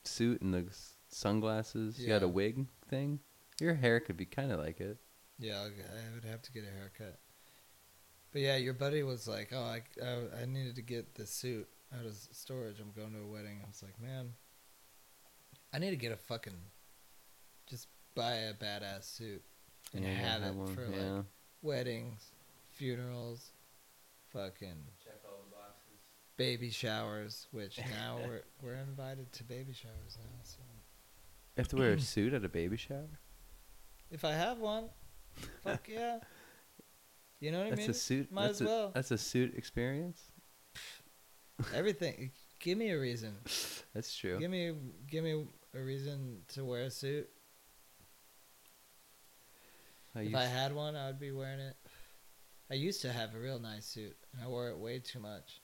suit 0.05 0.43
and 0.43 0.53
the 0.53 0.67
s- 0.69 0.95
sunglasses. 1.09 1.99
You 1.99 2.07
got 2.09 2.21
Yeah. 2.23 2.27
a 2.27 2.31
wig 2.31 2.67
thing. 2.89 3.21
Your 3.61 3.75
hair 3.75 4.01
could 4.01 4.17
be 4.17 4.25
kind 4.27 4.53
of 4.53 4.61
like 4.61 4.81
it. 4.81 4.99
Yeah, 5.39 5.61
I'll, 5.61 5.69
g- 5.71 5.75
I 5.83 6.15
would 6.15 6.25
have 6.25 6.43
to 6.43 6.53
get 6.53 6.65
a 6.65 6.71
haircut. 6.71 7.19
But 8.33 8.43
yeah, 8.43 8.57
your 8.57 8.75
buddy 8.75 9.03
was 9.03 9.27
like, 9.27 9.51
"Oh, 9.53 9.63
I, 9.63 9.83
I, 10.05 10.43
I 10.43 10.45
needed 10.47 10.77
to 10.77 10.83
get 10.83 11.15
this 11.15 11.31
suit 11.31 11.69
out 11.95 12.05
of 12.05 12.13
s- 12.13 12.29
storage. 12.33 12.79
I'm 12.81 12.93
going 12.93 13.13
to 13.15 13.21
a 13.21 13.27
wedding." 13.27 13.61
I 13.65 13.69
was 13.69 13.83
like, 13.83 14.01
"Man, 14.01 14.33
I 15.73 15.79
need 15.79 15.91
to 15.91 15.97
get 15.97 16.13
a 16.13 16.17
fucking, 16.17 16.53
just 17.69 17.89
buy 18.15 18.33
a 18.35 18.55
badass 18.55 19.05
suit 19.05 19.43
and 19.95 20.05
Yeah, 20.05 20.11
have 20.13 20.43
it 20.43 20.55
one, 20.55 20.75
for 20.75 20.87
yeah. 20.91 21.11
like 21.13 21.25
weddings, 21.63 22.33
funerals, 22.75 23.53
fucking 24.33 24.85
Check 25.03 25.21
all 25.25 25.39
the 25.49 25.57
boxes. 25.57 25.99
baby 26.37 26.71
showers. 26.71 27.47
Which 27.53 27.79
now 27.91 28.19
we're 28.27 28.43
we're 28.63 28.75
invited 28.77 29.33
to 29.33 29.45
baby 29.45 29.73
showers 29.73 30.19
now. 30.21 30.39
So 30.43 30.59
You 31.59 31.63
have 31.63 31.69
to 31.71 31.77
wear 31.77 31.91
a 31.91 32.01
suit 32.01 32.35
at 32.35 32.45
a 32.45 32.49
baby 32.49 32.77
shower. 32.77 33.19
if 34.13 34.25
I 34.25 34.31
have 34.31 34.59
one, 34.59 34.85
fuck 35.65 35.89
yeah. 35.89 36.19
You 37.41 37.51
know 37.51 37.59
what 37.59 37.71
That's 37.71 37.79
I 37.79 37.83
mean? 37.83 37.87
That's 37.89 37.99
a 37.99 38.01
suit. 38.01 38.33
Might 38.33 38.43
that's 38.43 38.61
as 38.61 38.61
a, 38.61 38.65
well. 38.65 38.91
That's 38.95 39.11
a 39.11 39.19
suit 39.19 39.55
experience. 39.57 40.23
Everything. 41.75 42.31
Give 42.61 42.79
me 42.79 42.91
a 42.91 42.99
reason. 43.01 43.35
That's 43.93 44.17
true. 44.17 44.39
Give 44.39 44.53
me 44.53 44.73
give 45.11 45.25
me 45.25 45.47
a 45.75 45.81
reason 45.81 46.43
to 46.55 46.65
wear 46.65 46.85
a 46.85 46.91
suit. 46.93 47.29
I 50.15 50.21
if 50.21 50.35
I 50.37 50.45
had 50.45 50.73
one, 50.73 50.95
I 50.95 51.09
would 51.09 51.19
be 51.19 51.33
wearing 51.33 51.59
it. 51.59 51.77
I 52.71 52.75
used 52.75 53.03
to 53.03 53.13
have 53.13 53.35
a 53.35 53.39
real 53.39 53.59
nice 53.59 53.87
suit, 53.87 54.17
and 54.33 54.45
I 54.45 54.47
wore 54.47 54.69
it 54.69 54.79
way 54.79 55.01
too 55.01 55.19
much. 55.19 55.61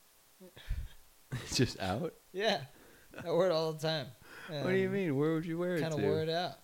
it's 1.30 1.56
just 1.56 1.78
out. 1.80 2.14
Yeah, 2.32 2.62
I 3.24 3.30
wore 3.30 3.46
it 3.46 3.52
all 3.52 3.72
the 3.72 3.78
time. 3.78 4.08
What 4.48 4.70
do 4.70 4.76
you 4.76 4.88
um, 4.88 4.92
mean? 4.92 5.16
Where 5.16 5.34
would 5.34 5.46
you 5.46 5.58
wear 5.58 5.76
it 5.76 5.80
Kind 5.80 5.94
of 5.94 6.00
wore 6.00 6.22
it 6.22 6.28
out, 6.28 6.54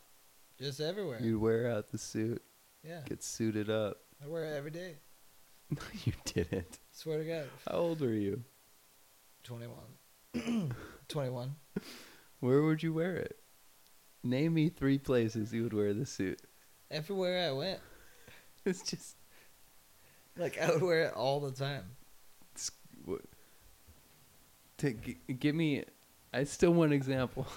just 0.59 0.81
everywhere. 0.81 1.19
You'd 1.21 1.41
wear 1.41 1.71
out 1.71 1.91
the 1.91 1.99
suit, 1.99 2.43
yeah, 2.87 3.01
get 3.07 3.23
suited 3.23 3.71
up. 3.71 3.99
I 4.23 4.29
wear 4.29 4.45
it 4.45 4.57
every 4.57 4.71
day. 4.71 4.97
No, 5.71 5.83
you 6.05 6.13
didn't. 6.25 6.79
Swear 6.93 7.19
to 7.19 7.25
God, 7.25 7.49
How 7.69 7.77
old 7.79 8.01
were 8.01 8.13
you? 8.13 8.43
twenty 9.43 9.67
one. 9.67 10.75
Twenty 11.09 11.31
one. 11.31 11.57
Where 12.41 12.63
would 12.63 12.83
you 12.83 12.93
wear 12.95 13.17
it? 13.17 13.37
Name 14.23 14.55
me 14.55 14.69
three 14.69 14.99
places 14.99 15.53
you 15.53 15.63
would 15.65 15.73
wear 15.73 15.93
the 15.93 16.07
suit. 16.07 16.41
Everywhere 16.91 17.49
I 17.49 17.53
went, 17.53 17.81
It's 18.65 18.83
just 18.83 19.17
like 20.37 20.61
I 20.61 20.71
would 20.71 20.83
wear 20.83 21.05
it 21.07 21.15
all 21.15 21.41
the 21.41 21.51
time. 21.53 21.85
it's, 22.55 22.71
what, 23.05 23.23
to 24.79 24.93
g- 24.93 25.19
give 25.39 25.55
me. 25.55 25.85
I 26.33 26.45
still 26.45 26.73
want 26.73 26.93
examples. 26.93 27.49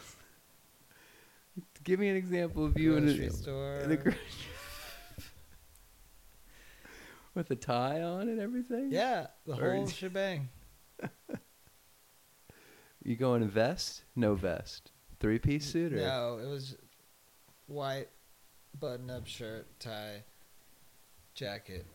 give 1.83 1.99
me 1.99 2.09
an 2.09 2.15
example 2.15 2.65
of 2.65 2.77
you 2.77 2.95
in 2.97 3.05
Grocery 3.05 3.27
a, 3.27 3.31
store. 3.31 3.75
in 3.81 3.91
a 3.91 3.97
gro- 3.97 4.13
with 7.35 7.49
a 7.51 7.55
tie 7.55 8.01
on 8.01 8.29
and 8.29 8.39
everything. 8.39 8.89
yeah, 8.91 9.27
the 9.45 9.53
Or- 9.53 9.75
whole 9.75 9.87
shebang. 9.87 10.49
You 13.05 13.17
going 13.17 13.41
to 13.41 13.47
vest? 13.47 14.05
No 14.15 14.33
vest. 14.33 14.93
Three 15.19 15.37
piece 15.37 15.65
suit 15.65 15.91
or 15.91 15.97
No, 15.97 16.39
it 16.41 16.47
was 16.47 16.77
white 17.67 18.07
button-up 18.79 19.27
shirt, 19.27 19.67
tie, 19.77 20.23
jacket, 21.35 21.85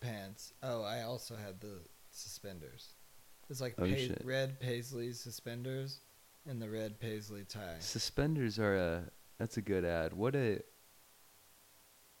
pants. 0.00 0.52
Oh, 0.62 0.82
I 0.82 1.00
also 1.00 1.34
had 1.34 1.62
the 1.62 1.78
suspenders. 2.10 2.92
It's 3.50 3.60
like 3.60 3.74
Oh, 3.78 3.86
pa- 3.86 4.14
red 4.24 4.60
paisley 4.60 5.12
suspenders 5.12 6.00
and 6.46 6.60
the 6.60 6.68
red 6.68 7.00
paisley 7.00 7.44
tie. 7.44 7.76
suspenders 7.80 8.58
are 8.58 8.76
a. 8.76 9.02
That's 9.38 9.56
a 9.56 9.62
good 9.62 9.84
ad. 9.84 10.12
What 10.12 10.34
a. 10.34 10.60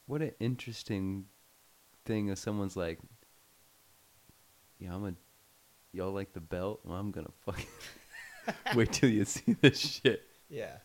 What 0.06 0.22
an 0.22 0.32
interesting 0.40 1.26
thing 2.06 2.28
if 2.28 2.38
someone's 2.38 2.76
like, 2.76 2.98
yeah, 4.78 4.94
I'm 4.94 5.04
a. 5.04 5.14
Y'all 5.92 6.12
like 6.12 6.32
the 6.32 6.40
belt? 6.40 6.80
Well, 6.84 6.96
I'm 6.98 7.10
gonna 7.10 7.30
fucking. 7.44 7.66
Wait 8.74 8.92
till 8.92 9.10
you 9.10 9.24
see 9.24 9.54
this 9.60 9.78
shit. 9.78 10.22
Yeah. 10.48 10.76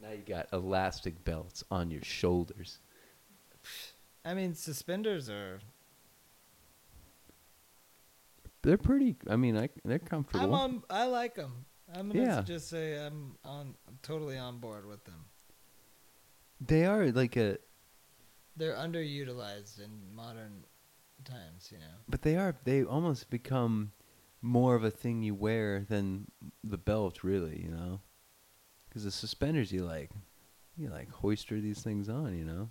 Now 0.00 0.10
you 0.12 0.18
got 0.26 0.48
elastic 0.52 1.24
belts 1.24 1.64
on 1.70 1.90
your 1.90 2.02
shoulders. 2.02 2.78
I 4.24 4.34
mean, 4.34 4.54
suspenders 4.54 5.28
are. 5.28 5.60
They're 8.66 8.76
pretty. 8.78 9.14
I 9.30 9.36
mean, 9.36 9.56
I, 9.56 9.68
they're 9.84 10.00
comfortable. 10.00 10.44
I'm 10.44 10.50
comfortable. 10.50 10.84
on. 10.90 11.02
I 11.02 11.06
like 11.06 11.36
them. 11.36 11.64
I'm 11.94 12.08
gonna 12.08 12.20
Yeah. 12.24 12.42
just 12.42 12.68
say 12.68 12.98
I'm 13.04 13.36
on. 13.44 13.76
I'm 13.86 13.98
totally 14.02 14.36
on 14.36 14.58
board 14.58 14.86
with 14.86 15.04
them. 15.04 15.26
they 16.60 16.84
are 16.84 17.10
like 17.12 17.36
a, 17.36 17.58
They're 18.56 18.74
underutilized 18.74 19.78
in 19.78 20.14
modern 20.14 20.64
times. 21.24 21.70
You 21.70 21.78
know. 21.78 21.94
but 22.08 22.22
they 22.22 22.36
are. 22.36 22.56
They 22.64 22.82
almost 22.82 23.30
become 23.30 23.92
more 24.42 24.74
of 24.74 24.82
a 24.84 24.90
thing 24.90 25.22
you 25.22 25.34
wear 25.34 25.86
than 25.88 26.26
the 26.64 26.78
belt, 26.78 27.22
really. 27.22 27.62
You 27.62 27.70
know, 27.70 28.00
because 28.88 29.04
the 29.04 29.12
suspenders 29.12 29.70
you 29.72 29.84
like, 29.84 30.10
you 30.76 30.88
like 30.88 31.10
hoister 31.12 31.62
these 31.62 31.82
things 31.82 32.08
on. 32.08 32.36
You 32.36 32.44
know, 32.44 32.70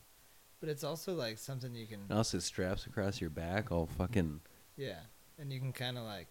But 0.60 0.68
it's 0.68 0.84
also 0.84 1.14
like 1.14 1.38
something 1.38 1.74
you 1.74 1.88
can. 1.88 2.02
and 2.10 2.18
also 2.18 2.40
straps 2.40 2.86
across 2.86 3.22
your 3.22 3.30
back, 3.30 3.72
all 3.72 3.86
fucking. 3.86 4.42
Yeah, 4.76 5.00
and 5.40 5.52
you 5.52 5.60
can 5.60 5.74
kind 5.74 5.98
of 5.98 6.04
like 6.04 6.28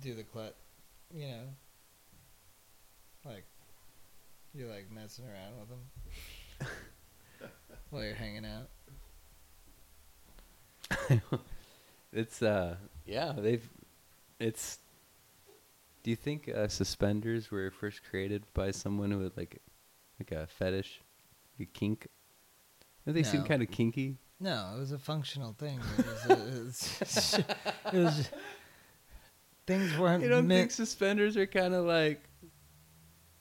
do 0.00 0.14
the 0.14 0.22
clut, 0.22 0.54
you 1.14 1.28
know, 1.28 1.42
like 3.24 3.44
you're 4.54 4.68
like 4.68 4.90
messing 4.92 5.24
around 5.26 5.58
with 5.60 5.68
them 5.68 6.70
while 7.90 8.04
you're 8.04 8.14
hanging 8.14 8.46
out. 8.46 8.68
It's 12.12 12.42
uh, 12.42 12.76
yeah, 13.06 13.32
they've. 13.36 13.66
It's. 14.38 14.78
Do 16.02 16.10
you 16.10 16.16
think 16.16 16.48
uh, 16.48 16.68
suspenders 16.68 17.50
were 17.50 17.70
first 17.70 18.02
created 18.10 18.44
by 18.54 18.72
someone 18.72 19.10
who 19.12 19.20
had 19.20 19.36
like, 19.36 19.62
like 20.18 20.32
a 20.32 20.46
fetish, 20.46 21.00
a 21.60 21.64
kink? 21.64 22.08
Don't 23.06 23.14
they 23.14 23.22
seem 23.22 23.44
kind 23.44 23.62
of 23.62 23.70
kinky? 23.70 24.16
No, 24.42 24.72
it 24.76 24.80
was 24.80 24.90
a 24.92 24.98
functional 24.98 25.52
thing. 25.52 25.78
It 25.98 26.06
was, 26.06 26.24
a, 26.26 26.32
it 26.32 26.64
was, 26.64 27.38
it 27.92 27.98
was 27.98 28.30
things 29.66 29.96
weren't 29.96 30.22
You 30.22 30.28
don't 30.28 30.48
meant. 30.48 30.60
think 30.60 30.70
suspenders 30.72 31.36
are 31.36 31.46
kind 31.46 31.74
of 31.74 31.84
like 31.86 32.22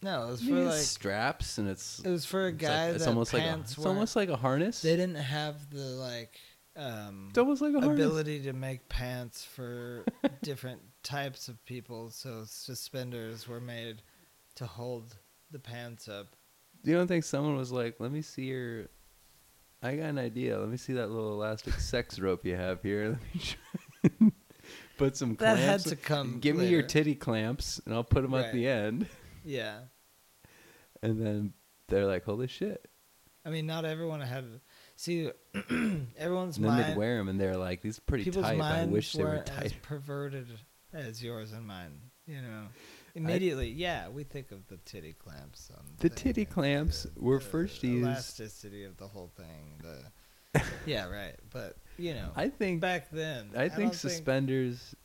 no, 0.03 0.27
it 0.27 0.31
was 0.31 0.41
for 0.43 0.53
like 0.53 0.73
straps 0.79 1.57
and 1.57 1.67
it's 1.69 1.99
it 1.99 2.09
was 2.09 2.25
for 2.25 2.45
a 2.45 2.49
it's 2.49 2.61
like- 2.61 2.71
guy 2.71 2.87
it's 2.89 3.03
that 3.03 3.09
almost 3.09 3.33
like 3.33 3.43
a, 3.43 3.45
pants 3.45 3.71
it's 3.71 3.77
weren't. 3.79 3.87
almost 3.87 4.15
like 4.15 4.29
a 4.29 4.35
harness. 4.35 4.81
they 4.81 4.95
didn't 4.95 5.15
have 5.15 5.69
the 5.71 5.79
like 5.83 6.39
um 6.75 7.27
it's 7.29 7.37
almost 7.37 7.61
like 7.61 7.73
a 7.73 7.81
harness. 7.81 7.95
ability 8.05 8.41
to 8.43 8.53
make 8.53 8.87
pants 8.89 9.43
for 9.43 10.05
different 10.43 10.81
types 11.03 11.47
of 11.47 11.63
people, 11.65 12.09
so 12.11 12.43
suspenders 12.45 13.47
were 13.47 13.59
made 13.59 14.01
to 14.55 14.65
hold 14.65 15.17
the 15.51 15.59
pants 15.59 16.07
up. 16.07 16.27
You 16.83 16.93
don't 16.95 17.07
think 17.07 17.23
someone 17.25 17.57
was 17.57 17.71
like, 17.71 17.95
"Let 17.99 18.11
me 18.11 18.21
see 18.21 18.43
your." 18.45 18.87
I 19.83 19.95
got 19.95 20.05
an 20.09 20.19
idea. 20.19 20.59
Let 20.59 20.69
me 20.69 20.77
see 20.77 20.93
that 20.93 21.09
little 21.09 21.33
elastic 21.33 21.73
sex 21.75 22.19
rope 22.19 22.45
you 22.45 22.55
have 22.55 22.81
here. 22.83 23.19
Let 24.03 24.21
me 24.21 24.21
try. 24.21 24.31
Put 24.97 25.17
some 25.17 25.35
That 25.37 25.57
had 25.57 25.65
clamps. 25.81 25.83
to 25.85 25.95
come. 25.95 26.39
Give 26.39 26.55
me 26.55 26.67
your 26.67 26.83
titty 26.83 27.15
clamps, 27.15 27.81
and 27.85 27.93
I'll 27.95 28.03
put 28.03 28.21
them 28.21 28.33
at 28.35 28.53
the 28.53 28.67
end. 28.67 29.07
Yeah, 29.43 29.79
And 31.03 31.19
then 31.19 31.53
they're 31.87 32.05
like, 32.05 32.23
"Holy 32.25 32.45
shit!" 32.47 32.87
I 33.43 33.49
mean, 33.49 33.65
not 33.65 33.85
everyone 33.85 34.21
had. 34.21 34.45
See, 34.95 35.31
everyone's 36.15 36.57
And 36.57 36.65
then 36.67 36.73
mind. 36.73 36.83
they'd 36.91 36.97
wear 36.97 37.17
them, 37.17 37.27
and 37.29 37.41
they're 37.41 37.57
like, 37.57 37.81
"These 37.81 37.97
are 37.97 38.01
pretty 38.01 38.29
tight. 38.29 38.59
I 38.61 38.85
wish 38.85 39.13
they 39.13 39.23
were 39.23 39.39
tight." 39.43 39.73
perverted 39.81 40.47
as 40.93 41.23
yours 41.23 41.51
and 41.53 41.65
mine. 41.65 41.99
You 42.27 42.43
know, 42.43 42.67
immediately, 43.15 43.69
yeah, 43.69 44.09
we 44.09 44.23
think 44.23 44.51
of 44.51 44.67
the 44.67 44.77
titty 44.77 45.13
clamps. 45.13 45.69
On 45.75 45.83
The 45.99 46.09
thing 46.09 46.17
titty 46.17 46.45
clamps 46.45 47.07
were 47.17 47.39
first 47.39 47.83
used- 47.83 48.03
Elasticity 48.03 48.83
of 48.83 48.97
the 48.97 49.07
whole 49.07 49.31
thing. 49.35 49.81
The 49.81 50.03
yeah, 50.85 51.07
right. 51.07 51.35
But 51.51 51.77
you 51.97 52.13
know, 52.13 52.31
I 52.35 52.49
think. 52.49 52.81
back 52.81 53.09
then, 53.11 53.51
I 53.55 53.69
think 53.69 53.91
don't 53.91 53.95
suspenders. 53.95 54.95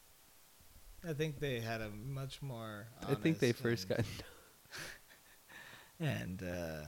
I 1.09 1.13
think 1.13 1.39
they 1.39 1.61
had 1.61 1.81
a 1.81 1.91
much 1.91 2.43
more. 2.43 2.87
I 3.07 3.15
think 3.15 3.39
they 3.39 3.53
first 3.53 3.89
and, 3.91 3.99
got. 3.99 4.07
and 6.01 6.43
uh, 6.43 6.85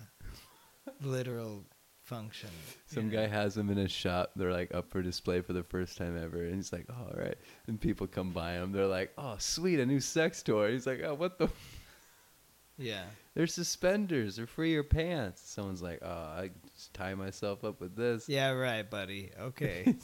literal 1.02 1.64
function. 2.08 2.48
Some 2.86 3.10
know. 3.10 3.16
guy 3.16 3.26
has 3.26 3.54
them 3.54 3.68
in 3.70 3.76
his 3.76 3.92
shop. 3.92 4.32
They're 4.34 4.52
like 4.52 4.74
up 4.74 4.90
for 4.90 5.02
display 5.02 5.42
for 5.42 5.52
the 5.52 5.62
first 5.62 5.98
time 5.98 6.20
ever, 6.22 6.42
and 6.44 6.54
he's 6.56 6.72
like, 6.72 6.86
"Oh, 6.88 6.94
all 7.12 7.20
right." 7.20 7.36
And 7.66 7.80
people 7.80 8.06
come 8.06 8.30
by 8.30 8.52
him. 8.52 8.72
They're 8.72 8.86
like, 8.86 9.12
"Oh, 9.18 9.36
sweet, 9.38 9.78
a 9.78 9.86
new 9.86 10.00
sex 10.00 10.42
toy." 10.42 10.72
He's 10.72 10.86
like, 10.86 11.02
"Oh, 11.04 11.14
what 11.14 11.38
the?" 11.38 11.48
Yeah, 12.80 13.02
They're 13.34 13.48
suspenders. 13.48 14.36
They're 14.36 14.46
for 14.46 14.64
your 14.64 14.84
pants. 14.84 15.42
Someone's 15.44 15.82
like, 15.82 15.98
"Oh, 16.00 16.08
I 16.08 16.50
just 16.74 16.94
tie 16.94 17.14
myself 17.14 17.64
up 17.64 17.80
with 17.80 17.96
this." 17.96 18.28
yeah, 18.28 18.50
right, 18.50 18.88
buddy. 18.88 19.30
Okay. 19.38 19.84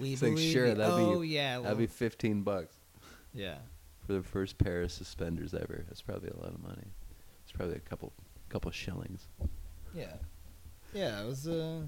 we 0.00 0.12
It's 0.12 0.22
like, 0.22 0.38
sure, 0.38 0.74
that'd 0.74 0.96
be- 0.96 1.02
oh 1.02 1.22
yeah, 1.22 1.54
well, 1.56 1.62
That'd 1.64 1.78
be 1.78 1.86
fifteen 1.86 2.42
bucks 2.42 2.74
yeah. 3.32 3.56
for 4.06 4.12
the 4.12 4.22
first 4.22 4.58
pair 4.58 4.82
of 4.82 4.92
suspenders 4.92 5.54
ever. 5.54 5.84
That's 5.88 6.02
probably 6.02 6.28
a 6.28 6.36
lot 6.36 6.54
of 6.54 6.62
money. 6.62 6.92
It's 7.44 7.52
probably 7.52 7.76
a 7.76 7.80
couple, 7.80 8.12
couple 8.50 8.70
shillings. 8.70 9.26
Yeah. 9.94 10.14
Yeah, 10.92 11.22
it 11.22 11.26
was 11.26 11.46
uh 11.46 11.82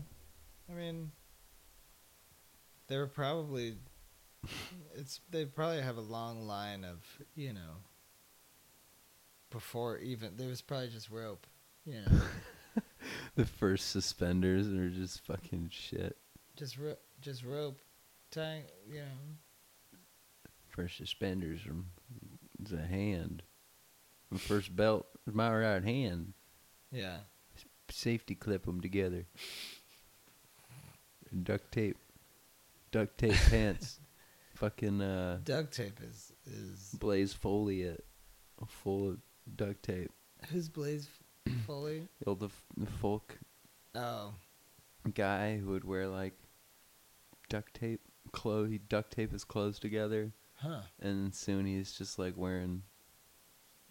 I 0.70 0.72
mean 0.74 1.10
they 2.88 2.96
were 2.96 3.06
probably 3.06 3.76
it's 4.94 5.20
they 5.30 5.44
probably 5.44 5.80
have 5.82 5.96
a 5.96 6.00
long 6.02 6.46
line 6.46 6.84
of, 6.84 7.04
you 7.34 7.52
know, 7.52 7.76
before 9.50 9.98
even 9.98 10.36
there 10.36 10.48
was 10.48 10.60
probably 10.62 10.88
just 10.88 11.10
rope. 11.10 11.46
You 11.84 12.00
know, 12.06 12.20
The 13.36 13.46
first 13.46 13.90
suspenders 13.90 14.68
are 14.68 14.90
just 14.90 15.20
fucking 15.26 15.70
shit. 15.72 16.16
just 16.56 16.76
ro- 16.78 16.96
just 17.20 17.44
rope 17.44 17.80
tying. 18.30 18.64
You 18.88 19.00
know, 19.00 19.98
First 20.68 20.98
suspenders 20.98 21.60
from 21.60 21.86
a 22.72 22.86
hand. 22.86 23.42
The 24.30 24.38
first 24.38 24.74
belt 24.76 25.06
is 25.26 25.34
my 25.34 25.54
right 25.54 25.82
hand. 25.82 26.34
yeah. 26.92 27.18
Safety 27.90 28.34
clip 28.34 28.64
them 28.66 28.80
together. 28.80 29.26
Duct 31.42 31.70
tape. 31.72 31.96
Duct 32.90 33.16
tape 33.18 33.34
pants. 33.50 34.00
Fucking 34.56 35.00
uh, 35.00 35.38
Duct 35.44 35.72
tape 35.74 35.98
is 36.02 36.32
is 36.46 36.94
Blaze 36.98 37.32
Foley 37.32 37.82
it. 37.82 38.04
Full 38.66 39.10
of 39.10 39.18
duct 39.56 39.82
tape. 39.82 40.10
who's 40.50 40.68
Blaze 40.68 41.08
Foley? 41.66 42.08
The 42.20 42.26
old 42.26 42.42
f- 42.42 42.64
the 42.76 42.86
folk 42.86 43.38
Oh, 43.94 44.34
guy 45.14 45.56
who 45.58 45.70
would 45.70 45.84
wear 45.84 46.06
like 46.08 46.34
duct 47.48 47.74
tape 47.74 48.00
clothes. 48.32 48.70
He 48.70 48.78
duct 48.78 49.12
tape 49.12 49.32
his 49.32 49.44
clothes 49.44 49.78
together, 49.78 50.32
huh? 50.56 50.82
and 51.00 51.34
soon 51.34 51.64
he's 51.66 51.92
just 51.92 52.18
like 52.18 52.34
wearing 52.36 52.82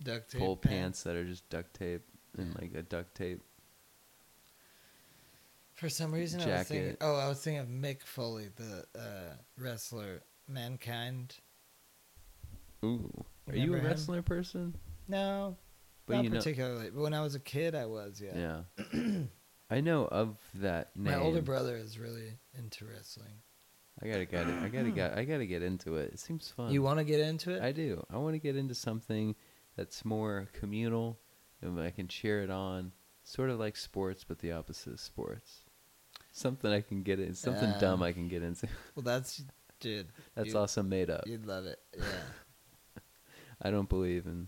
Duct 0.04 0.32
tape 0.32 0.40
full 0.40 0.56
pants. 0.56 1.04
that 1.04 1.16
are 1.16 1.26
just 1.26 1.50
duct 1.50 1.74
tape 1.74 2.04
and 2.38 2.54
like 2.62 2.74
a 2.76 2.82
duct 2.84 3.16
tape. 3.16 3.42
For 5.80 5.88
some 5.88 6.14
reason, 6.14 6.42
I 6.42 6.58
was 6.58 6.68
thinking. 6.68 6.98
Oh, 7.00 7.16
I 7.16 7.30
was 7.30 7.42
thinking 7.42 7.62
of 7.62 7.70
Mick 7.70 8.04
Foley, 8.04 8.50
the 8.54 8.84
uh, 9.00 9.34
wrestler, 9.58 10.24
Mankind. 10.46 11.38
Ooh, 12.84 13.10
are 13.48 13.56
you 13.56 13.76
a 13.76 13.78
him? 13.78 13.86
wrestler 13.86 14.22
person? 14.22 14.76
No, 15.08 15.56
But 16.06 16.16
not 16.16 16.24
you 16.26 16.30
know, 16.32 16.38
particularly. 16.38 16.90
But 16.90 17.02
when 17.02 17.14
I 17.14 17.22
was 17.22 17.36
a 17.36 17.40
kid, 17.40 17.76
I 17.76 17.86
was. 17.86 18.22
Yeah. 18.22 18.64
yeah. 18.94 19.22
I 19.72 19.80
know 19.80 20.06
of 20.08 20.38
that 20.56 20.98
name. 20.98 21.14
My 21.14 21.24
older 21.24 21.42
brother 21.42 21.78
is 21.78 21.98
really 21.98 22.38
into 22.58 22.86
wrestling. 22.86 23.42
I 24.04 24.08
gotta 24.08 24.26
get 24.26 24.50
it. 24.50 24.56
I 24.62 24.68
gotta 24.68 24.92
get. 24.92 25.18
I 25.18 25.24
gotta 25.24 25.46
get 25.46 25.64
into 25.64 25.96
it. 25.96 26.12
It 26.12 26.20
seems 26.20 26.50
fun. 26.50 26.74
You 26.74 26.84
want 26.84 27.00
to 27.00 27.06
get 27.06 27.22
into 27.22 27.52
it? 27.52 27.62
I 27.62 27.72
do. 27.72 28.06
I 28.12 28.18
want 28.18 28.34
to 28.34 28.40
get 28.40 28.58
into 28.58 28.76
something 28.76 29.34
that's 29.78 30.04
more 30.04 30.50
communal, 30.52 31.20
and 31.62 31.80
I 31.80 31.92
can 31.92 32.10
cheer 32.10 32.44
it 32.44 32.50
on. 32.50 32.92
Sort 33.24 33.50
of 33.50 33.60
like 33.60 33.78
sports, 33.78 34.26
but 34.28 34.40
the 34.40 34.52
opposite 34.52 34.92
of 34.92 35.00
sports. 35.00 35.64
Something 36.40 36.72
I 36.72 36.82
can 36.82 37.04
get 37.04 37.20
in. 37.20 37.34
Something 37.34 37.74
dumb 37.80 37.96
Um, 38.02 38.04
I 38.04 38.12
can 38.14 38.28
get 38.30 38.44
into. 38.44 38.68
well, 38.96 39.04
that's 39.04 39.44
dude. 39.80 40.08
That's 40.36 40.50
you- 40.50 40.58
also 40.58 40.82
made 40.84 41.10
up. 41.10 41.28
You'd 41.28 41.46
love 41.46 41.66
it. 41.66 41.80
Yeah. 41.98 42.04
I 43.62 43.72
don't 43.72 43.90
believe 43.90 44.26
in. 44.26 44.48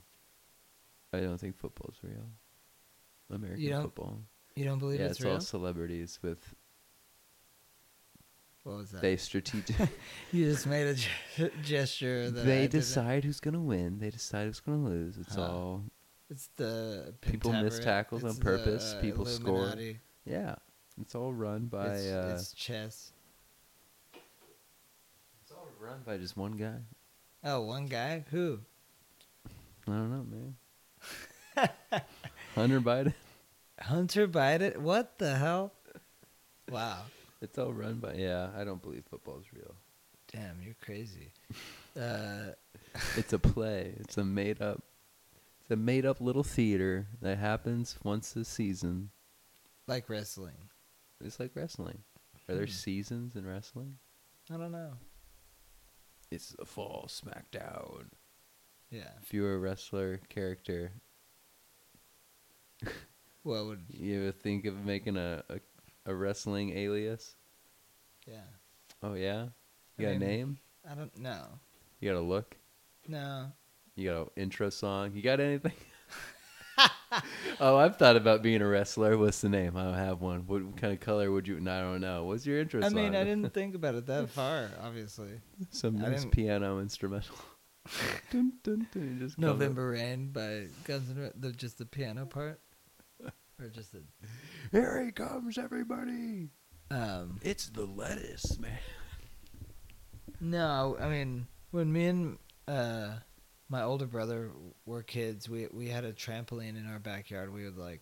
I 1.14 1.20
don't 1.20 1.38
think 1.38 1.58
football's 1.58 1.98
real. 2.02 2.30
American 3.30 3.70
don't 3.70 3.82
football. 3.84 4.20
You 4.56 4.64
don't 4.66 4.80
believe 4.80 5.00
yeah, 5.00 5.08
it's, 5.08 5.20
it's 5.20 5.26
all 5.26 5.40
celebrities 5.42 6.20
with 6.22 6.54
what 8.64 8.78
was 8.78 8.92
that? 8.92 9.02
they 9.02 9.18
strategic. 9.18 9.76
you 10.32 10.46
just 10.46 10.68
made 10.68 10.88
a 10.88 10.94
ge- 10.96 11.52
gesture 11.64 12.30
that 12.30 12.42
I 12.42 12.46
they 12.46 12.62
didn't- 12.62 12.72
decide 12.72 13.24
who's 13.24 13.40
gonna 13.40 13.62
win. 13.62 14.00
They 14.00 14.10
decide 14.12 14.48
who's 14.48 14.60
gonna 14.60 14.84
lose. 14.86 15.18
It's 15.18 15.36
Huh. 15.36 15.42
all 15.42 15.84
It's 16.30 16.48
the 16.56 17.14
People 17.22 17.52
miss 17.54 17.80
tackles 17.80 18.24
on 18.24 18.36
purpose. 18.38 18.94
the 18.94 19.02
People 19.02 19.26
score. 19.26 19.74
Yeah. 20.26 20.56
It's 21.00 21.16
all 21.16 21.32
run 21.34 21.66
by. 21.68 21.88
it's, 21.88 22.08
uh, 22.08 22.32
it's 22.36 22.54
chess. 22.54 23.12
it's 25.42 25.52
all 25.52 25.68
run 25.80 26.02
by 26.06 26.18
just 26.18 26.36
one 26.36 26.54
guy. 26.54 26.78
Oh, 27.44 27.62
one 27.62 27.86
guy 27.88 28.24
who? 28.32 28.60
I 29.88 29.92
don't 29.92 30.12
know, 30.12 30.26
man. 30.30 30.56
Hunter 32.56 32.82
Biden. 32.82 33.14
Hunter 33.80 34.28
Biden. 34.28 34.78
What 34.78 35.18
the 35.18 35.36
hell? 35.36 35.72
Wow. 36.70 37.00
It's 37.42 37.58
all 37.58 37.74
run 37.74 37.96
by. 37.96 38.14
Yeah, 38.14 38.50
I 38.56 38.64
don't 38.64 38.82
believe 38.82 39.04
football's 39.10 39.46
real. 39.54 39.74
Damn, 40.32 40.62
you're 40.62 40.76
crazy. 40.82 41.32
Uh, 42.00 42.54
It's 43.18 43.34
a 43.34 43.40
play. 43.40 43.94
It's 44.00 44.18
a 44.18 44.24
made 44.24 44.62
up. 44.62 44.82
It's 45.60 45.72
a 45.72 45.76
made 45.76 46.06
up 46.06 46.22
little 46.22 46.42
theater 46.44 47.06
that 47.22 47.38
happens 47.38 47.98
once 48.02 48.34
a 48.38 48.46
season. 48.46 49.10
like 49.88 50.08
wrestling. 50.10 50.56
It's 51.24 51.40
like 51.40 51.52
wrestling. 51.56 52.00
Are 52.50 52.56
there 52.56 52.66
Hmm. 52.66 52.72
seasons 52.72 53.36
in 53.36 53.46
wrestling? 53.46 53.98
I 54.52 54.58
don't 54.58 54.72
know. 54.72 54.94
It's 56.32 56.50
the 56.58 56.66
fall 56.66 57.06
SmackDown. 57.08 58.06
Yeah. 58.90 59.12
If 59.22 59.34
you 59.34 59.44
were 59.44 59.56
a 59.56 59.60
wrestler 59.60 60.20
character, 60.30 60.92
What 63.44 63.66
would? 63.66 63.84
you 63.90 64.22
ever 64.22 64.32
think 64.32 64.66
of 64.66 64.86
making 64.86 65.18
a, 65.18 65.44
a, 65.50 65.60
a 66.12 66.16
wrestling 66.16 66.78
alias? 66.78 67.36
Yeah. 68.28 68.42
Oh 69.02 69.14
yeah, 69.16 69.48
you 69.98 70.06
got 70.06 70.16
a 70.16 70.20
mean- 70.20 70.28
name? 70.28 70.58
I 70.90 70.96
don't 70.96 71.16
know. 71.18 71.60
You 72.00 72.10
got 72.12 72.18
a 72.18 72.22
look? 72.22 72.56
No. 73.08 73.52
You 73.96 74.10
got 74.10 74.22
an 74.22 74.28
intro 74.36 74.70
song? 74.70 75.12
You 75.16 75.22
got 75.22 75.40
anything? 75.40 75.74
oh, 77.60 77.78
I've 77.78 77.98
thought 77.98 78.16
about 78.16 78.42
being 78.42 78.62
a 78.62 78.68
wrestler. 78.68 79.18
What's 79.18 79.42
the 79.42 79.50
name? 79.50 79.76
I 79.78 79.84
don't 79.84 79.94
have 79.94 80.22
one. 80.22 80.48
What 80.48 80.78
kind 80.78 80.94
of 80.94 81.00
color 81.00 81.32
would 81.32 81.48
you? 81.48 81.60
No, 81.60 81.72
I 81.72 81.82
don't 81.82 82.02
know. 82.02 82.26
What's 82.26 82.46
your 82.46 82.60
interest? 82.60 82.86
I 82.86 82.90
mean, 82.90 83.16
I 83.16 83.24
didn't 83.24 83.54
think 83.54 83.76
about 83.76 83.96
it 83.96 84.06
that 84.08 84.30
far. 84.32 84.70
Obviously. 84.82 85.42
Some 85.70 85.98
nice 85.98 86.26
piano 86.26 86.80
instrumental. 86.80 87.36
dun, 88.32 88.54
dun, 88.64 88.88
dun, 88.94 89.18
just 89.20 89.36
come 89.36 89.46
up- 89.46 89.58
November 89.58 89.90
Rain 89.90 90.28
by 90.28 90.68
Guns 90.86 91.10
N' 91.10 91.18
Roses. 91.18 91.34
The, 91.40 91.52
just 91.52 91.78
the 91.78 91.86
piano 91.86 92.26
part, 92.26 92.60
or 93.60 93.68
just 93.70 93.92
the. 93.92 94.04
Here 94.72 95.04
he 95.04 95.12
comes, 95.12 95.58
everybody! 95.58 96.50
Um. 96.90 97.40
It's 97.42 97.68
the 97.68 97.86
lettuce, 97.86 98.60
man. 98.60 98.78
No, 100.40 100.98
I 101.00 101.08
mean 101.08 101.48
when 101.72 101.92
me 101.92 102.06
and 102.06 102.38
uh, 102.68 103.12
my 103.72 103.84
older 103.84 104.06
brother 104.06 104.52
were 104.86 105.02
kids, 105.02 105.48
we 105.48 105.68
we 105.72 105.88
had 105.88 106.04
a 106.04 106.12
trampoline 106.12 106.78
in 106.78 106.86
our 106.92 107.00
backyard. 107.00 107.54
We 107.54 107.64
would 107.64 107.78
like 107.78 108.02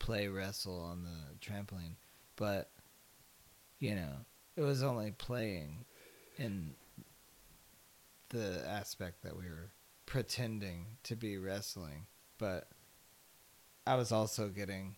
play 0.00 0.26
wrestle 0.26 0.80
on 0.80 1.04
the 1.04 1.38
trampoline, 1.38 1.94
but 2.34 2.68
you 3.78 3.94
know 3.94 4.10
it 4.56 4.62
was 4.62 4.82
only 4.82 5.12
playing 5.12 5.84
in 6.36 6.74
the 8.30 8.64
aspect 8.68 9.22
that 9.22 9.36
we 9.36 9.44
were 9.44 9.70
pretending 10.04 10.86
to 11.04 11.14
be 11.14 11.38
wrestling, 11.38 12.06
but 12.38 12.66
I 13.86 13.94
was 13.94 14.10
also 14.10 14.48
getting 14.48 14.96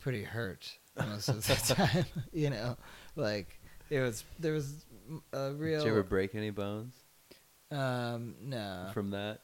pretty 0.00 0.24
hurt 0.24 0.78
most 0.98 1.28
of 1.28 1.46
the 1.46 1.54
time. 1.74 2.06
you 2.32 2.50
know, 2.50 2.76
like 3.14 3.60
it 3.88 4.00
was 4.00 4.24
there 4.40 4.52
was 4.52 4.84
a 5.32 5.52
real. 5.52 5.78
Did 5.78 5.86
you 5.86 5.92
ever 5.92 6.02
break 6.02 6.34
any 6.34 6.50
bones 6.50 7.01
Um, 7.72 8.34
no, 8.42 8.90
from 8.92 9.10
that? 9.10 9.40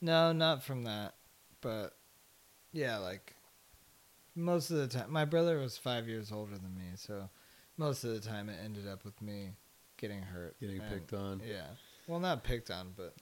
no, 0.00 0.32
not 0.32 0.62
from 0.62 0.84
that, 0.84 1.14
but 1.60 1.96
yeah, 2.72 2.98
like 2.98 3.34
most 4.34 4.70
of 4.70 4.78
the 4.78 4.86
time, 4.88 5.12
my 5.12 5.24
brother 5.24 5.58
was 5.58 5.76
five 5.76 6.08
years 6.08 6.32
older 6.32 6.56
than 6.56 6.74
me, 6.74 6.84
so 6.96 7.28
most 7.76 8.04
of 8.04 8.10
the 8.10 8.20
time 8.20 8.48
it 8.48 8.58
ended 8.64 8.88
up 8.88 9.04
with 9.04 9.20
me 9.20 9.50
getting 9.98 10.22
hurt, 10.22 10.58
Getting 10.60 10.80
and- 10.80 10.90
picked 10.90 11.12
on? 11.12 11.40
Yeah, 11.46 11.66
well, 12.06 12.20
not 12.20 12.42
picked 12.42 12.70
on, 12.70 12.94
but 12.96 13.14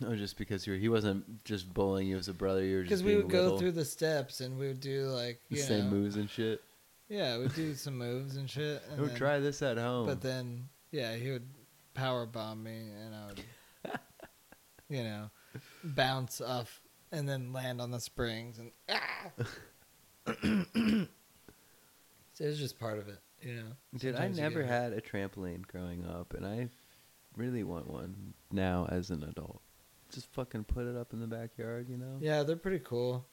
No, 0.00 0.14
just 0.16 0.36
because 0.36 0.66
you 0.66 0.74
were, 0.74 0.78
he 0.78 0.88
wasn't 0.88 1.44
just 1.44 1.72
bullying 1.72 2.08
you 2.08 2.16
as 2.18 2.28
a 2.28 2.34
brother. 2.34 2.62
You 2.64 2.76
were 2.78 2.82
just 2.84 3.02
because 3.02 3.16
we 3.16 3.16
would 3.16 3.30
go 3.30 3.42
little, 3.44 3.58
through 3.58 3.72
the 3.72 3.84
steps 3.84 4.40
and 4.40 4.58
we 4.58 4.66
would 4.68 4.80
do 4.80 5.06
like 5.06 5.40
the 5.50 5.56
same 5.56 5.84
know, 5.86 5.90
moves 5.96 6.16
and 6.16 6.28
shit. 6.28 6.62
Yeah, 7.08 7.38
we'd 7.38 7.54
do 7.54 7.74
some 7.74 7.98
moves 7.98 8.36
and 8.36 8.48
shit. 8.48 8.82
And 8.90 9.00
Oh, 9.00 9.06
then- 9.06 9.16
try 9.16 9.38
this 9.38 9.60
at 9.62 9.76
home. 9.78 10.06
But 10.06 10.20
then, 10.20 10.68
yeah, 10.92 11.14
he 11.16 11.30
would 11.30 11.46
power 11.94 12.26
bomb 12.26 12.62
me, 12.62 12.90
and 13.04 13.14
I 13.14 13.26
would, 13.26 13.42
you 14.88 15.02
know, 15.04 15.30
bounce 15.84 16.40
off 16.40 16.80
and 17.10 17.28
then 17.28 17.52
land 17.52 17.80
on 17.80 17.90
the 17.90 18.00
springs, 18.00 18.58
and 18.58 18.70
ah! 18.88 19.30
so 20.42 21.06
it 22.40 22.46
was 22.46 22.58
just 22.58 22.78
part 22.78 22.98
of 22.98 23.08
it, 23.08 23.20
you 23.40 23.54
know. 23.54 23.62
Dude, 23.96 24.14
I 24.14 24.18
Sometimes 24.18 24.36
you 24.36 24.42
never 24.42 24.60
get 24.62 24.70
hurt. 24.70 24.82
had 24.82 24.92
a 24.92 25.00
trampoline 25.00 25.66
growing 25.66 26.06
up, 26.06 26.34
and 26.34 26.46
I 26.46 26.68
really 27.36 27.64
want 27.64 27.88
one 27.88 28.34
now 28.50 28.86
as 28.90 29.10
an 29.10 29.22
adult. 29.24 29.60
Just 30.12 30.32
fucking 30.32 30.64
put 30.64 30.86
it 30.86 30.96
up 30.96 31.12
in 31.12 31.20
the 31.20 31.26
backyard, 31.26 31.88
you 31.88 31.96
know? 31.96 32.18
Yeah, 32.20 32.42
they're 32.42 32.56
pretty 32.56 32.80
cool. 32.80 33.26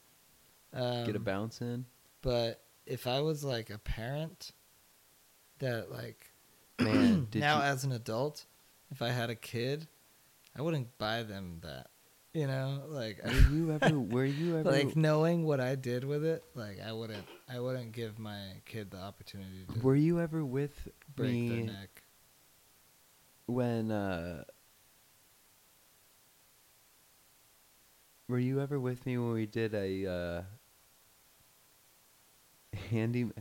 Um, 0.73 1.05
Get 1.05 1.15
a 1.15 1.19
bounce 1.19 1.61
in. 1.61 1.85
But 2.21 2.61
if 2.85 3.07
I 3.07 3.21
was 3.21 3.43
like 3.43 3.69
a 3.69 3.77
parent, 3.77 4.51
that 5.59 5.91
like 5.91 6.27
Man, 6.79 7.27
did 7.31 7.39
now 7.39 7.57
you, 7.57 7.63
as 7.63 7.83
an 7.83 7.91
adult, 7.91 8.45
if 8.91 9.01
I 9.01 9.09
had 9.09 9.29
a 9.29 9.35
kid, 9.35 9.87
I 10.57 10.61
wouldn't 10.61 10.97
buy 10.97 11.23
them 11.23 11.59
that. 11.63 11.87
You 12.33 12.45
know, 12.47 12.83
like 12.87 13.23
were 13.23 13.31
you 13.31 13.71
ever? 13.81 13.99
Were 13.99 14.25
you 14.25 14.57
ever? 14.57 14.69
like 14.71 14.95
knowing 14.95 15.45
what 15.45 15.59
I 15.59 15.75
did 15.75 16.03
with 16.03 16.23
it, 16.23 16.43
like 16.53 16.79
I 16.79 16.91
wouldn't 16.93 17.25
I 17.51 17.59
wouldn't 17.59 17.91
give 17.91 18.19
my 18.19 18.39
kid 18.65 18.91
the 18.91 18.97
opportunity 18.99 19.65
to 19.73 19.79
were 19.79 19.95
you 19.95 20.19
ever 20.19 20.45
with 20.45 20.87
break 21.15 21.31
me 21.31 21.49
their 21.49 21.65
neck. 21.65 22.03
when? 23.47 23.91
uh 23.91 24.43
were 28.27 28.37
you 28.39 28.61
ever 28.61 28.79
with 28.79 29.05
me 29.07 29.17
when 29.17 29.31
we 29.33 29.47
did 29.47 29.73
a 29.73 30.05
uh, 30.05 30.41
handy? 32.91 33.31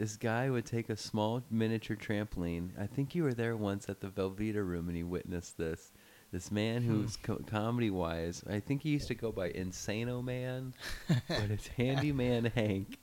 This 0.00 0.16
guy 0.16 0.48
would 0.48 0.64
take 0.64 0.88
a 0.88 0.96
small 0.96 1.42
miniature 1.50 1.94
trampoline. 1.94 2.70
I 2.80 2.86
think 2.86 3.14
you 3.14 3.22
were 3.22 3.34
there 3.34 3.54
once 3.54 3.86
at 3.86 4.00
the 4.00 4.08
Velveeta 4.08 4.66
room, 4.66 4.88
and 4.88 4.96
he 4.96 5.02
witnessed 5.02 5.58
this. 5.58 5.92
This 6.32 6.50
man 6.50 6.82
Hmm. 6.82 6.88
who's 6.88 7.16
co- 7.16 7.42
comedy 7.46 7.90
wise, 7.90 8.42
I 8.48 8.60
think 8.60 8.80
he 8.80 8.88
used 8.88 9.08
to 9.08 9.14
go 9.14 9.30
by 9.30 9.50
Insano 9.50 10.24
Man, 10.24 10.72
but 11.06 11.50
it's 11.50 11.66
Handyman 11.76 12.46
Hank, 12.46 12.98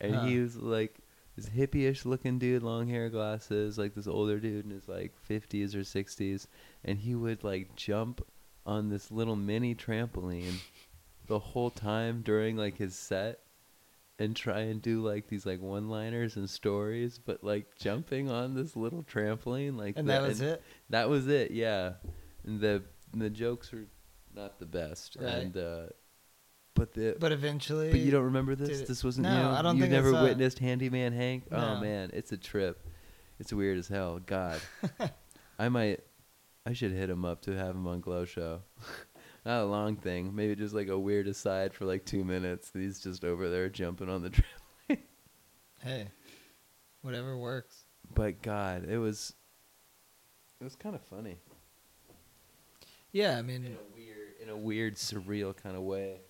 and 0.00 0.14
Huh. 0.14 0.26
he 0.26 0.38
was 0.38 0.54
like 0.56 1.00
this 1.34 1.48
hippie-ish 1.48 2.04
looking 2.04 2.38
dude, 2.38 2.62
long 2.62 2.86
hair, 2.86 3.10
glasses, 3.10 3.76
like 3.76 3.96
this 3.96 4.06
older 4.06 4.38
dude 4.38 4.64
in 4.64 4.70
his 4.70 4.86
like 4.86 5.16
fifties 5.18 5.74
or 5.74 5.82
sixties, 5.82 6.46
and 6.84 7.00
he 7.00 7.16
would 7.16 7.42
like 7.42 7.74
jump 7.74 8.24
on 8.64 8.90
this 8.90 9.10
little 9.10 9.34
mini 9.34 9.74
trampoline 9.74 10.60
the 11.26 11.40
whole 11.40 11.70
time 11.70 12.22
during 12.22 12.56
like 12.56 12.76
his 12.78 12.94
set 12.94 13.40
and 14.18 14.34
try 14.34 14.60
and 14.60 14.82
do 14.82 15.00
like 15.00 15.28
these 15.28 15.46
like 15.46 15.60
one-liners 15.60 16.36
and 16.36 16.48
stories, 16.50 17.18
but 17.24 17.44
like 17.44 17.76
jumping 17.78 18.28
on 18.30 18.54
this 18.54 18.74
little 18.76 19.02
trampoline 19.04 19.76
like 19.78 19.96
And 19.96 20.08
that 20.08 20.22
was 20.22 20.40
it. 20.40 20.62
that 20.90 21.08
was 21.08 21.28
it, 21.28 21.50
yeah. 21.52 21.92
And 22.44 22.60
the 22.60 22.82
the 23.14 23.30
jokes 23.30 23.70
were 23.72 23.84
not 24.34 24.58
the 24.58 24.66
best, 24.66 25.16
Right. 25.20 25.34
and 25.34 25.56
uh, 25.56 25.82
but 26.74 26.92
the 26.94 27.16
But 27.18 27.32
eventually, 27.32 27.90
but 27.90 28.00
you 28.00 28.10
don't 28.10 28.24
remember 28.24 28.54
this? 28.54 28.82
This 28.88 29.02
wasn't 29.04 29.24
No, 29.24 29.40
you. 29.40 29.48
I 29.56 29.62
don't 29.62 29.76
you 29.76 29.82
think 29.82 29.92
never 29.92 30.12
witnessed 30.12 30.58
Handyman 30.58 31.12
Hank. 31.12 31.44
Oh 31.50 31.74
No. 31.74 31.80
man, 31.80 32.10
it's 32.12 32.32
a 32.32 32.36
trip. 32.36 32.84
It's 33.40 33.52
weird 33.52 33.78
as 33.78 33.86
hell. 33.88 34.18
God, 34.24 34.60
I 35.58 35.68
might. 35.68 36.00
I 36.66 36.72
should 36.74 36.92
hit 36.92 37.08
him 37.08 37.24
up 37.24 37.40
to 37.42 37.56
have 37.56 37.74
him 37.74 37.86
on 37.86 38.00
Glow 38.00 38.24
Show. 38.26 38.60
Not 39.48 39.62
a 39.62 39.64
long 39.64 39.96
thing. 39.96 40.34
Maybe 40.36 40.54
just 40.54 40.74
like 40.74 40.88
a 40.88 40.98
weird 40.98 41.26
aside 41.26 41.72
for 41.72 41.86
like 41.86 42.04
two 42.04 42.22
minutes. 42.22 42.70
He's 42.74 43.00
just 43.00 43.24
over 43.24 43.48
there 43.48 43.70
jumping 43.70 44.10
on 44.10 44.20
the 44.20 44.28
trampoline. 44.90 44.98
Hey, 45.82 46.08
whatever 47.00 47.34
works. 47.34 47.86
But 48.14 48.42
God, 48.42 48.86
it 48.86 48.98
was. 48.98 49.32
It 50.60 50.64
was 50.64 50.76
kind 50.76 50.94
of 50.94 51.00
funny. 51.00 51.38
Yeah, 53.12 53.38
I 53.38 53.42
mean, 53.42 53.64
in 53.64 53.72
a 53.72 53.94
weird, 53.96 54.28
in 54.42 54.48
a 54.50 54.56
weird, 54.56 54.96
surreal 54.96 55.56
kind 55.56 55.76
of 55.76 55.82
way. 55.82 56.20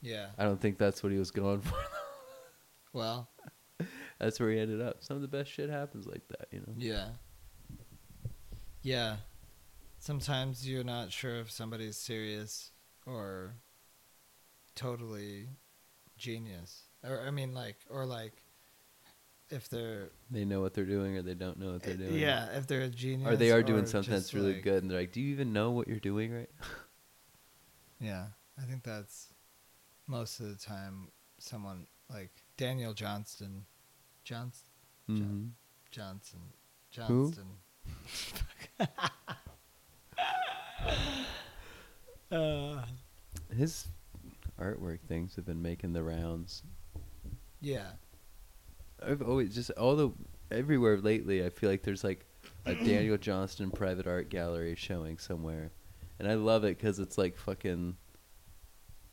yeah. 0.00 0.28
I 0.38 0.44
don't 0.44 0.58
think 0.58 0.78
that's 0.78 1.02
what 1.02 1.12
he 1.12 1.18
was 1.18 1.30
going 1.30 1.60
for. 1.60 1.76
Well, 2.94 3.28
that's 4.18 4.40
where 4.40 4.50
he 4.50 4.58
ended 4.58 4.80
up. 4.80 5.04
Some 5.04 5.16
of 5.16 5.20
the 5.20 5.28
best 5.28 5.50
shit 5.50 5.68
happens 5.68 6.06
like 6.06 6.26
that, 6.28 6.48
you 6.50 6.60
know. 6.60 6.72
yeah. 6.78 7.08
Yeah. 8.80 9.16
Sometimes 9.98 10.68
you're 10.68 10.84
not 10.84 11.12
sure 11.12 11.36
if 11.40 11.50
somebody's 11.50 11.96
serious 11.96 12.70
or 13.06 13.54
totally 14.74 15.48
genius. 16.16 16.82
Or 17.04 17.20
I 17.26 17.30
mean 17.30 17.54
like 17.54 17.76
or 17.90 18.06
like 18.06 18.42
if 19.50 19.68
they're 19.68 20.10
They 20.30 20.44
know 20.44 20.60
what 20.60 20.74
they're 20.74 20.84
doing 20.84 21.16
or 21.16 21.22
they 21.22 21.34
don't 21.34 21.58
know 21.58 21.72
what 21.72 21.82
they're 21.82 21.96
doing. 21.96 22.14
yeah, 22.18 22.46
if 22.56 22.66
they're 22.66 22.82
a 22.82 22.88
genius 22.88 23.28
Or 23.32 23.36
they 23.36 23.50
are 23.50 23.62
doing 23.62 23.86
something 23.86 24.12
that's 24.12 24.34
really 24.34 24.54
like- 24.54 24.62
good 24.62 24.82
and 24.82 24.90
they're 24.90 25.00
like, 25.00 25.12
"Do 25.12 25.20
you 25.20 25.32
even 25.32 25.52
know 25.52 25.70
what 25.72 25.88
you're 25.88 25.98
doing 26.00 26.32
right?" 26.32 26.50
Yeah. 28.00 28.26
I 28.56 28.62
think 28.62 28.84
that's 28.84 29.32
most 30.06 30.38
of 30.40 30.46
the 30.48 30.54
time 30.64 31.08
someone 31.38 31.86
like 32.08 32.30
Daniel 32.56 32.92
Johnston 32.94 33.66
Johnston 34.24 34.70
Mhm. 35.08 35.50
Johnson 35.90 36.40
Who? 37.06 37.32
Uh, 42.30 42.82
His 43.56 43.88
artwork 44.60 45.00
things 45.08 45.34
have 45.36 45.46
been 45.46 45.62
making 45.62 45.92
the 45.92 46.02
rounds. 46.02 46.62
yeah. 47.60 47.92
I've 49.00 49.22
always 49.22 49.54
just 49.54 49.70
all 49.72 49.94
the 49.94 50.10
everywhere 50.50 50.96
lately. 50.98 51.44
I 51.46 51.50
feel 51.50 51.70
like 51.70 51.82
there's 51.84 52.02
like 52.02 52.24
a 52.66 52.74
Daniel 52.84 53.16
Johnston 53.16 53.70
private 53.70 54.08
art 54.08 54.28
gallery 54.28 54.74
showing 54.74 55.18
somewhere, 55.18 55.70
and 56.18 56.26
I 56.28 56.34
love 56.34 56.64
it 56.64 56.76
because 56.78 56.98
it's 56.98 57.16
like 57.16 57.36
fucking. 57.38 57.96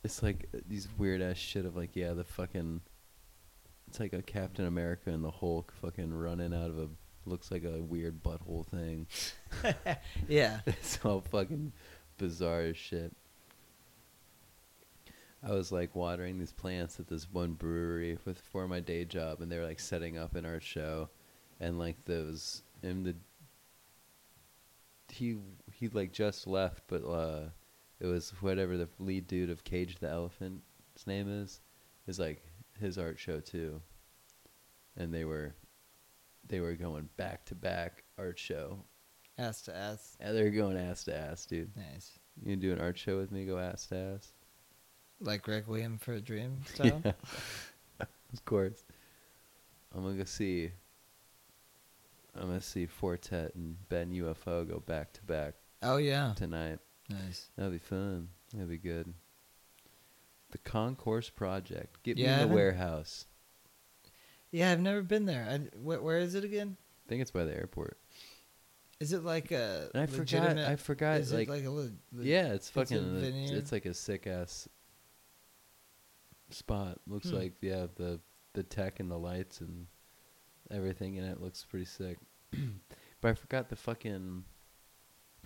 It's 0.02 0.24
like 0.24 0.48
these 0.68 0.88
weird 0.98 1.22
ass 1.22 1.36
shit 1.36 1.64
of 1.64 1.76
like 1.76 1.94
yeah 1.94 2.14
the 2.14 2.24
fucking. 2.24 2.80
It's 3.86 4.00
like 4.00 4.12
a 4.12 4.22
Captain 4.22 4.66
America 4.66 5.10
and 5.10 5.22
the 5.22 5.30
Hulk 5.30 5.72
fucking 5.80 6.12
running 6.12 6.52
out 6.52 6.70
of 6.70 6.78
a 6.80 6.88
looks 7.26 7.50
like 7.50 7.64
a 7.64 7.82
weird 7.82 8.22
butthole 8.22 8.66
thing. 8.66 9.06
Yeah. 10.28 10.60
it's 10.66 10.98
all 11.04 11.20
fucking 11.20 11.72
bizarre 12.18 12.62
as 12.62 12.76
shit. 12.76 13.12
I 15.42 15.52
was 15.52 15.70
like 15.70 15.94
watering 15.94 16.38
these 16.38 16.52
plants 16.52 16.98
at 16.98 17.08
this 17.08 17.30
one 17.30 17.52
brewery 17.52 18.18
with 18.24 18.38
for 18.38 18.66
my 18.66 18.80
day 18.80 19.04
job, 19.04 19.40
and 19.40 19.50
they 19.50 19.58
were 19.58 19.66
like 19.66 19.80
setting 19.80 20.18
up 20.18 20.34
an 20.34 20.44
art 20.44 20.62
show, 20.62 21.08
and 21.60 21.78
like 21.78 22.04
those 22.04 22.62
and 22.82 23.04
the 23.04 23.14
he 25.08 25.36
he 25.72 25.88
like 25.88 26.12
just 26.12 26.46
left, 26.46 26.82
but 26.88 27.04
uh, 27.04 27.50
it 28.00 28.06
was 28.06 28.30
whatever 28.40 28.76
the 28.76 28.88
lead 28.98 29.28
dude 29.28 29.50
of 29.50 29.62
Cage 29.62 29.96
the 30.00 30.08
Elephant 30.08 30.62
his 30.96 31.06
name 31.06 31.28
is, 31.28 31.60
is 32.06 32.18
like 32.18 32.42
his 32.80 32.98
art 32.98 33.18
show 33.18 33.38
too, 33.38 33.80
and 34.96 35.12
they 35.12 35.24
were 35.24 35.54
they 36.48 36.60
were 36.60 36.74
going 36.74 37.08
back 37.16 37.44
to 37.46 37.54
back 37.54 38.04
art 38.18 38.38
show 38.38 38.78
Ass 39.38 39.62
to 39.62 39.76
ass. 39.76 40.16
yeah, 40.20 40.32
they're 40.32 40.50
going 40.50 40.76
ass 40.78 41.04
to 41.04 41.16
ass, 41.16 41.44
dude. 41.46 41.70
Nice. 41.76 42.18
You 42.40 42.46
gonna 42.56 42.56
do 42.56 42.72
an 42.72 42.80
art 42.80 42.96
show 42.98 43.18
with 43.18 43.30
me? 43.30 43.44
Go 43.44 43.58
ass 43.58 43.86
to 43.88 43.96
ass. 43.96 44.32
Like 45.20 45.46
Requiem 45.46 45.98
for 45.98 46.14
a 46.14 46.20
Dream 46.20 46.58
style? 46.74 47.02
Yeah. 47.04 47.12
of 48.00 48.44
course. 48.44 48.84
I'm 49.94 50.02
gonna 50.02 50.16
go 50.16 50.24
see. 50.24 50.70
I'm 52.34 52.48
gonna 52.48 52.60
see 52.60 52.86
Four 52.86 53.16
Tet 53.16 53.54
and 53.54 53.76
Ben 53.88 54.10
UFO 54.12 54.66
go 54.68 54.80
back 54.86 55.12
to 55.14 55.22
back 55.22 55.54
Oh, 55.82 55.96
yeah. 55.98 56.32
tonight. 56.36 56.78
Nice. 57.08 57.48
That'll 57.56 57.72
be 57.72 57.78
fun. 57.78 58.28
That'll 58.52 58.68
be 58.68 58.78
good. 58.78 59.12
The 60.50 60.58
Concourse 60.58 61.28
Project. 61.30 62.02
Get 62.02 62.16
Yeah, 62.18 62.36
me 62.38 62.42
in 62.44 62.48
the 62.48 62.54
warehouse. 62.54 63.26
Yeah, 64.56 64.72
I've 64.72 64.80
never 64.80 65.02
been 65.02 65.26
there. 65.26 65.46
I, 65.50 65.58
wh- 65.76 66.02
where 66.02 66.18
is 66.18 66.34
it 66.34 66.42
again? 66.42 66.76
I 67.06 67.08
think 67.10 67.20
it's 67.20 67.30
by 67.30 67.44
the 67.44 67.54
airport. 67.54 67.98
Is 69.00 69.12
it 69.12 69.22
like 69.22 69.50
a 69.52 69.90
And 69.92 70.02
I 70.02 70.06
forgot. 70.06 70.56
I 70.58 70.76
forgot. 70.76 71.20
is 71.20 71.30
like, 71.30 71.48
it 71.48 71.50
like 71.50 71.64
a 71.66 71.70
le- 71.70 71.90
le- 72.12 72.24
yeah, 72.24 72.54
it's 72.54 72.70
fucking. 72.70 72.96
It's, 72.96 73.26
veneer? 73.26 73.58
it's 73.58 73.70
like 73.70 73.84
a 73.84 73.92
sick 73.92 74.26
ass 74.26 74.66
spot. 76.50 76.98
Looks 77.06 77.28
Hmm. 77.28 77.36
like 77.36 77.52
yeah, 77.60 77.86
the 77.96 78.18
the 78.54 78.62
tech 78.62 78.98
and 79.00 79.10
the 79.10 79.18
lights 79.18 79.60
and 79.60 79.86
everything 80.70 81.16
in 81.16 81.24
it 81.24 81.40
looks 81.40 81.62
pretty 81.64 81.84
sick. 81.84 82.16
but 83.20 83.28
I 83.28 83.34
forgot 83.34 83.68
the 83.68 83.76
fucking 83.76 84.44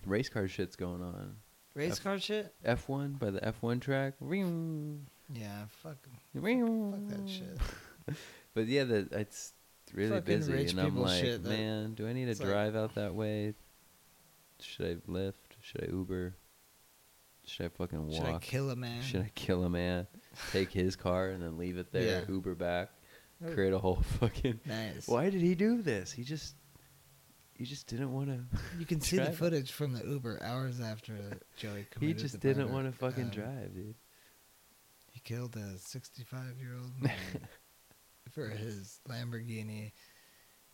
race 0.05 0.29
car 0.29 0.47
shit's 0.47 0.77
going 0.77 1.01
on. 1.01 1.35
race 1.73 1.97
F- 1.97 2.03
car 2.03 2.17
shit? 2.17 2.53
F 2.63 2.87
one 2.87 3.13
by 3.13 3.29
the 3.31 3.43
F 3.45 3.61
one 3.61 3.81
track. 3.81 4.13
Yeah, 5.33 5.65
fuck. 5.83 5.97
Fuck 6.91 7.07
that 7.09 7.29
shit. 7.29 7.57
But 8.53 8.67
yeah, 8.67 8.83
the 8.83 9.07
it's 9.11 9.53
really 9.93 10.09
Fucking 10.11 10.23
busy, 10.37 10.53
rich 10.53 10.71
and 10.71 10.79
I'm 10.81 10.85
people 10.87 11.03
like, 11.03 11.21
shit 11.23 11.43
that- 11.43 11.49
man, 11.49 11.93
do 11.93 12.07
I 12.07 12.13
need 12.13 12.25
to 12.25 12.31
it's 12.31 12.39
like- 12.39 12.49
drive 12.49 12.75
out 12.75 12.95
that 12.95 13.13
way? 13.15 13.53
Should 14.59 14.85
I 14.85 15.11
Lyft? 15.11 15.33
Should 15.61 15.83
I 15.83 15.91
Uber? 15.91 16.35
Should 17.45 17.65
I 17.65 17.69
fucking 17.69 18.07
walk? 18.07 18.15
Should 18.15 18.25
I 18.35 18.37
kill 18.39 18.69
a 18.69 18.75
man? 18.75 19.01
Should 19.01 19.21
I 19.21 19.31
kill 19.33 19.63
a 19.63 19.69
man, 19.69 20.05
take 20.51 20.71
his 20.71 20.95
car, 20.95 21.29
and 21.29 21.41
then 21.41 21.57
leave 21.57 21.77
it 21.77 21.91
there, 21.91 22.21
Yeah. 22.27 22.31
Uber 22.33 22.53
back, 22.55 22.89
Oh, 23.43 23.51
create 23.53 23.73
a 23.73 23.79
whole 23.79 24.01
fucking? 24.19 24.59
Nice. 24.65 25.07
Why 25.07 25.29
did 25.31 25.41
he 25.41 25.55
do 25.55 25.81
this? 25.81 26.11
He 26.11 26.23
just, 26.23 26.53
he 27.55 27.65
just 27.65 27.87
didn't 27.87 28.13
want 28.13 28.27
to. 28.29 28.39
You 28.79 28.85
can 28.85 29.01
see 29.01 29.17
the 29.17 29.23
drive. 29.25 29.37
footage 29.37 29.71
from 29.71 29.93
the 29.93 30.05
Uber 30.05 30.43
hours 30.43 30.79
after 30.79 31.15
Joey 31.57 31.87
He 31.99 32.13
just 32.13 32.33
the 32.33 32.37
didn't 32.39 32.65
murder. 32.65 32.73
want 32.73 32.91
to 32.91 32.97
fucking 32.99 33.23
Um, 33.25 33.29
drive, 33.31 33.73
dude. 33.73 33.95
He 35.11 35.19
killed 35.21 35.55
a 35.55 35.77
65 35.79 36.57
year 36.61 36.75
old 36.75 37.01
man 37.01 37.11
for 38.29 38.47
his 38.47 38.99
Lamborghini. 39.09 39.91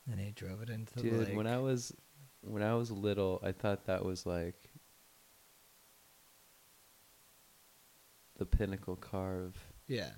and 0.10 0.20
he 0.20 0.32
drove 0.32 0.62
it 0.62 0.70
into 0.70 0.94
the 0.96 1.02
lake. 1.04 1.28
Dude, 1.28 1.38
when 1.38 1.48
I 1.48 1.60
was, 1.60 1.94
when 2.42 2.64
I 2.64 2.76
was 2.76 2.92
little, 2.92 3.40
I 3.44 3.52
thought 3.52 3.86
that 3.86 4.04
was 4.06 4.26
like. 4.26 4.56
The 8.38 8.46
pinnacle 8.46 8.96
car 8.96 9.40
of. 9.42 9.56
yeah. 9.88 10.12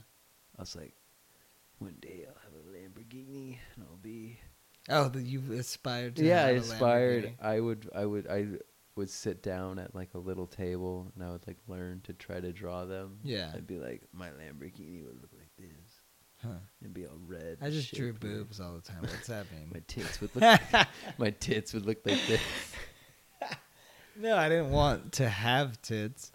I 0.57 0.61
was 0.61 0.75
like, 0.75 0.93
one 1.77 1.95
day 2.01 2.25
I'll 2.27 2.35
have 2.43 2.51
a 2.53 2.77
Lamborghini 2.77 3.57
and 3.75 3.85
I'll 3.89 3.95
be. 3.95 4.39
Oh, 4.89 5.07
that 5.07 5.21
you 5.21 5.41
aspired 5.53 6.17
to. 6.17 6.25
yeah, 6.25 6.45
I 6.45 6.49
aspired. 6.49 7.31
I 7.41 7.61
would, 7.61 7.89
I 7.95 8.05
would, 8.05 8.27
I 8.27 8.47
would 8.95 9.09
sit 9.09 9.41
down 9.41 9.79
at 9.79 9.95
like 9.95 10.09
a 10.15 10.17
little 10.17 10.47
table 10.47 11.13
and 11.15 11.23
I 11.23 11.31
would 11.31 11.47
like 11.47 11.59
learn 11.69 12.01
to 12.05 12.13
try 12.13 12.41
to 12.41 12.51
draw 12.51 12.83
them. 12.83 13.19
Yeah. 13.23 13.51
I'd 13.55 13.67
be 13.67 13.79
like, 13.79 14.01
my 14.11 14.27
Lamborghini 14.31 15.05
would 15.05 15.21
look. 15.21 15.31
Huh. 16.43 16.49
It'd 16.81 16.93
be 16.93 17.05
all 17.05 17.19
red. 17.27 17.57
I 17.61 17.69
just 17.69 17.93
drew 17.93 18.09
shaped 18.09 18.21
boobs 18.21 18.59
all 18.61 18.73
the 18.75 18.81
time. 18.81 19.01
What's 19.01 19.27
that 19.27 19.45
mean? 19.51 19.69
My 19.73 19.81
tits 19.87 20.21
would 20.21 20.33
look. 20.35 20.59
my 21.17 21.29
tits 21.31 21.73
would 21.73 21.85
look 21.85 21.99
like 22.05 22.19
this. 22.27 22.41
No, 24.21 24.35
I 24.35 24.49
didn't 24.49 24.71
want 24.71 25.13
to 25.13 25.29
have 25.29 25.81
tits. 25.81 26.33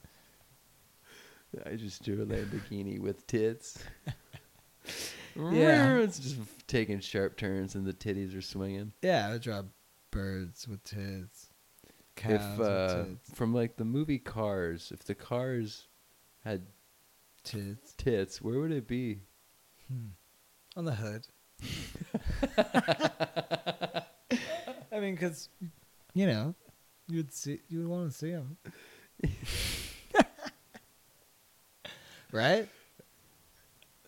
I 1.66 1.74
just 1.76 2.02
drew 2.02 2.22
a 2.22 2.24
Lamborghini 2.24 2.98
with 2.98 3.26
tits. 3.26 3.78
Yeah. 5.36 5.98
It's 5.98 6.18
just 6.18 6.38
taking 6.66 7.00
sharp 7.00 7.36
turns 7.36 7.74
and 7.74 7.84
the 7.84 7.92
titties 7.92 8.34
are 8.36 8.40
swinging. 8.40 8.92
Yeah, 9.02 9.28
I 9.28 9.32
would 9.32 9.42
draw 9.42 9.64
birds 10.10 10.66
with 10.66 10.82
tits. 10.84 11.48
Cows 12.16 12.32
if 12.32 12.40
uh, 12.40 12.54
with 12.58 13.08
tits. 13.08 13.34
from 13.36 13.52
like 13.52 13.76
the 13.76 13.84
movie 13.84 14.18
Cars, 14.18 14.90
if 14.90 15.04
the 15.04 15.14
cars 15.14 15.86
had 16.42 16.62
Tits. 17.42 17.92
tits, 17.98 18.40
where 18.40 18.60
would 18.60 18.72
it 18.72 18.88
be? 18.88 19.20
Hmm. 19.88 20.08
On 20.76 20.84
the 20.84 20.94
hood. 20.94 21.26
I 24.92 25.00
mean, 25.00 25.14
because, 25.14 25.48
you 26.14 26.26
know, 26.26 26.54
you'd 27.08 27.32
see, 27.32 27.60
you 27.68 27.80
would 27.80 27.88
want 27.88 28.10
to 28.10 28.16
see 28.16 28.30
them. 28.30 28.56
right? 32.32 32.68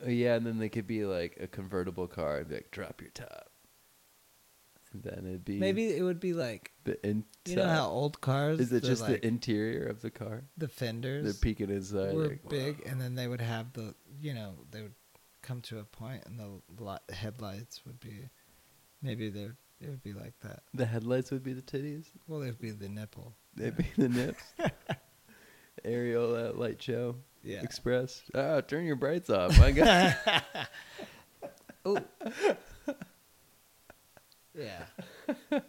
Uh, 0.05 0.11
yeah, 0.11 0.35
and 0.35 0.47
then 0.47 0.59
they 0.59 0.69
could 0.69 0.87
be 0.87 1.05
like 1.05 1.37
a 1.41 1.47
convertible 1.47 2.07
car 2.07 2.39
and 2.39 2.49
be 2.49 2.57
like, 2.57 2.71
drop 2.71 3.01
your 3.01 3.11
top. 3.11 3.51
And 4.93 5.03
then 5.03 5.25
it'd 5.27 5.45
be 5.45 5.59
Maybe 5.59 5.95
it 5.97 6.03
would 6.03 6.21
be 6.21 6.33
like, 6.33 6.73
the 6.85 7.05
in- 7.07 7.25
you 7.45 7.57
know 7.57 7.69
how 7.69 7.89
old 7.89 8.21
cars, 8.21 8.61
is 8.61 8.73
it 8.73 8.83
just 8.83 9.03
like, 9.03 9.21
the 9.21 9.27
interior 9.27 9.87
of 9.87 10.01
the 10.03 10.11
car? 10.11 10.45
the 10.57 10.69
fenders 10.69 11.25
They're 11.25 11.35
peeking 11.35 11.71
inside. 11.71 12.15
were 12.15 12.29
like, 12.29 12.49
big, 12.49 12.83
and 12.87 13.01
then 13.01 13.15
they 13.15 13.29
would 13.29 13.41
have 13.41 13.73
the, 13.73 13.95
you 14.21 14.35
know, 14.35 14.55
they 14.71 14.83
would 14.83 14.95
come 15.47 15.61
to 15.63 15.79
a 15.79 15.85
point, 15.85 16.25
and 16.27 16.39
the 16.39 16.83
li- 16.83 16.99
headlights 17.15 17.83
would 17.87 18.01
be, 18.01 18.29
maybe 19.03 19.31
they 19.31 19.45
would, 19.45 19.57
it 19.81 19.89
would 19.89 20.03
be 20.03 20.13
like 20.13 20.35
that. 20.43 20.61
The 20.75 20.85
headlights 20.87 21.31
would 21.31 21.43
be 21.45 21.53
the 21.53 21.63
titties. 21.63 22.07
Well, 22.27 22.41
they'd 22.41 22.59
be 22.59 22.71
the 22.73 22.89
nipple. 22.89 23.35
They'd 23.55 23.77
be 23.77 23.87
the 23.97 24.09
nips. 24.09 24.43
Ariel 25.85 26.35
at 26.37 26.59
Light 26.59 26.83
Show 26.83 27.17
Yeah. 27.43 27.63
Express. 27.63 28.23
Ah, 28.35 28.61
turn 28.61 28.85
your 28.87 28.97
brights 28.97 29.31
off. 29.31 29.57
My 29.59 29.71
God. 29.71 30.17
oh. 31.85 31.99
Yeah. 34.59 34.85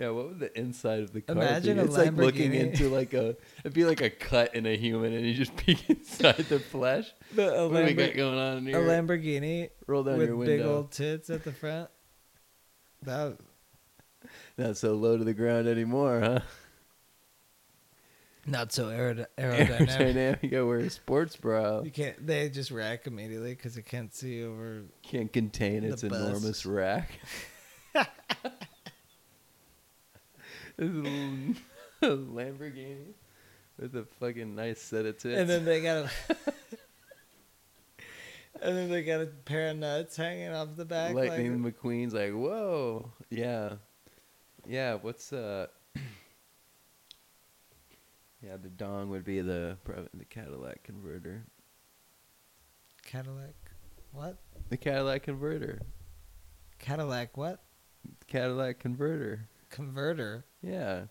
yeah, 0.00 0.08
what 0.08 0.28
would 0.28 0.38
the 0.40 0.58
inside 0.58 1.00
of 1.00 1.12
the 1.12 1.20
car 1.20 1.36
Imagine 1.36 1.76
be? 1.76 1.82
a 1.82 1.84
It's 1.84 1.96
like 1.96 2.14
looking 2.14 2.54
into 2.54 2.88
like 2.88 3.12
a. 3.12 3.36
It'd 3.60 3.74
be 3.74 3.84
like 3.84 4.00
a 4.00 4.08
cut 4.08 4.54
in 4.54 4.64
a 4.64 4.74
human, 4.76 5.12
and 5.12 5.26
you 5.26 5.34
just 5.34 5.54
peek 5.58 5.90
inside 5.90 6.36
the 6.48 6.58
flesh. 6.58 7.12
But 7.36 7.48
a, 7.50 7.68
What 7.68 7.80
do 7.80 7.84
we 7.84 7.92
got 7.94 8.14
going 8.16 8.38
on 8.38 8.66
in 8.66 8.74
a? 8.74 8.78
Lamborghini 8.78 9.68
Roll 9.86 10.02
down 10.02 10.18
your 10.20 10.36
with 10.36 10.48
big 10.48 10.62
old 10.62 10.90
tits 10.90 11.28
at 11.28 11.44
the 11.44 11.52
front. 11.52 11.90
That 13.02 13.36
Not 14.56 14.76
so 14.78 14.94
low 14.94 15.18
to 15.18 15.24
the 15.24 15.34
ground 15.34 15.68
anymore, 15.68 16.20
huh? 16.20 16.40
not 18.46 18.72
so 18.72 18.86
aerod- 18.86 19.26
aerodynamic. 19.38 19.88
Aerodynamic. 19.88 20.42
You 20.42 20.48
gotta 20.48 20.66
wear 20.66 20.78
a 20.78 20.90
sports 20.90 21.36
bra. 21.36 21.82
you 21.82 21.90
can't. 21.90 22.26
They 22.26 22.48
just 22.48 22.70
rack 22.70 23.06
immediately 23.06 23.54
because 23.54 23.76
it 23.76 23.84
can't 23.84 24.12
see 24.14 24.42
over. 24.42 24.82
Can't 25.02 25.30
contain 25.32 25.84
its 25.84 26.02
bus. 26.02 26.18
enormous 26.20 26.64
rack. 26.66 27.10
Lamborghini 32.02 33.12
with 33.78 33.94
a 33.96 34.04
fucking 34.18 34.54
nice 34.54 34.80
set 34.80 35.06
of 35.06 35.18
tits. 35.18 35.38
And 35.38 35.48
then 35.48 35.64
they 35.64 35.82
got 35.82 36.06
a. 36.06 36.10
and 38.62 38.76
then 38.76 38.90
they 38.90 39.02
got 39.02 39.20
a 39.20 39.26
pair 39.26 39.68
of 39.68 39.76
nuts 39.76 40.16
hanging 40.16 40.52
off 40.52 40.68
the 40.76 40.84
back. 40.84 41.14
like- 41.14 41.30
Lightning 41.30 41.58
McQueen's 41.62 42.14
like, 42.14 42.32
whoa, 42.32 43.10
yeah, 43.30 43.74
yeah. 44.66 44.94
What's 44.94 45.32
uh, 45.32 45.66
yeah, 48.42 48.56
the 48.62 48.70
dong 48.70 49.10
would 49.10 49.24
be 49.24 49.40
the 49.40 49.76
the 50.14 50.24
Cadillac 50.24 50.82
converter. 50.82 51.44
Cadillac. 53.04 53.54
What? 54.12 54.38
The 54.70 54.76
Cadillac 54.76 55.24
converter. 55.24 55.80
Cadillac. 56.78 57.36
What? 57.36 57.60
Cadillac 58.28 58.78
converter. 58.78 59.48
Converter. 59.68 60.44
Yeah, 60.62 61.04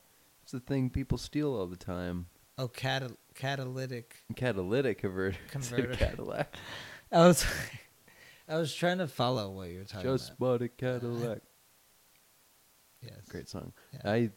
it's 0.44 0.52
the 0.52 0.60
thing 0.60 0.90
people 0.90 1.18
steal 1.18 1.54
all 1.56 1.68
the 1.68 1.76
time. 1.76 2.28
Oh, 2.58 2.68
catal- 2.68 3.18
catalytic. 3.36 4.18
Catalytic 4.36 5.00
converter. 5.00 5.38
Converter. 5.50 5.96
Cadillac. 5.96 6.56
I 7.12 7.20
was. 7.28 7.46
I 8.50 8.58
was 8.58 8.74
trying 8.74 8.98
to 8.98 9.08
follow 9.08 9.52
what 9.52 9.70
you 9.70 9.78
were 9.80 9.84
talking 9.86 10.10
Just 10.10 10.32
about. 10.32 10.32
Just 10.32 10.40
bought 10.40 10.62
a 10.64 10.68
Cadillac. 10.70 11.40
Yes. 13.02 13.14
Great 13.30 13.48
song. 13.48 13.74
Yeah. 13.94 14.12
I 14.12 14.30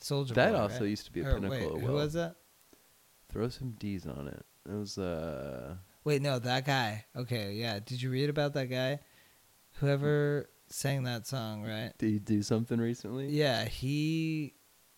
Soldier. 0.00 0.34
that 0.34 0.52
Boy, 0.52 0.58
also 0.58 0.80
right? 0.80 0.90
used 0.90 1.06
to 1.06 1.12
be 1.12 1.22
a 1.22 1.28
Or 1.30 1.34
pinnacle 1.34 1.58
wait, 1.58 1.76
of 1.76 1.80
Who 1.80 1.92
was 1.94 2.12
that? 2.12 2.36
Throw 3.30 3.48
some 3.48 3.70
D's 3.78 4.06
on 4.06 4.28
it. 4.28 4.44
It 4.68 4.74
was 4.74 4.98
uh 4.98 5.76
Wait, 6.04 6.20
no, 6.20 6.38
that 6.38 6.66
guy. 6.66 7.06
Okay, 7.16 7.54
yeah. 7.54 7.78
Did 7.84 8.02
you 8.02 8.10
read 8.10 8.28
about 8.28 8.52
that 8.52 8.66
guy? 8.68 9.00
Whoever 9.78 10.50
sang 10.68 11.04
that 11.04 11.26
song, 11.26 11.62
right? 11.62 11.92
did 11.98 12.10
he 12.10 12.18
do 12.18 12.42
something 12.42 12.78
recently? 12.78 13.28
Yeah, 13.28 13.64
he 13.66 14.54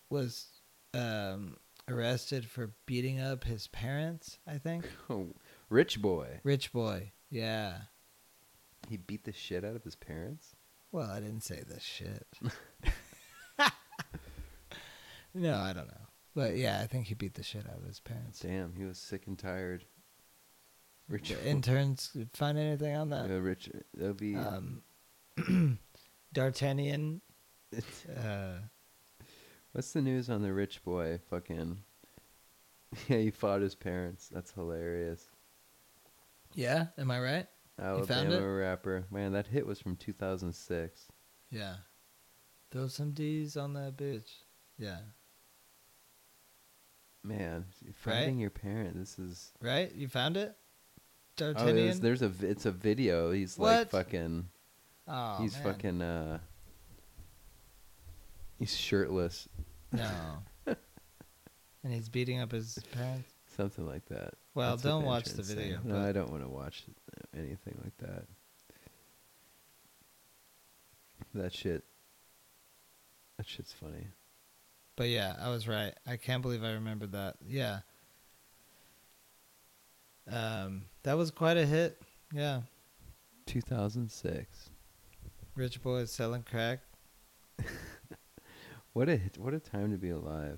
was 0.09 0.47
um, 0.93 1.57
arrested 1.89 2.45
for 2.45 2.71
beating 2.85 3.19
up 3.19 3.43
his 3.43 3.67
parents. 3.67 4.39
I 4.47 4.57
think. 4.57 4.85
Oh, 5.09 5.27
rich 5.69 6.01
boy. 6.01 6.39
Rich 6.43 6.71
boy. 6.73 7.11
Yeah. 7.29 7.75
He 8.89 8.97
beat 8.97 9.23
the 9.25 9.33
shit 9.33 9.63
out 9.65 9.75
of 9.75 9.83
his 9.83 9.95
parents. 9.95 10.55
Well, 10.91 11.09
I 11.09 11.19
didn't 11.19 11.43
say 11.43 11.63
the 11.67 11.79
shit. 11.79 12.25
no, 15.33 15.55
I 15.57 15.73
don't 15.73 15.87
know. 15.87 16.07
But 16.35 16.55
yeah, 16.55 16.79
I 16.81 16.87
think 16.87 17.07
he 17.07 17.15
beat 17.15 17.33
the 17.33 17.43
shit 17.43 17.65
out 17.67 17.77
of 17.77 17.85
his 17.85 17.99
parents. 17.99 18.39
Damn, 18.39 18.73
he 18.73 18.85
was 18.85 18.97
sick 18.97 19.27
and 19.27 19.37
tired. 19.37 19.85
Rich 21.09 21.29
The 21.29 21.47
interns 21.47 22.15
find 22.33 22.57
anything 22.57 22.95
on 22.95 23.11
uh, 23.11 23.27
that? 23.27 23.41
rich. 23.41 23.69
That'll 23.93 24.13
be. 24.13 24.35
Um, 24.35 24.81
D'Artagnan. 26.33 27.21
Uh, 28.09 28.53
What's 29.73 29.91
the 29.93 30.01
news 30.01 30.29
on 30.29 30.41
the 30.41 30.53
rich 30.53 30.83
boy? 30.83 31.19
Fucking. 31.29 31.79
Yeah, 33.09 33.17
he 33.17 33.31
fought 33.31 33.59
his 33.61 33.75
parents. 33.75 34.29
That's 34.33 34.51
hilarious. 34.51 35.27
yeah, 36.53 36.85
am 36.97 37.11
I 37.11 37.19
right? 37.19 37.47
Oh, 37.79 38.03
found 38.05 38.29
Alabama 38.29 38.47
it? 38.47 38.59
rapper. 38.61 39.05
Man, 39.11 39.33
that 39.33 39.45
hit 39.45 39.67
was 39.67 39.81
from 39.81 39.97
2006. 39.97 41.07
Yeah. 41.51 41.75
Throw 42.71 42.87
some 42.87 43.11
D's 43.11 43.57
on 43.57 43.73
that 43.73 43.97
bitch. 43.97 44.29
Yeah. 44.79 44.99
Man, 47.25 47.65
fighting 47.93 48.39
your 48.39 48.49
parent. 48.51 48.97
This 48.97 49.19
is. 49.19 49.51
Right? 49.61 49.93
You 49.93 50.07
found 50.07 50.37
it? 50.37 50.55
Oh, 51.41 51.53
there's, 51.53 51.99
there's 51.99 52.21
a. 52.21 52.31
It's 52.41 52.65
a 52.65 52.71
video. 52.71 53.31
He's 53.31 53.59
like 53.59 53.89
fucking. 53.89 54.47
Oh, 55.07 55.37
he's 55.41 55.53
man. 55.55 55.63
fucking. 55.63 56.01
uh 56.01 56.39
He's 58.59 58.75
shirtless. 58.75 59.47
No. 59.91 60.09
and 60.65 61.93
he's 61.93 62.09
beating 62.09 62.39
up 62.39 62.51
his 62.51 62.79
parents? 62.91 63.31
Something 63.55 63.85
like 63.85 64.05
that. 64.07 64.33
Well, 64.55 64.71
That's 64.71 64.83
don't 64.83 65.05
watch 65.05 65.25
the 65.25 65.43
video. 65.43 65.79
No, 65.83 66.01
I 66.01 66.11
don't 66.11 66.31
want 66.31 66.43
to 66.43 66.49
watch 66.49 66.83
anything 67.35 67.79
like 67.83 67.97
that. 67.99 68.25
That 71.35 71.53
shit. 71.53 71.83
That 73.37 73.47
shit's 73.47 73.73
funny. 73.73 74.07
But 74.95 75.09
yeah, 75.09 75.35
I 75.39 75.49
was 75.49 75.67
right. 75.67 75.93
I 76.07 76.17
can't 76.17 76.41
believe 76.41 76.63
I 76.63 76.71
remembered 76.71 77.11
that. 77.11 77.35
Yeah. 77.47 77.79
Um, 80.29 80.85
that 81.03 81.15
was 81.15 81.29
quite 81.29 81.57
a 81.57 81.65
hit. 81.65 82.01
Yeah. 82.33 82.61
2006. 83.45 84.69
Rich 85.57 85.81
boys 85.81 86.11
selling 86.11 86.43
crack. 86.43 86.79
What 88.93 89.09
a 89.09 89.19
what 89.37 89.53
a 89.53 89.59
time 89.59 89.91
to 89.91 89.97
be 89.97 90.09
alive. 90.09 90.57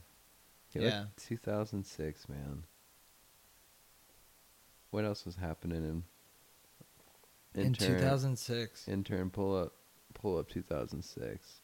Yeah. 0.73 1.05
2006, 1.17 2.29
man. 2.29 2.63
What 4.91 5.03
else 5.03 5.25
was 5.25 5.35
happening 5.35 5.83
in 7.53 7.61
In 7.61 7.73
2006. 7.73 8.87
Intern, 8.87 9.29
pull 9.29 9.57
up, 9.57 9.73
pull 10.13 10.37
up 10.37 10.47
2006. 10.47 11.59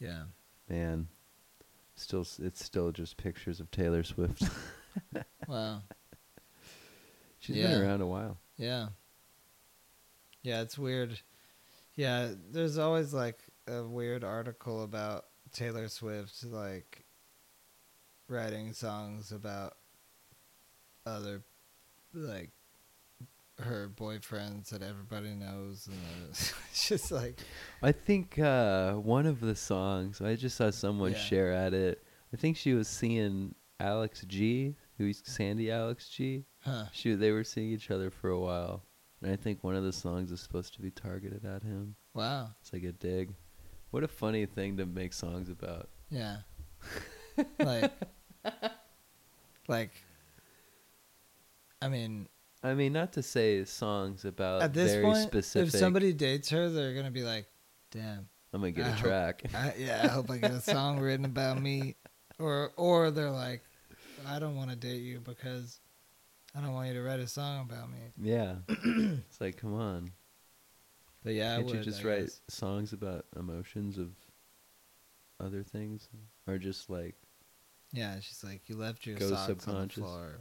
Yeah. 0.00 0.22
Man, 0.70 1.08
still, 1.94 2.26
it's 2.40 2.64
still 2.64 2.90
just 2.90 3.18
pictures 3.18 3.60
of 3.60 3.70
Taylor 3.70 4.02
Swift. 4.02 4.44
Wow. 5.46 5.82
She's 7.38 7.56
Yeah. 7.56 7.68
been 7.68 7.82
around 7.82 8.00
a 8.00 8.06
while. 8.06 8.38
Yeah. 8.56 8.88
Yeah, 10.42 10.62
it's 10.62 10.78
weird. 10.78 11.20
Yeah, 11.94 12.30
there's 12.50 12.78
always 12.78 13.12
like 13.12 13.40
a 13.66 13.82
weird 13.82 14.24
article 14.24 14.82
about 14.84 15.26
Taylor 15.52 15.88
Swift 15.88 16.44
like 16.44 17.04
writing 18.28 18.72
songs 18.72 19.32
about 19.32 19.76
other 21.06 21.42
like 22.14 22.50
her 23.60 23.90
boyfriends 23.94 24.68
that 24.68 24.82
everybody 24.82 25.34
knows, 25.34 25.88
and 25.88 25.96
it's 26.30 26.88
just 26.88 27.10
like 27.10 27.40
I 27.82 27.90
think 27.92 28.38
uh, 28.38 28.92
one 28.94 29.26
of 29.26 29.40
the 29.40 29.56
songs 29.56 30.20
I 30.20 30.36
just 30.36 30.56
saw 30.56 30.70
someone 30.70 31.12
Yeah. 31.12 31.18
share 31.18 31.52
at 31.52 31.74
it. 31.74 32.04
I 32.32 32.36
think 32.36 32.56
she 32.56 32.74
was 32.74 32.86
seeing 32.88 33.54
Alex 33.80 34.24
G, 34.28 34.76
who's 34.98 35.22
Sandy 35.24 35.70
Alex 35.72 36.08
G. 36.08 36.44
huh 36.60 36.84
She 36.92 37.14
they 37.14 37.32
were 37.32 37.44
seeing 37.44 37.70
each 37.70 37.90
other 37.90 38.10
for 38.10 38.30
a 38.30 38.38
while, 38.38 38.84
and 39.22 39.32
I 39.32 39.36
think 39.36 39.62
one 39.64 39.74
of 39.74 39.82
the 39.84 39.92
songs 39.92 40.30
is 40.32 40.40
supposed 40.40 40.74
to 40.74 40.80
be 40.82 40.90
targeted 40.90 41.44
at 41.44 41.62
him. 41.62 41.94
wow 42.14 42.50
It's 42.60 42.72
like 42.72 42.84
a 42.84 42.92
dig. 42.92 43.34
What 43.90 44.04
a 44.04 44.08
funny 44.08 44.46
thing 44.46 44.76
to 44.76 44.86
make 44.86 45.12
songs 45.12 45.48
about. 45.50 45.88
yeah 46.10 46.38
like 47.58 47.92
like 49.68 49.90
I 51.80 51.88
mean 51.88 52.28
I 52.60 52.74
mean, 52.74 52.92
not 52.92 53.12
to 53.12 53.22
say 53.22 53.64
songs 53.64 54.24
about 54.24 54.62
at 54.62 54.74
this 54.74 54.92
very 54.92 55.04
point 55.04 55.18
specific. 55.18 55.72
if 55.72 55.78
somebody 55.78 56.12
dates 56.12 56.50
her 56.50 56.68
they're 56.70 56.94
gonna 56.94 57.10
be 57.10 57.22
like 57.22 57.46
damn 57.90 58.28
I'm 58.52 58.60
gonna 58.60 58.72
get 58.72 58.86
I 58.86 58.88
a 58.88 58.92
hope- 58.92 59.04
track. 59.04 59.42
I, 59.54 59.74
yeah 59.78 60.00
I 60.04 60.08
hope 60.08 60.30
I 60.30 60.38
get 60.38 60.50
a 60.50 60.60
song 60.60 60.98
written 61.00 61.24
about 61.24 61.60
me 61.60 61.94
or 62.38 62.72
or 62.76 63.10
they're 63.10 63.30
like 63.30 63.62
I 64.26 64.38
don't 64.38 64.56
want 64.56 64.70
to 64.70 64.76
date 64.76 65.02
you 65.02 65.20
because 65.20 65.78
I 66.58 66.60
don't 66.60 66.74
want 66.74 66.88
you 66.88 66.94
to 66.94 67.02
write 67.02 67.20
a 67.20 67.28
song 67.28 67.68
about 67.70 67.88
me 67.90 67.98
yeah, 68.20 68.56
it's 68.68 69.40
like, 69.40 69.56
come 69.56 69.74
on, 69.74 70.10
but 71.22 71.34
yeah 71.34 71.56
can't 71.56 71.68
you 71.68 71.74
would, 71.76 71.84
just 71.84 72.04
I 72.04 72.08
write 72.08 72.20
guess. 72.24 72.40
songs 72.48 72.92
about 72.92 73.26
emotions 73.36 73.96
of 73.96 74.08
other 75.40 75.62
things, 75.62 76.08
or 76.48 76.58
just 76.58 76.90
like 76.90 77.14
yeah 77.92 78.16
she's 78.20 78.42
like 78.44 78.68
you 78.68 78.76
left 78.76 79.06
your 79.06 79.16
Go 79.16 79.30
socks 79.30 79.68
on 79.68 79.88
the 79.88 79.94
floor 79.94 80.40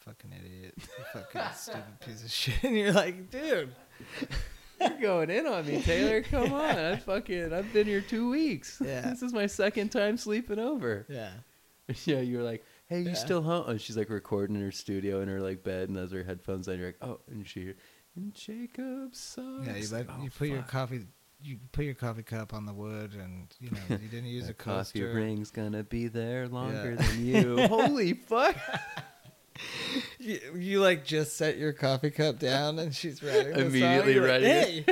fucking 0.00 0.30
idiot 0.38 0.74
fucking 1.12 1.40
stupid 1.56 2.00
piece 2.00 2.22
of 2.22 2.30
shit 2.30 2.54
and 2.62 2.76
you're 2.76 2.92
like 2.92 3.30
dude 3.30 3.74
You're 4.80 5.00
going 5.00 5.30
in 5.30 5.46
on 5.46 5.66
me, 5.66 5.80
Taylor. 5.80 6.20
Come 6.20 6.52
on. 6.52 6.76
I 6.76 6.96
fucking 6.96 7.50
I've 7.50 7.72
been 7.72 7.86
here 7.86 8.02
two 8.02 8.28
weeks. 8.28 8.82
Yeah. 8.84 9.08
This 9.08 9.22
is 9.22 9.32
my 9.32 9.46
second 9.46 9.88
time 9.88 10.18
sleeping 10.18 10.58
over. 10.58 11.06
yeah 11.08 11.30
yeah, 12.04 12.20
you're 12.20 12.42
like, 12.42 12.64
Hey, 12.88 13.00
you 13.00 13.08
Yeah. 13.10 13.14
still 13.14 13.42
home? 13.42 13.68
And 13.68 13.80
she's 13.80 13.96
like 13.96 14.10
recording 14.10 14.56
in 14.56 14.62
her 14.62 14.70
studio 14.72 15.20
in 15.20 15.28
her 15.28 15.40
like 15.40 15.62
bed 15.64 15.88
and 15.88 15.98
has 15.98 16.12
her 16.12 16.22
headphones 16.22 16.68
on. 16.68 16.78
You're 16.78 16.88
like, 16.88 16.98
Oh, 17.02 17.20
and 17.28 17.46
she 17.46 17.74
and 18.14 18.32
Jacob's 18.34 19.18
socks. 19.18 19.66
Yeah, 19.66 19.76
you 19.76 19.88
let 19.90 20.06
Oh, 20.08 20.22
you 20.22 20.30
put 20.30 20.48
your 20.48 20.62
coffee 20.62 21.06
you 21.42 21.58
put 21.72 21.84
your 21.84 21.94
coffee 21.94 22.22
cup 22.22 22.54
on 22.54 22.64
the 22.64 22.72
wood, 22.72 23.12
and 23.12 23.54
you 23.60 23.70
know 23.70 23.78
you 23.90 24.08
didn't 24.08 24.24
use 24.30 24.44
a 24.44 24.48
That 24.48 24.58
coffee 24.58 25.02
ring's 25.02 25.50
gonna 25.50 25.82
be 25.82 26.08
there 26.08 26.48
longer 26.48 26.96
Yeah. 26.98 27.06
than 27.06 27.26
you. 27.26 27.66
Holy 27.68 28.14
fuck! 28.14 28.56
You, 30.18 30.38
you 30.54 30.80
like 30.82 31.04
just 31.06 31.36
set 31.36 31.56
your 31.56 31.72
coffee 31.72 32.10
cup 32.10 32.38
down, 32.38 32.78
and 32.78 32.94
she's 32.94 33.22
writing. 33.22 33.54
The 33.54 33.66
Immediately 33.66 34.12
song. 34.14 34.22
You're 34.22 34.28
like, 34.28 34.42
Hey. 34.42 34.84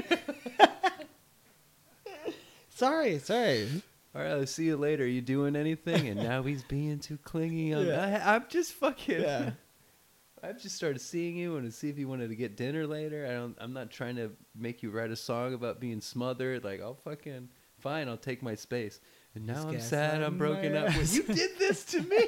sorry, 2.71 3.19
sorry. 3.19 3.69
All 4.15 4.23
right, 4.23 4.31
I'll 4.31 4.47
see 4.47 4.67
you 4.67 4.77
later. 4.77 5.05
Are 5.05 5.07
You 5.07 5.21
doing 5.21 5.57
anything? 5.57 6.07
And 6.09 6.23
now 6.23 6.43
he's 6.43 6.63
being 6.63 7.01
too 7.01 7.19
clingy. 7.19 7.73
I'm, 7.75 7.87
Yeah. 7.87 8.23
I, 8.25 8.35
I'm 8.37 8.45
just 8.49 8.73
fucking. 8.75 9.21
Yeah. 9.21 9.51
I've 10.43 10.61
just 10.61 10.77
started 10.77 11.01
seeing 11.01 11.37
you 11.37 11.57
and 11.57 11.65
to 11.65 11.73
see 11.75 11.89
if 11.89 11.99
you 11.99 12.07
wanted 12.07 12.29
to 12.29 12.37
get 12.37 12.55
dinner 12.55 12.87
later. 12.87 13.27
I 13.27 13.33
don't. 13.33 13.57
I'm 13.59 13.73
not 13.73 13.91
trying 13.91 14.17
to 14.17 14.31
make 14.55 14.83
you 14.83 14.91
write 14.91 15.11
a 15.11 15.17
song 15.17 15.55
about 15.55 15.81
being 15.81 16.03
smothered. 16.03 16.65
Like 16.65 16.83
I'll 16.83 16.97
fucking 16.97 17.49
fine. 17.79 18.09
I'll 18.11 18.19
take 18.19 18.43
my 18.43 18.55
space. 18.55 19.01
And 19.35 19.47
now 19.47 19.69
I'm 19.69 19.81
sad. 19.81 20.23
I'm 20.23 20.37
broken 20.37 20.77
up. 20.77 20.91
Ass. 20.91 21.15
you 21.17 21.23
did 21.23 21.59
this 21.59 21.85
to 21.87 22.03
me. 22.03 22.27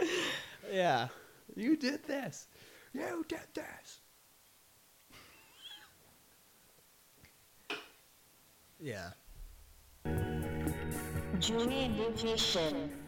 Yeah. 0.72 1.08
you 1.54 1.76
did 1.76 2.02
this. 2.04 2.48
You 2.92 3.24
did 3.28 3.38
this. 3.54 4.00
Yeah. 8.80 9.10
Joy 11.40 11.90
Division. 11.96 13.03